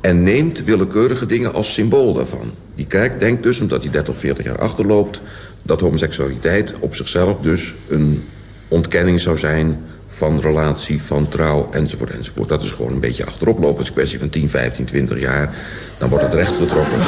[0.00, 2.52] En neemt willekeurige dingen als symbool daarvan.
[2.74, 5.20] Die kerk denkt dus, omdat hij 30 of 40 jaar achterloopt...
[5.62, 8.24] dat homoseksualiteit op zichzelf dus een
[8.68, 9.78] ontkenning zou zijn
[10.14, 12.48] van relatie, van trouw, enzovoort, enzovoort.
[12.48, 13.76] Dat is gewoon een beetje achterop lopen.
[13.76, 15.54] Het is een kwestie van 10, 15, 20 jaar.
[15.98, 16.98] Dan wordt het recht getrokken.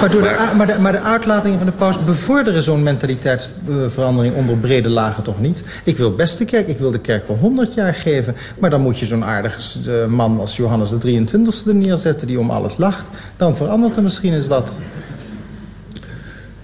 [0.00, 4.56] Maar, door de, maar, de, maar de uitlatingen van de paus bevorderen zo'n mentaliteitsverandering onder
[4.56, 5.62] brede lagen toch niet?
[5.84, 8.36] Ik wil best de kerk, ik wil de kerk wel 100 jaar geven.
[8.58, 12.38] Maar dan moet je zo'n aardige eh, man als Johannes de 23e er neerzetten die
[12.38, 13.06] om alles lacht.
[13.36, 14.72] Dan verandert er misschien eens wat.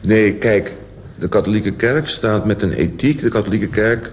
[0.01, 0.75] Nee, kijk,
[1.19, 3.21] de katholieke kerk staat met een ethiek.
[3.21, 4.13] De katholieke kerk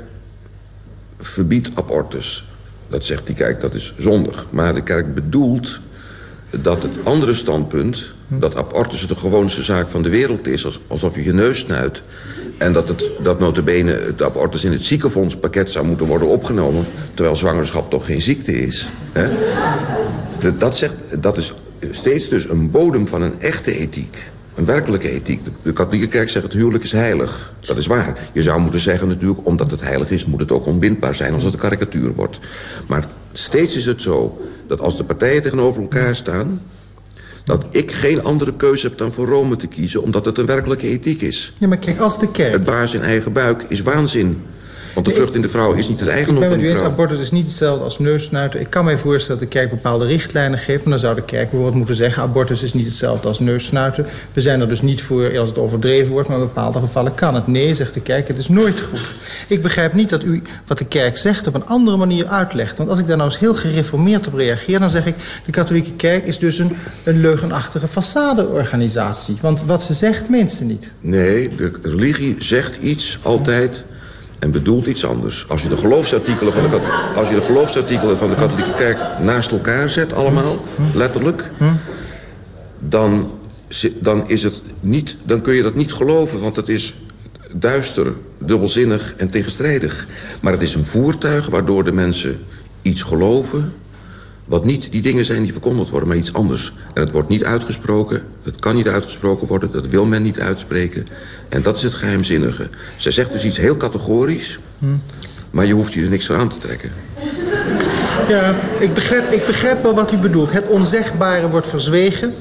[1.19, 2.47] verbiedt abortus.
[2.87, 4.47] Dat zegt die kerk, dat is zondig.
[4.49, 5.79] Maar de kerk bedoelt
[6.49, 8.13] dat het andere standpunt...
[8.27, 10.65] dat abortus de gewoonste zaak van de wereld is...
[10.65, 12.01] als- alsof je je neus snuit...
[12.57, 16.85] en dat, het, dat notabene het abortus in het ziekenfondspakket zou moeten worden opgenomen...
[17.13, 18.89] terwijl zwangerschap toch geen ziekte is.
[19.11, 19.29] Hè?
[20.57, 21.53] Dat, zegt, dat is
[21.91, 24.31] steeds dus een bodem van een echte ethiek.
[24.59, 25.45] Een werkelijke ethiek.
[25.45, 27.53] De, de katholieke kerk zegt het huwelijk is heilig.
[27.59, 28.29] Dat is waar.
[28.33, 30.25] Je zou moeten zeggen natuurlijk, omdat het heilig is...
[30.25, 32.39] moet het ook onbindbaar zijn als het een karikatuur wordt.
[32.87, 36.61] Maar steeds is het zo dat als de partijen tegenover elkaar staan...
[37.43, 40.03] dat ik geen andere keuze heb dan voor Rome te kiezen...
[40.03, 41.53] omdat het een werkelijke ethiek is.
[41.57, 42.53] Ja, maar kijk, als de kerk...
[42.53, 44.41] Het baas in eigen buik is waanzin.
[44.99, 46.83] Want de vrucht in de vrouw is niet het eigendom van de vrouw.
[46.83, 48.59] abortus is niet hetzelfde als neussnuiten.
[48.59, 50.83] Ik kan mij voorstellen dat de kerk bepaalde richtlijnen geeft...
[50.83, 52.23] maar dan zou de kerk bijvoorbeeld moeten zeggen...
[52.23, 54.05] abortus is niet hetzelfde als neussnuiten.
[54.33, 56.27] We zijn er dus niet voor als het overdreven wordt...
[56.27, 57.47] maar in bepaalde gevallen kan het.
[57.47, 59.15] Nee, zegt de kerk, het is nooit goed.
[59.47, 62.77] Ik begrijp niet dat u wat de kerk zegt op een andere manier uitlegt.
[62.77, 64.79] Want als ik daar nou eens heel gereformeerd op reageer...
[64.79, 65.15] dan zeg ik,
[65.45, 69.37] de katholieke kerk is dus een, een leugenachtige façadeorganisatie.
[69.41, 70.87] Want wat ze zegt, ze niet.
[70.99, 73.83] Nee, de religie zegt iets altijd
[74.39, 75.45] en bedoelt iets anders.
[75.47, 79.51] Als je de geloofsartikelen van de, als je de, geloofsartikelen van de katholieke kerk naast
[79.51, 80.63] elkaar zet, allemaal,
[80.93, 81.51] letterlijk...
[82.81, 83.31] Dan,
[83.99, 86.95] dan, is het niet, dan kun je dat niet geloven, want het is
[87.53, 90.07] duister, dubbelzinnig en tegenstrijdig.
[90.39, 92.39] Maar het is een voertuig waardoor de mensen
[92.81, 93.73] iets geloven...
[94.49, 96.73] wat niet die dingen zijn die verkondigd worden, maar iets anders.
[96.93, 99.71] En het wordt niet uitgesproken, het kan niet uitgesproken worden...
[99.71, 101.05] dat wil men niet uitspreken.
[101.49, 102.69] En dat is het geheimzinnige.
[102.97, 104.59] Ze zegt dus iets heel categorisch...
[105.51, 106.91] maar je hoeft je er niks voor aan te trekken.
[108.27, 110.51] Ja, ik begrijp, ik wel wat u bedoelt.
[110.51, 112.33] Het onzegbare wordt verzwegen.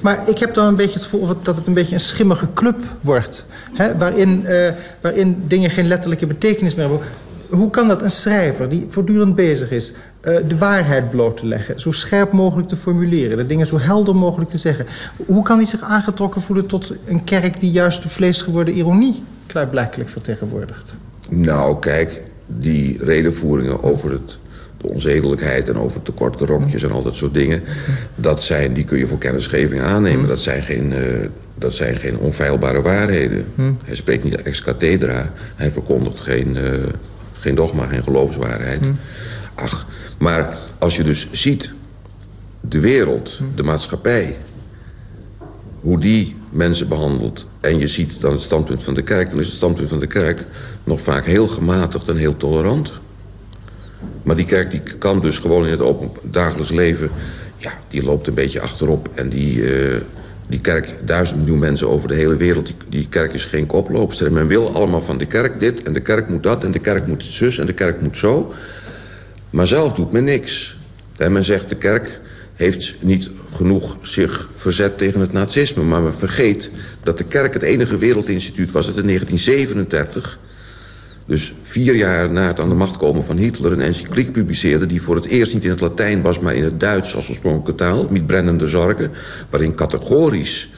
[0.00, 2.82] Maar ik heb dan een beetje het gevoel dat het een beetje een schimmige club
[3.00, 3.46] wordt.
[3.74, 7.06] Hè, waarin, eh, waarin dingen geen letterlijke betekenis meer hebben.
[7.48, 9.92] Hoe kan dat een schrijver die voortdurend bezig is...
[10.26, 13.36] eh, de waarheid bloot te leggen, zo scherp mogelijk te formuleren...
[13.36, 14.86] de dingen zo helder mogelijk te zeggen...
[15.26, 17.60] hoe kan hij zich aangetrokken voelen tot een kerk...
[17.60, 20.96] die juist de vleesgeworden ironie klaarblijkelijk vertegenwoordigt?
[21.28, 24.38] Nou, kijk, die redenvoeringen over het,
[24.78, 25.68] de onzedelijkheid...
[25.68, 27.62] en over tekorte rokjes en al dat soort dingen...
[28.14, 30.26] Dat zijn, die kun je voor kennisgeving aannemen.
[30.26, 31.00] Dat, zijn geen, eh,
[31.54, 33.46] dat zijn geen onfeilbare waarheden.
[33.84, 35.32] Hij spreekt niet ex cathedra.
[35.56, 36.62] Hij verkondigt geen, eh,
[37.32, 38.90] geen dogma, geen geloofswaarheid.
[39.54, 39.86] Ach,
[40.18, 41.72] maar als je dus ziet...
[42.60, 44.36] de wereld, de maatschappij...
[45.80, 47.46] hoe die mensen behandelt...
[47.60, 49.30] en je ziet dan het standpunt van de kerk...
[49.30, 50.44] dan is het standpunt van de kerk
[50.84, 52.92] nog vaak heel gematigd en heel tolerant.
[54.22, 57.10] Maar die kerk die kan dus gewoon in het open dagelijks leven...
[57.56, 59.08] ja, die loopt een beetje achterop.
[59.14, 60.00] En die, eh,
[60.46, 62.66] die kerk, duizend miljoen mensen over de hele wereld...
[62.66, 64.26] die, die kerk is geen koploopster.
[64.26, 66.64] En men wil allemaal van de kerk dit en de kerk moet dat...
[66.64, 68.52] en de kerk moet zus en de kerk moet zo.
[69.56, 70.76] Maar zelf doet men niks.
[71.16, 72.20] En men zegt de kerk
[72.54, 75.82] heeft niet genoeg zich verzet tegen het nazisme.
[75.82, 76.70] Maar men vergeet
[77.02, 78.86] dat de kerk het enige wereldinstituut was...
[78.86, 80.38] dat in 1937,
[81.26, 83.72] dus vier jaar na het aan de macht komen van Hitler...
[83.72, 86.38] een encycliek publiceerde die voor het eerst niet in het Latijn was...
[86.38, 89.12] maar in het Duits als oorspronkelijke taal, met brennende zorgen...
[89.50, 90.70] waarin categorisch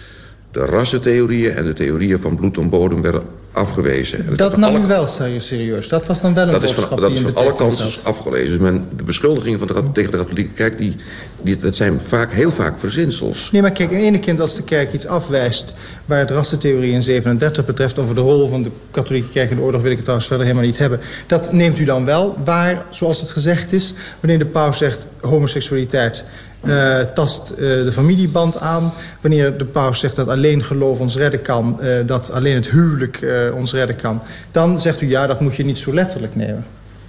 [0.50, 3.22] de rassentheorieën en de theorieën van bloed en bodem werden
[3.58, 4.26] afgewezen.
[4.26, 5.06] En Dat nam u wel
[5.38, 5.88] serieus.
[5.88, 8.62] Dat was dan wel een dat is boodschap van, dat is van alle kanten afgelezen.
[8.62, 10.78] Men, de beschuldigingen van de, tegen de katholieke kerk...
[10.78, 10.96] Die,
[11.42, 13.50] die, dat zijn vaak, heel vaak verzinsels.
[13.50, 15.74] Nee, maar kijk, in ene kind als de kerk iets afwijst...
[16.04, 17.98] waar het rassentheorie in 37 betreft...
[17.98, 19.80] over de rol van de katholieke kerk in de oorlog...
[19.80, 21.00] wil ik het trouwens verder helemaal niet hebben.
[21.26, 23.94] Dat neemt u dan wel waar, zoals het gezegd is...
[24.20, 26.24] wanneer de paus zegt homoseksualiteit...
[26.60, 28.92] eh, tast eh, de familieband aan.
[29.20, 31.80] Wanneer de paus zegt dat alleen geloof ons redden kan...
[31.80, 34.22] eh, dat alleen het huwelijk ons redden kan...
[34.50, 36.64] dan zegt u ja, dat moet je niet zo letterlijk nemen.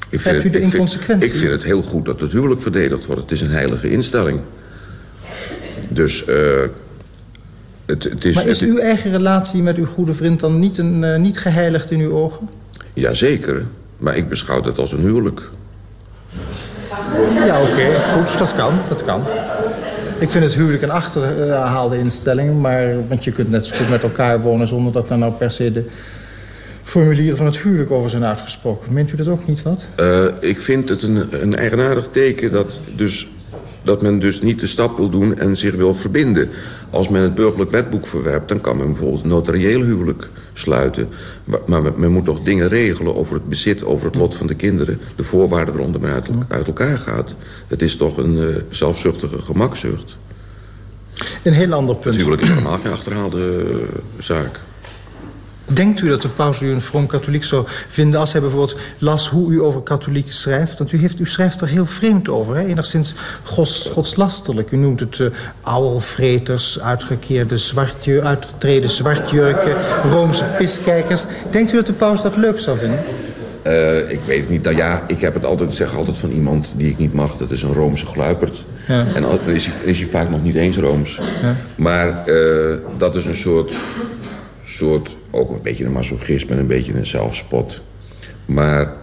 [0.10, 1.28] Ik Hebt u de ik vind- inconsequentie?
[1.30, 3.22] Ik vind het heel goed dat het huwelijk verdedigd wordt.
[3.22, 4.40] Het is een heilige instelling.
[5.90, 6.24] Dus
[7.86, 8.36] het, het is...
[8.36, 11.92] maar is het- uw eigen relatie met uw goede vriend dan niet, een, niet geheiligd
[11.92, 12.50] in uw ogen?
[12.94, 13.66] Jazeker,
[13.98, 15.50] maar ik beschouw het als een huwelijk.
[17.46, 17.86] Ja, oké.
[18.14, 18.74] Goed, dat kan.
[18.90, 19.22] Dat kan.
[20.20, 22.62] Ik vind het huwelijk een achterhaalde instelling.
[22.62, 24.68] Maar, want je kunt net zo goed met elkaar wonen...
[24.68, 25.86] zonder dat daar nou per se de
[26.84, 28.94] formulieren van het huwelijk over zijn uitgesproken.
[28.94, 29.86] Meent u dat ook niet wat?
[29.96, 33.32] Eh, ik vind het een, een eigenaardig teken dat, dus,
[33.84, 36.50] dat men dus niet de stap wil doen en zich wil verbinden.
[36.90, 40.30] Als men het burgerlijk wetboek verwerpt, dan kan men bijvoorbeeld een notarieel huwelijk
[40.60, 41.10] sluiten.
[41.66, 45.00] Maar, men, moet toch dingen regelen over het bezit, over het lot van de kinderen.
[45.16, 47.36] De voorwaarden waaronder men uit, uit elkaar gaat.
[47.68, 50.18] Het is toch een eh, zelfzuchtige gemakzucht.
[51.44, 52.16] Een heel ander punt.
[52.16, 54.60] Natuurlijk is het helemaal geen achterhaalde eh, zaak.
[55.74, 58.20] Denkt u dat de paus u een vroom katholiek zou vinden...
[58.20, 60.78] als hij bijvoorbeeld las hoe u over katholieken schrijft?
[60.78, 62.66] Want u, heeft, u schrijft er heel vreemd over, hè?
[62.66, 64.72] enigszins gods, godslasterlijk.
[64.72, 65.28] U noemt het uh,
[65.62, 69.74] ouwelvreters, uitgekeerde zwartje, uitgetreden zwartjurken...
[70.12, 71.26] Roomse piskijkers.
[71.50, 73.00] Denkt u dat de paus dat leuk zou vinden?
[73.62, 74.64] Eh, ik weet het niet.
[74.64, 77.38] Nou ja, ik heb het altijd, zeg altijd van iemand die ik niet mag.
[77.38, 78.66] Dat is een Roomse gluiperd.
[78.88, 79.06] Ja.
[79.16, 81.20] En dan is hij, is hij vaak nog niet eens Rooms.
[81.42, 81.56] Ja.
[81.76, 83.72] Maar eh, dat is een soort,
[84.70, 85.18] soort...
[85.32, 87.82] Ook een beetje een masochisme en een beetje een zelfspot.
[88.46, 88.94] Maar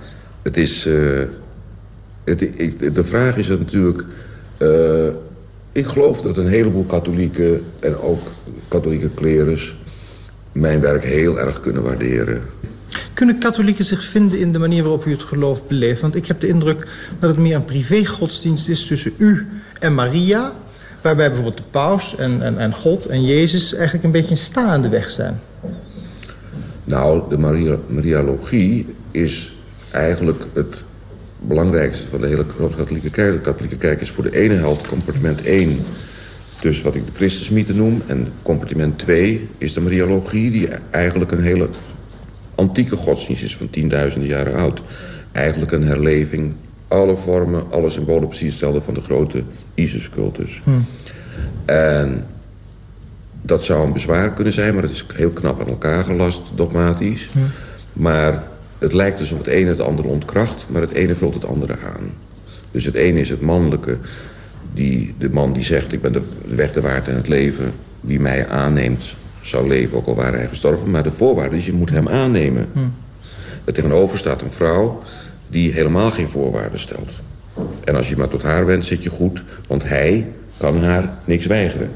[0.42, 0.86] het is...
[0.86, 1.20] eh,
[2.24, 4.04] het, ik, de vraag is natuurlijk...
[4.56, 5.06] eh,
[5.72, 8.20] ik geloof dat een heleboel katholieken en ook
[8.68, 9.76] katholieke klerus...
[10.52, 12.42] mijn werk heel erg kunnen waarderen.
[13.14, 16.00] Kunnen katholieken zich vinden in de manier waarop u het geloof beleeft?
[16.00, 16.88] Want ik heb de indruk
[17.18, 19.46] dat het meer een privégodsdienst is tussen u
[19.78, 20.52] en Maria...
[21.02, 24.88] waarbij bijvoorbeeld de paus en, en, en God en Jezus eigenlijk een beetje een staande
[24.88, 25.40] weg zijn.
[26.86, 29.56] Nou, de Maria, Mariologie is
[29.90, 30.84] eigenlijk het
[31.38, 33.32] belangrijkste van de hele Rooms-Katholieke Kerk.
[33.32, 35.76] De Katholieke Kerk is voor de ene helft compartiment 1...
[36.60, 38.02] dus wat ik de Christusmythe noem.
[38.06, 40.50] En compartiment 2 is de Mariologie...
[40.50, 41.68] die eigenlijk een hele
[42.54, 44.82] antieke godsdienst is van tienduizenden jaren oud.
[45.32, 46.54] Eigenlijk een herleving,
[46.88, 48.80] alle vormen, alle symbolen precies hetzelfde...
[48.80, 49.42] van de grote
[49.74, 50.62] Isis-cultus.
[51.64, 52.26] En
[53.46, 57.30] dat zou een bezwaar kunnen zijn, maar het is heel knap aan elkaar gelast, dogmatisch.
[57.92, 58.42] Maar
[58.78, 62.10] het lijkt alsof het ene het andere ontkracht, maar het ene vult het andere aan.
[62.70, 63.96] Dus het ene is het mannelijke,
[64.74, 65.92] die, de man die zegt...
[65.92, 67.72] ik ben de, weg, de waard en het leven.
[68.00, 69.04] Wie mij aanneemt,
[69.42, 70.90] zal leven, ook al waren hij gestorven.
[70.90, 72.68] Maar de voorwaarde is, je moet hem aannemen.
[73.64, 75.02] Er tegenover staat een vrouw
[75.48, 77.22] die helemaal geen voorwaarden stelt.
[77.84, 81.46] En als je maar tot haar wendt, zit je goed, want hij kan haar niks
[81.46, 81.90] weigeren.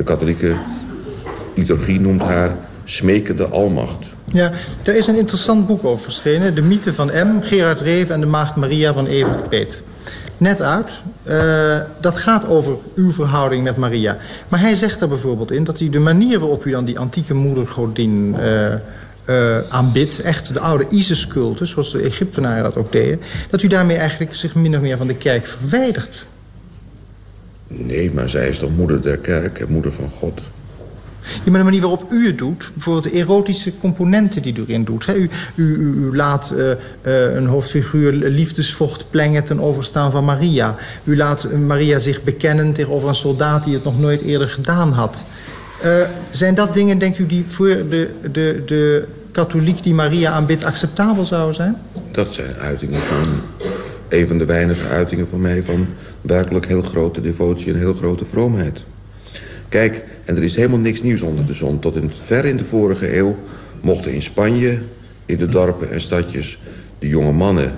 [0.00, 0.54] De katholieke
[1.54, 4.14] liturgie noemt haar smekende almacht.
[4.32, 4.50] Ja,
[4.84, 6.54] er is een interessant boek over verschenen.
[6.54, 9.82] De mythe van M, Gerard Reven en de maagd Maria van Evert Peet.
[10.36, 11.00] Net uit.
[11.22, 14.16] Eh, dat gaat over uw verhouding met Maria.
[14.48, 17.34] Maar hij zegt er bijvoorbeeld in dat hij de manier waarop u dan die antieke
[17.34, 18.78] moedergodin eh, eh,
[19.68, 20.20] aanbidt...
[20.20, 23.20] echt de oude Isis-cultus, zoals de Egyptenaren dat ook deden...
[23.50, 26.26] dat u daarmee eigenlijk zich min of meer van de kerk verwijdert.
[27.72, 30.40] Nee, maar zij is toch moeder der kerk en moeder van God.
[31.20, 34.84] Ja, maar de manier waarop u het doet, bijvoorbeeld de erotische componenten die u erin
[34.84, 35.06] doet.
[35.06, 35.14] Hè?
[35.14, 40.76] U, u, u, u laat uh, uh, een hoofdfiguur liefdesvocht plengen ten overstaan van Maria.
[41.04, 45.24] U laat Maria zich bekennen tegenover een soldaat die het nog nooit eerder gedaan had.
[45.84, 45.92] Uh,
[46.30, 51.24] zijn dat dingen, denkt u, die voor de, de, de katholiek die Maria aanbidt acceptabel
[51.26, 51.76] zouden zijn?
[52.10, 53.24] Dat zijn uitingen van...
[54.08, 55.86] een van de weinige uitingen van mij van
[56.20, 58.84] werkelijk heel grote devotie en heel grote vroomheid.
[59.68, 61.78] Kijk, en er is helemaal niks nieuws onder de zon.
[61.78, 63.36] Tot in, ver in de vorige eeuw
[63.80, 64.78] mochten in Spanje,
[65.26, 66.60] in de dorpen en stadjes...
[66.98, 67.72] de jonge mannen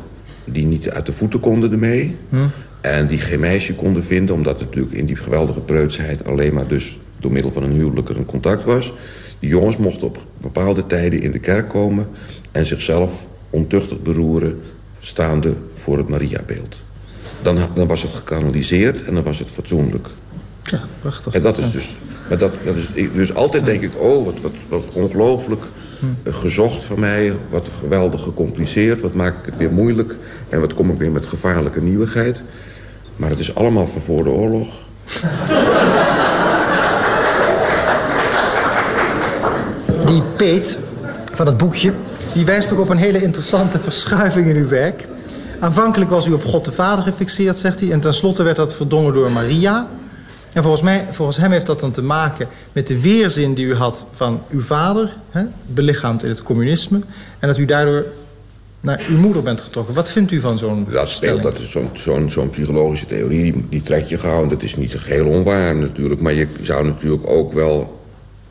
[0.44, 2.16] die niet uit de voeten konden ermee...
[2.28, 2.36] Hm.
[2.80, 6.24] En die geen meisje konden vinden, omdat het natuurlijk in die geweldige preutsheid...
[6.24, 8.92] alleen maar dus door middel van een huwelijk er een contact was.
[9.38, 12.06] Die jongens mochten op bepaalde tijden in de kerk komen...
[12.52, 14.60] en zichzelf ontuchtig beroeren,
[15.00, 16.82] staande voor het Mariabeeld.
[17.42, 20.08] Dan, dan was het gekanaliseerd en dan was het fatsoenlijk.
[20.62, 21.34] Ja, prachtig.
[21.34, 21.96] En dat is dus...
[22.28, 25.64] Maar dat, dat is, dus altijd denk ik, oh, wat, wat, wat ongelooflijk
[26.22, 27.36] eh, gezocht van mij.
[27.50, 29.00] Wat geweldig gecompliceerd.
[29.00, 30.16] Wat maak ik het weer moeilijk.
[30.48, 32.42] En wat kom ik weer met gevaarlijke nieuwigheid.
[33.16, 34.68] Maar het is allemaal van voor de oorlog.
[40.06, 40.78] Die Peet
[41.32, 41.92] van het boekje,
[42.32, 45.08] die wijst ook op een hele interessante verschuiving in uw werk.
[45.62, 47.90] Aanvankelijk was u op God de Vader gefixeerd, zegt hij.
[47.90, 49.88] En tenslotte werd dat verdongen door Maria.
[50.52, 53.74] En volgens, mij, volgens hem heeft dat dan te maken met de weerzin die u
[53.74, 57.00] had van uw vader, hè, belichaamd in het communisme.
[57.38, 58.04] En dat u daardoor
[58.80, 59.94] naar uw moeder bent getrokken.
[59.94, 64.06] Wat vindt u van zo'n Dat dat is zo'n zo'n psychologische theorie, die, die trek
[64.06, 64.42] je gauw.
[64.42, 66.20] En dat is niet geheel onwaar natuurlijk.
[66.20, 68.00] Maar je zou natuurlijk ook wel...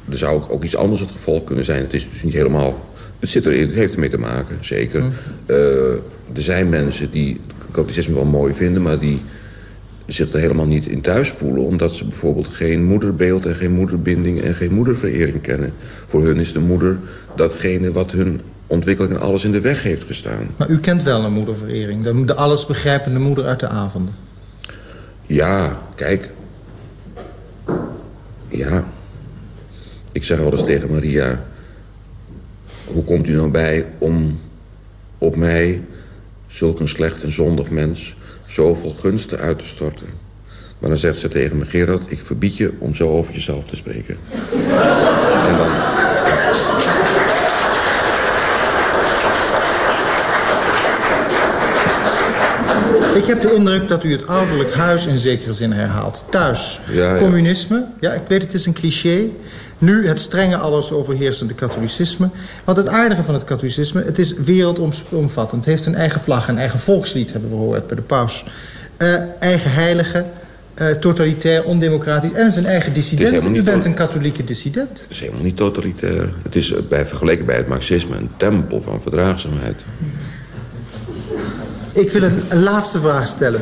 [0.10, 1.82] Er zou ook iets anders het gevolg kunnen zijn.
[1.82, 2.90] Het is dus niet helemaal...
[3.20, 5.04] Het, zit erin, het heeft ermee te maken, zeker.
[5.46, 5.56] Eh,
[6.36, 7.40] er zijn mensen die
[7.72, 8.82] katholicisme wel mooi vinden...
[8.82, 9.22] maar die
[10.06, 11.64] zich er helemaal niet in thuis voelen...
[11.64, 14.42] omdat ze bijvoorbeeld geen moederbeeld en geen moederbinding...
[14.42, 15.74] en geen moederverering kennen.
[16.08, 17.00] Voor hun is de moeder
[17.36, 20.48] datgene wat hun ontwikkeling en alles in de weg heeft gestaan.
[20.58, 22.04] Maar u kent wel een moederverering.
[22.04, 24.14] De, de allesbegrijpende moeder uit de avonden.
[25.26, 26.32] Ja, kijk.
[28.48, 28.88] Ja.
[30.12, 31.44] Ik zeg wel eens tegen Maria...
[32.86, 34.40] Hoe komt u nou bij om
[35.18, 35.82] op mij,
[36.52, 38.16] zulk een slecht en zondig mens...
[38.48, 40.08] zoveel gunsten uit te storten?
[40.80, 41.66] Maar dan zegt ze tegen me...
[41.66, 44.18] Gerard, ik verbied je om zo over jezelf te spreken.
[45.48, 45.70] en dan...
[53.16, 56.26] Ik heb de indruk dat u het ouderlijk huis in zekere zin herhaalt.
[56.30, 57.20] Thuis, Ja, ja.
[57.20, 57.86] communisme.
[58.00, 59.26] Ja, ik weet het is een cliché.
[59.82, 62.30] Nu het strenge alles overheersende katholicisme.
[62.66, 65.52] Want het aardige van het katholicisme, het is wereldomvattend.
[65.52, 68.46] Het heeft een eigen vlag, een eigen volkslied, hebben we gehoord bij de paus.
[68.98, 70.26] Eh, eigen heilige,
[70.74, 72.32] eh, totalitair, ondemocratisch.
[72.32, 73.44] En een eigen dissident.
[73.44, 75.00] U bent een katholieke dissident.
[75.02, 76.30] Het is helemaal niet totalitair.
[76.44, 79.82] Het is eh, bij, vergeleken bij het marxisme een tempel van verdraagzaamheid.
[81.92, 83.62] Ik wil een laatste vraag stellen.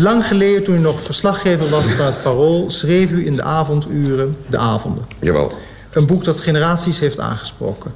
[0.00, 2.70] Lang geleden, toen u nog verslaggever was van het Parool...
[2.70, 5.04] schreef u in de avonduren De Avonden.
[5.20, 5.52] Jawel.
[5.90, 7.92] Een boek dat generaties heeft aangesproken.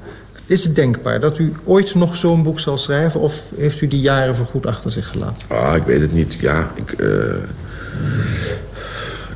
[0.46, 3.20] Is het denkbaar dat u ooit nog zo'n boek zal schrijven...
[3.20, 5.48] of heeft u die jaren voorgoed achter zich gelaten?
[5.48, 6.34] Ah, ik weet het niet.
[6.40, 6.92] Ja, ik...
[6.92, 7.08] eh,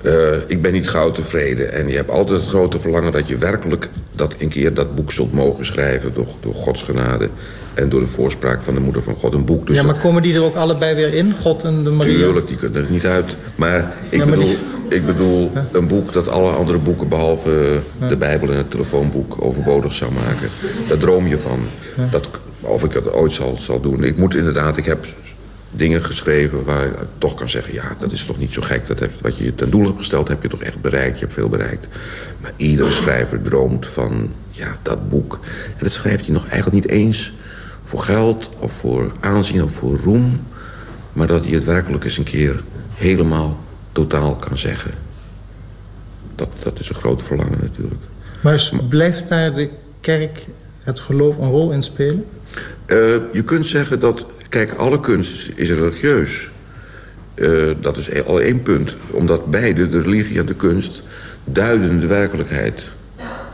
[0.03, 0.13] eh,
[0.47, 1.73] ik ben niet gauw tevreden.
[1.73, 3.89] En je hebt altijd het grote verlangen dat je werkelijk...
[4.13, 7.29] dat een keer dat boek zult mogen schrijven door, door Gods genade...
[7.75, 9.35] en door de voorspraak van de moeder van God.
[9.35, 11.35] Een boek dus ja, dat- maar komen die er ook allebei weer in?
[11.43, 12.15] God en de Maria?
[12.17, 13.37] Tuurlijk, die kunnen er niet uit.
[13.55, 14.47] Maar ik Ja, maar bedoel,
[14.89, 17.09] die- ik bedoel een boek dat alle andere boeken...
[17.09, 18.09] behalve Ja.
[18.09, 20.49] de Bijbel en het telefoonboek overbodig zou maken.
[20.89, 21.59] Daar droom je van.
[22.11, 22.29] Dat,
[22.61, 24.05] of ik dat ooit zal, zal doen.
[24.05, 25.07] Ik moet inderdaad, ik heb
[25.71, 27.75] dingen geschreven waar je toch kan zeggen...
[27.75, 28.87] ja, dat is toch niet zo gek.
[28.87, 31.19] Dat heeft, wat je ten doel hebt gesteld, heb je toch echt bereikt.
[31.19, 31.89] Je hebt veel bereikt.
[32.41, 35.39] Maar iedere schrijver droomt van ja, dat boek.
[35.67, 37.33] En dat schrijft hij nog eigenlijk niet eens
[37.85, 38.51] voor geld...
[38.59, 40.47] of voor aanzien of voor roem...
[41.13, 42.63] maar dat hij het werkelijk eens een keer
[42.95, 43.61] helemaal
[43.93, 44.91] totaal kan zeggen.
[46.35, 48.03] Dat, dat is een groot verlangen natuurlijk.
[48.41, 49.71] Maar blijft daar de
[50.01, 50.47] kerk,
[50.83, 52.25] het geloof, een rol in spelen?
[52.87, 52.97] Eh,
[53.33, 56.51] je kunt zeggen dat, kijk, alle kunst is religieus.
[57.35, 58.97] Eh, dat is e- al één punt.
[59.13, 61.03] Omdat beide, de religie en de kunst,
[61.45, 62.85] duiden de werkelijkheid.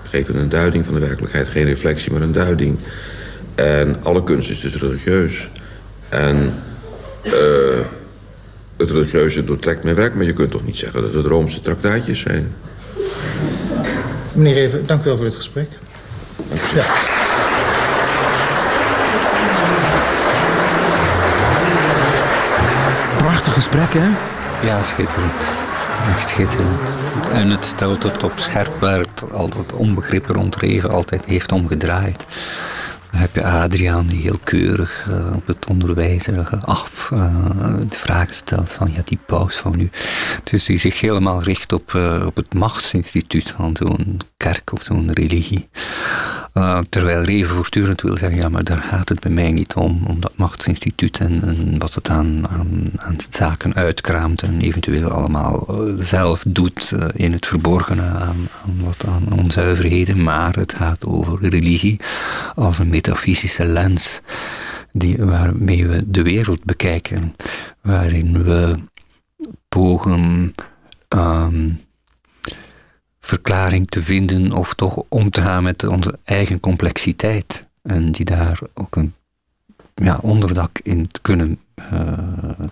[0.05, 1.49] Geven een duiding van de werkelijkheid.
[1.49, 2.79] Geen reflectie, maar een duiding.
[3.55, 5.51] En alle kunst is dus religieus.
[6.09, 6.55] En
[7.23, 7.33] eh,
[8.77, 10.15] het religieuze doortrekt mijn werk.
[10.15, 12.55] Maar je kunt toch niet zeggen dat het Roomse traktaatjes zijn.
[14.33, 15.69] Meneer Even, dank u wel voor dit gesprek.
[16.75, 17.23] Ja.
[23.55, 24.09] Gesprek, hè?
[24.67, 25.53] Ja, schitterend.
[26.17, 26.97] Echt schitterend.
[27.33, 32.25] En het stelt het op scherp waar het altijd onbegrippen rondreven altijd heeft omgedraaid.
[33.11, 37.35] Dan heb je Adriaan die heel keurig eh, op het onderwijzerige af eh,
[37.89, 39.91] de vraag stelt van ja, die paus van nu.
[40.45, 45.13] Dus die zich helemaal richt op, eh, op het machtsinstituut van zo'n kerk of zo'n
[45.13, 45.69] religie.
[46.55, 50.05] Uh, terwijl Reven voortdurend wil zeggen, ja, maar daar gaat het bij mij niet om,
[50.07, 55.95] om dat machtsinstituut en, wat het aan, aan, aan zaken uitkraamt en eventueel allemaal uh,
[55.97, 61.49] zelf doet uh, in het verborgene aan, aan wat aan onzuiverheden, maar het gaat over
[61.49, 62.01] religie
[62.55, 64.21] als een metafysische lens
[64.93, 67.35] die, waarmee we de wereld bekijken,
[67.81, 68.75] waarin we
[69.69, 70.55] pogen
[71.09, 71.71] ehm,
[73.25, 77.67] verklaring te vinden of toch om te gaan met onze eigen complexiteit.
[77.83, 79.15] En die daar ook een
[79.95, 81.59] ja, onderdak in te kunnen
[81.93, 82.67] uh,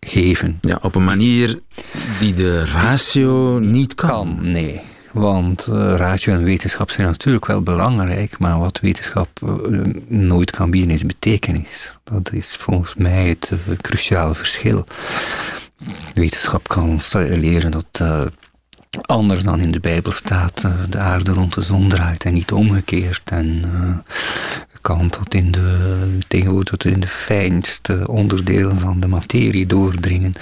[0.00, 0.58] geven.
[0.60, 1.60] Ja, op een manier
[2.18, 4.08] die de ratio niet kan.
[4.08, 4.80] kan nee.
[5.12, 10.70] Want uh, ratio en wetenschap zijn natuurlijk wel belangrijk, maar wat wetenschap uh, nooit kan
[10.70, 11.94] bieden is betekenis.
[12.04, 14.84] Dat is volgens mij het cruciale verschil.
[16.14, 18.02] Wetenschap kan ons leren dat
[19.00, 23.22] anders dan in de Bijbel staat, de aarde rond de zon draait en niet omgekeerd.
[23.24, 23.64] En
[24.80, 30.34] kan tot in de, tegenwoordig tot in de fijnste onderdelen van de materie doordringen.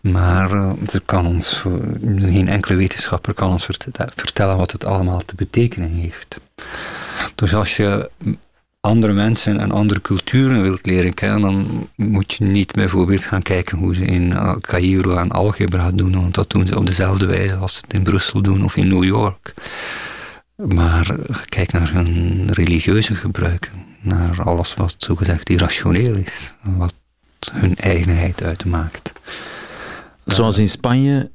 [0.00, 0.72] Maar uh,
[1.04, 1.62] kan ons,
[2.18, 3.68] geen enkele wetenschapper kan ons
[4.14, 6.36] vertellen wat het allemaal te betekenen heeft.
[7.34, 8.10] Dus als je
[8.86, 13.78] andere mensen en andere culturen wilt leren kennen, dan moet je niet bijvoorbeeld gaan kijken
[13.78, 17.74] hoe ze in Cairo aan algebra doen, want dat doen ze op dezelfde wijze als
[17.74, 19.54] ze het in Brussel doen of in New York.
[20.56, 26.94] Maar kijk naar hun religieuze gebruiken, naar alles wat zogezegd irrationeel is, wat
[27.52, 29.12] hun eigenheid uitmaakt.
[30.24, 31.30] Zoals in Spanje,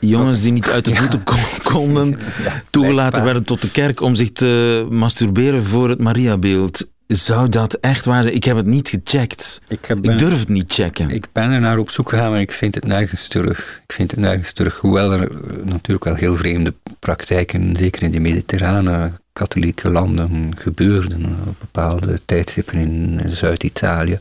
[0.00, 1.22] jongens die niet uit de voeten
[1.62, 2.18] konden,
[2.70, 6.86] toegelaten werden tot de kerk om zich te masturberen voor het Mariabeeld.
[7.06, 8.34] Zou dat echt waar zijn?
[8.34, 9.60] Ik heb het niet gecheckt.
[9.68, 11.10] Ik, durf het niet checken.
[11.10, 13.82] Ik ben er naar op zoek gegaan, maar ik vind het nergens terug.
[13.86, 14.78] Ik vind het nergens terug.
[14.78, 21.24] Hoewel er eh, natuurlijk wel heel vreemde praktijken, zeker in de mediterrane katholieke landen gebeurden
[21.46, 24.18] op bepaalde tijdstippen in Zuid-Italië.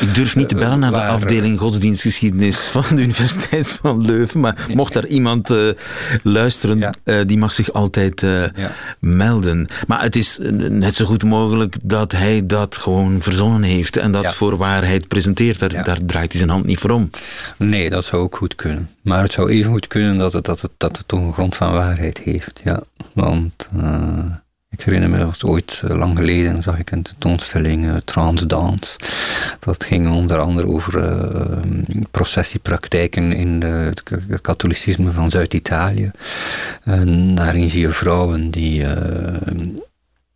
[0.00, 4.66] Ik durf niet te bellen naar de afdeling godsdienstgeschiedenis van de Universiteit van Leuven, maar
[4.74, 5.58] mocht daar iemand uh,
[6.22, 8.72] luisteren, uh, die mag zich altijd uh, ja.
[8.98, 9.68] melden.
[9.86, 10.38] Maar het is
[10.68, 14.32] net zo goed mogelijk dat hij dat gewoon verzonnen heeft en dat ja.
[14.32, 15.58] voor waarheid presenteert.
[15.58, 17.10] Daar, daar, draait hij zijn hand niet voor om.
[17.56, 18.90] Nee, dat zou ook goed kunnen.
[19.02, 21.56] Maar het zou even goed kunnen dat het, dat het, dat het toch een grond
[21.56, 22.60] van waarheid heeft.
[22.64, 22.82] Ja,
[23.12, 23.68] want
[24.78, 28.98] ik herinner me, was ooit eh, lang geleden, zag ik een tentoonstelling uh, Transdance.
[29.58, 34.02] Dat ging onder andere over uh, processiepraktijken in het
[34.40, 36.10] katholicisme van Zuid-Italië.
[36.84, 38.86] En daarin zie je vrouwen die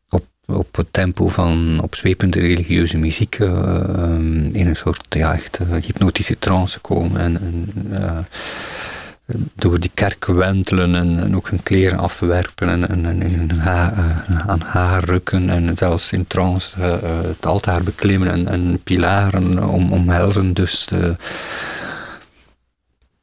[0.09, 6.81] op, op het tempo van opzwepende religieuze muziek in een soort ja, echt, hypnotische trance
[6.81, 7.21] komen.
[7.21, 8.27] En, en
[9.55, 14.47] door die kerk wentelen en, en, ook hun kleren afwerpen en, en, en haar, uh,
[14.47, 19.93] aan haar rukken en zelfs in trance uh, het altaar beklimmen en, en pilaren om,
[19.93, 20.53] omhelzen.
[20.53, 20.89] Dus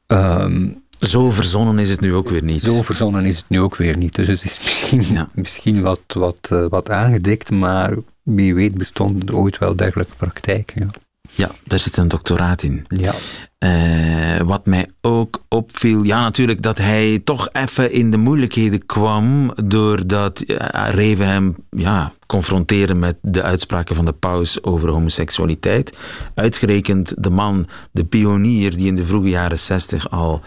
[0.06, 2.60] um, zo verzonnen is het nu ook weer niet.
[2.60, 4.14] Zo verzonnen is het nu ook weer niet.
[4.14, 5.28] Dus het is misschien, ja.
[5.34, 10.80] misschien wat, wat, wat aangedikt, maar wie weet bestonden er ooit wel dergelijke praktijken.
[10.80, 11.06] Ja.
[11.38, 12.86] Ja, daar zit een doctoraat in.
[12.88, 13.14] Ja.
[13.58, 19.52] Uh, wat mij ook opviel, ja natuurlijk dat hij toch even in de moeilijkheden kwam
[19.64, 20.56] doordat uh,
[20.90, 25.96] Reven hem ja, confronteerde met de uitspraken van de paus over homoseksualiteit.
[26.34, 30.42] Uitgerekend de man, de pionier die in de vroege jaren zestig al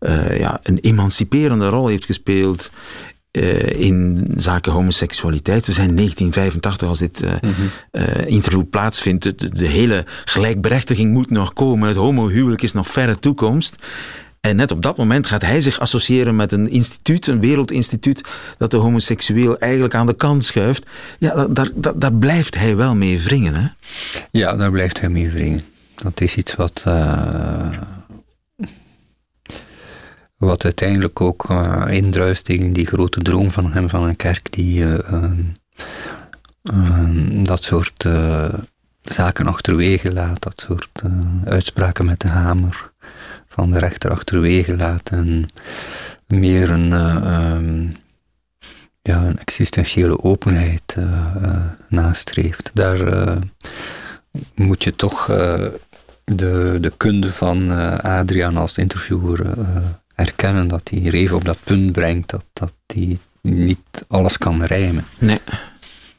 [0.00, 2.70] uh, ja, een emanciperende rol heeft gespeeld
[3.38, 5.66] uh, in zaken homoseksualiteit.
[5.66, 7.70] We zijn 1985 als dit uh, mm -hmm.
[7.92, 9.22] uh, interview plaatsvindt.
[9.22, 11.88] De, de, hele gelijkberechtiging moet nog komen.
[11.88, 13.76] Het homohuwelijk is nog verre toekomst.
[14.40, 18.28] En net op dat moment gaat hij zich associëren met een instituut, een wereldinstituut,
[18.58, 20.86] dat de homoseksueel eigenlijk aan de kant schuift.
[21.18, 23.66] Ja, daar, daar, daar blijft hij wel mee wringen, hè?
[24.30, 25.62] Ja, daar blijft hij mee wringen.
[25.94, 26.84] Dat is iets wat
[30.44, 34.80] wat uiteindelijk ook uh, indruist tegen die grote droom van hem van een kerk die
[34.80, 34.98] uh,
[36.64, 38.54] uh, dat soort eh,
[39.02, 41.10] zaken achterwege laat, dat soort eh,
[41.44, 42.90] uitspraken met de hamer
[43.46, 45.48] van de rechter achterwege laat en
[46.26, 47.96] meer een, um,
[49.02, 50.96] ja, een existentiële openheid
[51.88, 52.70] nastreeft.
[52.74, 53.38] Daar
[54.54, 55.26] moet je toch
[56.24, 59.56] de, de kunde van Adriaan als interviewer
[60.14, 65.04] erkennen dat hij Reven op dat punt brengt dat, dat hij niet alles kan rijmen.
[65.18, 65.40] Nee,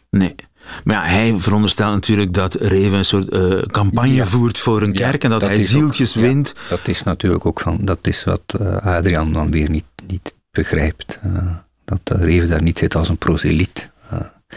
[0.09, 0.35] nee.
[0.83, 5.23] Maar ja, hij veronderstelt natuurlijk dat Reven een soort uh, campagne voert voor een kerk
[5.23, 6.53] en dat, hij zieltjes wint.
[6.69, 11.19] dat is natuurlijk ook van, dat is wat uh, Adriaan dan weer niet, niet begrijpt.
[11.25, 11.47] Uh,
[11.85, 13.91] dat Reven daar niet zit als een proseliet.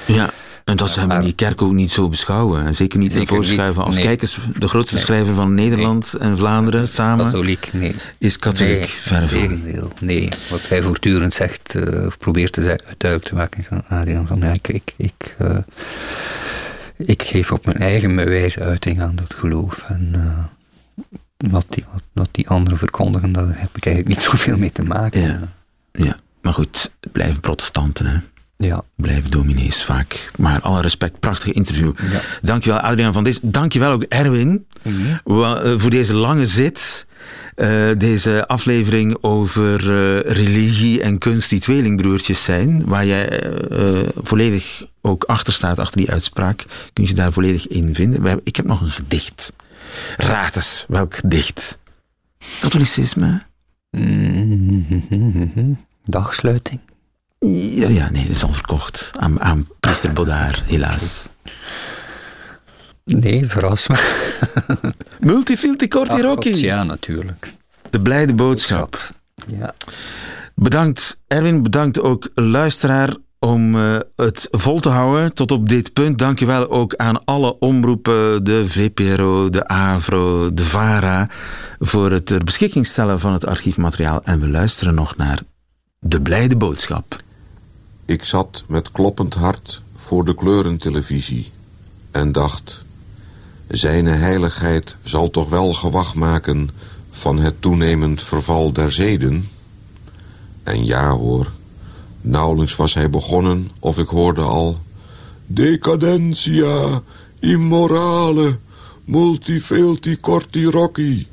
[0.06, 0.30] ja.
[0.68, 2.64] En dat ze hem in die kerk ook niet zo beschouwen.
[2.64, 4.04] En zeker niet zeker voorschuiven als nee.
[4.04, 4.38] kijkers.
[4.58, 5.04] De grootste nee.
[5.04, 6.28] schrijver van Nederland nee.
[6.28, 7.24] en Vlaanderen samen.
[7.24, 7.94] Katholiek, nee.
[8.18, 9.62] Is katholiek, verre van.
[10.00, 12.60] Nee, wat hij voortdurend zegt, uh, of probeert te
[12.98, 15.56] duidelijk te maken, is aan Adriaan van, ja, ik, ik, ik, uh,
[16.96, 19.84] ik geef op mijn eigen wijze uiting aan dat geloof.
[19.86, 24.56] En uh, wat die, wat, wat die anderen verkondigen, daar heb ik eigenlijk niet zoveel
[24.56, 25.20] mee te maken.
[25.20, 25.40] Ja,
[25.92, 26.16] ja.
[26.40, 28.18] maar goed, het blijven protestanten, hè.
[28.60, 28.82] Ja.
[28.96, 30.30] Blijven dominees vaak.
[30.36, 31.92] Maar alle respect, prachtig interview.
[32.10, 32.20] Ja.
[32.42, 33.38] Dankjewel Adriaan van Dis.
[33.42, 35.16] Dankjewel ook Erwin Mhm.
[35.24, 37.06] wa- voor deze lange zit.
[37.54, 42.84] Eh, deze aflevering over eh, religie en kunst die tweelingbroertjes zijn.
[42.84, 46.64] Waar jij eh, eh, volledig ook achter staat, achter die uitspraak.
[46.92, 48.22] Kun je daar volledig in vinden.
[48.24, 49.52] Hebben, ik heb nog een gedicht.
[50.16, 51.78] Raad eens, welk gedicht?
[52.60, 53.42] Katholicisme?
[53.90, 55.72] Mhm.
[56.04, 56.80] Dagsluiting?
[57.40, 59.10] Ja, ja, nee, dat is al verkocht.
[59.16, 61.28] Aan, aan priester Bodaar, helaas.
[63.04, 63.96] Nee, verras me.
[65.20, 66.50] Multifilti Corti Ach, Rocchi.
[66.50, 67.52] God, Ja, natuurlijk.
[67.90, 69.10] De blijde boodschap.
[69.46, 69.74] Ja.
[70.54, 76.18] Bedankt Erwin, bedankt ook luisteraar om eh, het vol te houden tot op dit punt.
[76.18, 81.28] Dankjewel ook aan alle omroepen, de VPRO, de AVRO, de VARA,
[81.78, 84.20] voor het ter beschikking stellen van het archiefmateriaal.
[84.24, 85.40] En we luisteren nog naar
[86.00, 87.26] de blijde boodschap.
[88.08, 91.50] Ik zat met kloppend hart voor de kleurentelevisie
[92.10, 92.82] en dacht...
[93.68, 96.70] Zijne heiligheid zal toch wel gewacht maken
[97.10, 99.48] van het toenemend verval der zeden?
[100.62, 101.50] En ja hoor,
[102.20, 104.78] nauwelijks was hij begonnen of ik hoorde al...
[105.46, 107.02] Decadentia,
[107.40, 108.58] immorale,
[109.04, 111.26] multifelti corti rocchi...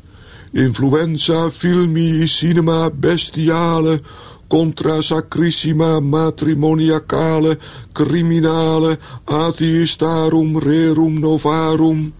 [0.51, 4.01] Influenza filmi cinema bestiale...
[4.47, 7.57] Contra sacrissima matrimoniacale
[7.93, 12.13] criminale atheistarum rerum novarum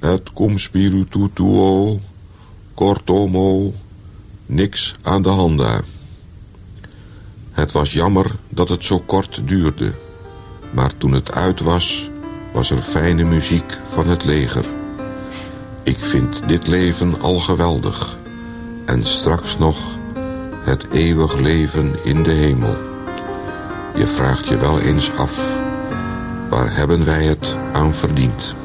[0.00, 2.00] et cum spiritu tuo
[2.74, 3.72] cortomo
[4.46, 5.84] niks aan de hand daar.
[7.50, 9.92] Het was jammer dat het zo kort duurde,
[10.70, 12.10] maar toen het uit was,
[12.52, 14.64] was er fijne muziek van het leger.
[15.82, 18.16] Ik vind dit leven al geweldig
[18.84, 19.95] en straks nog
[20.66, 22.76] het eeuwig leven in de hemel.
[23.94, 25.58] Je vraagt je wel eens af,
[26.48, 28.56] waar hebben wij het aan verdiend?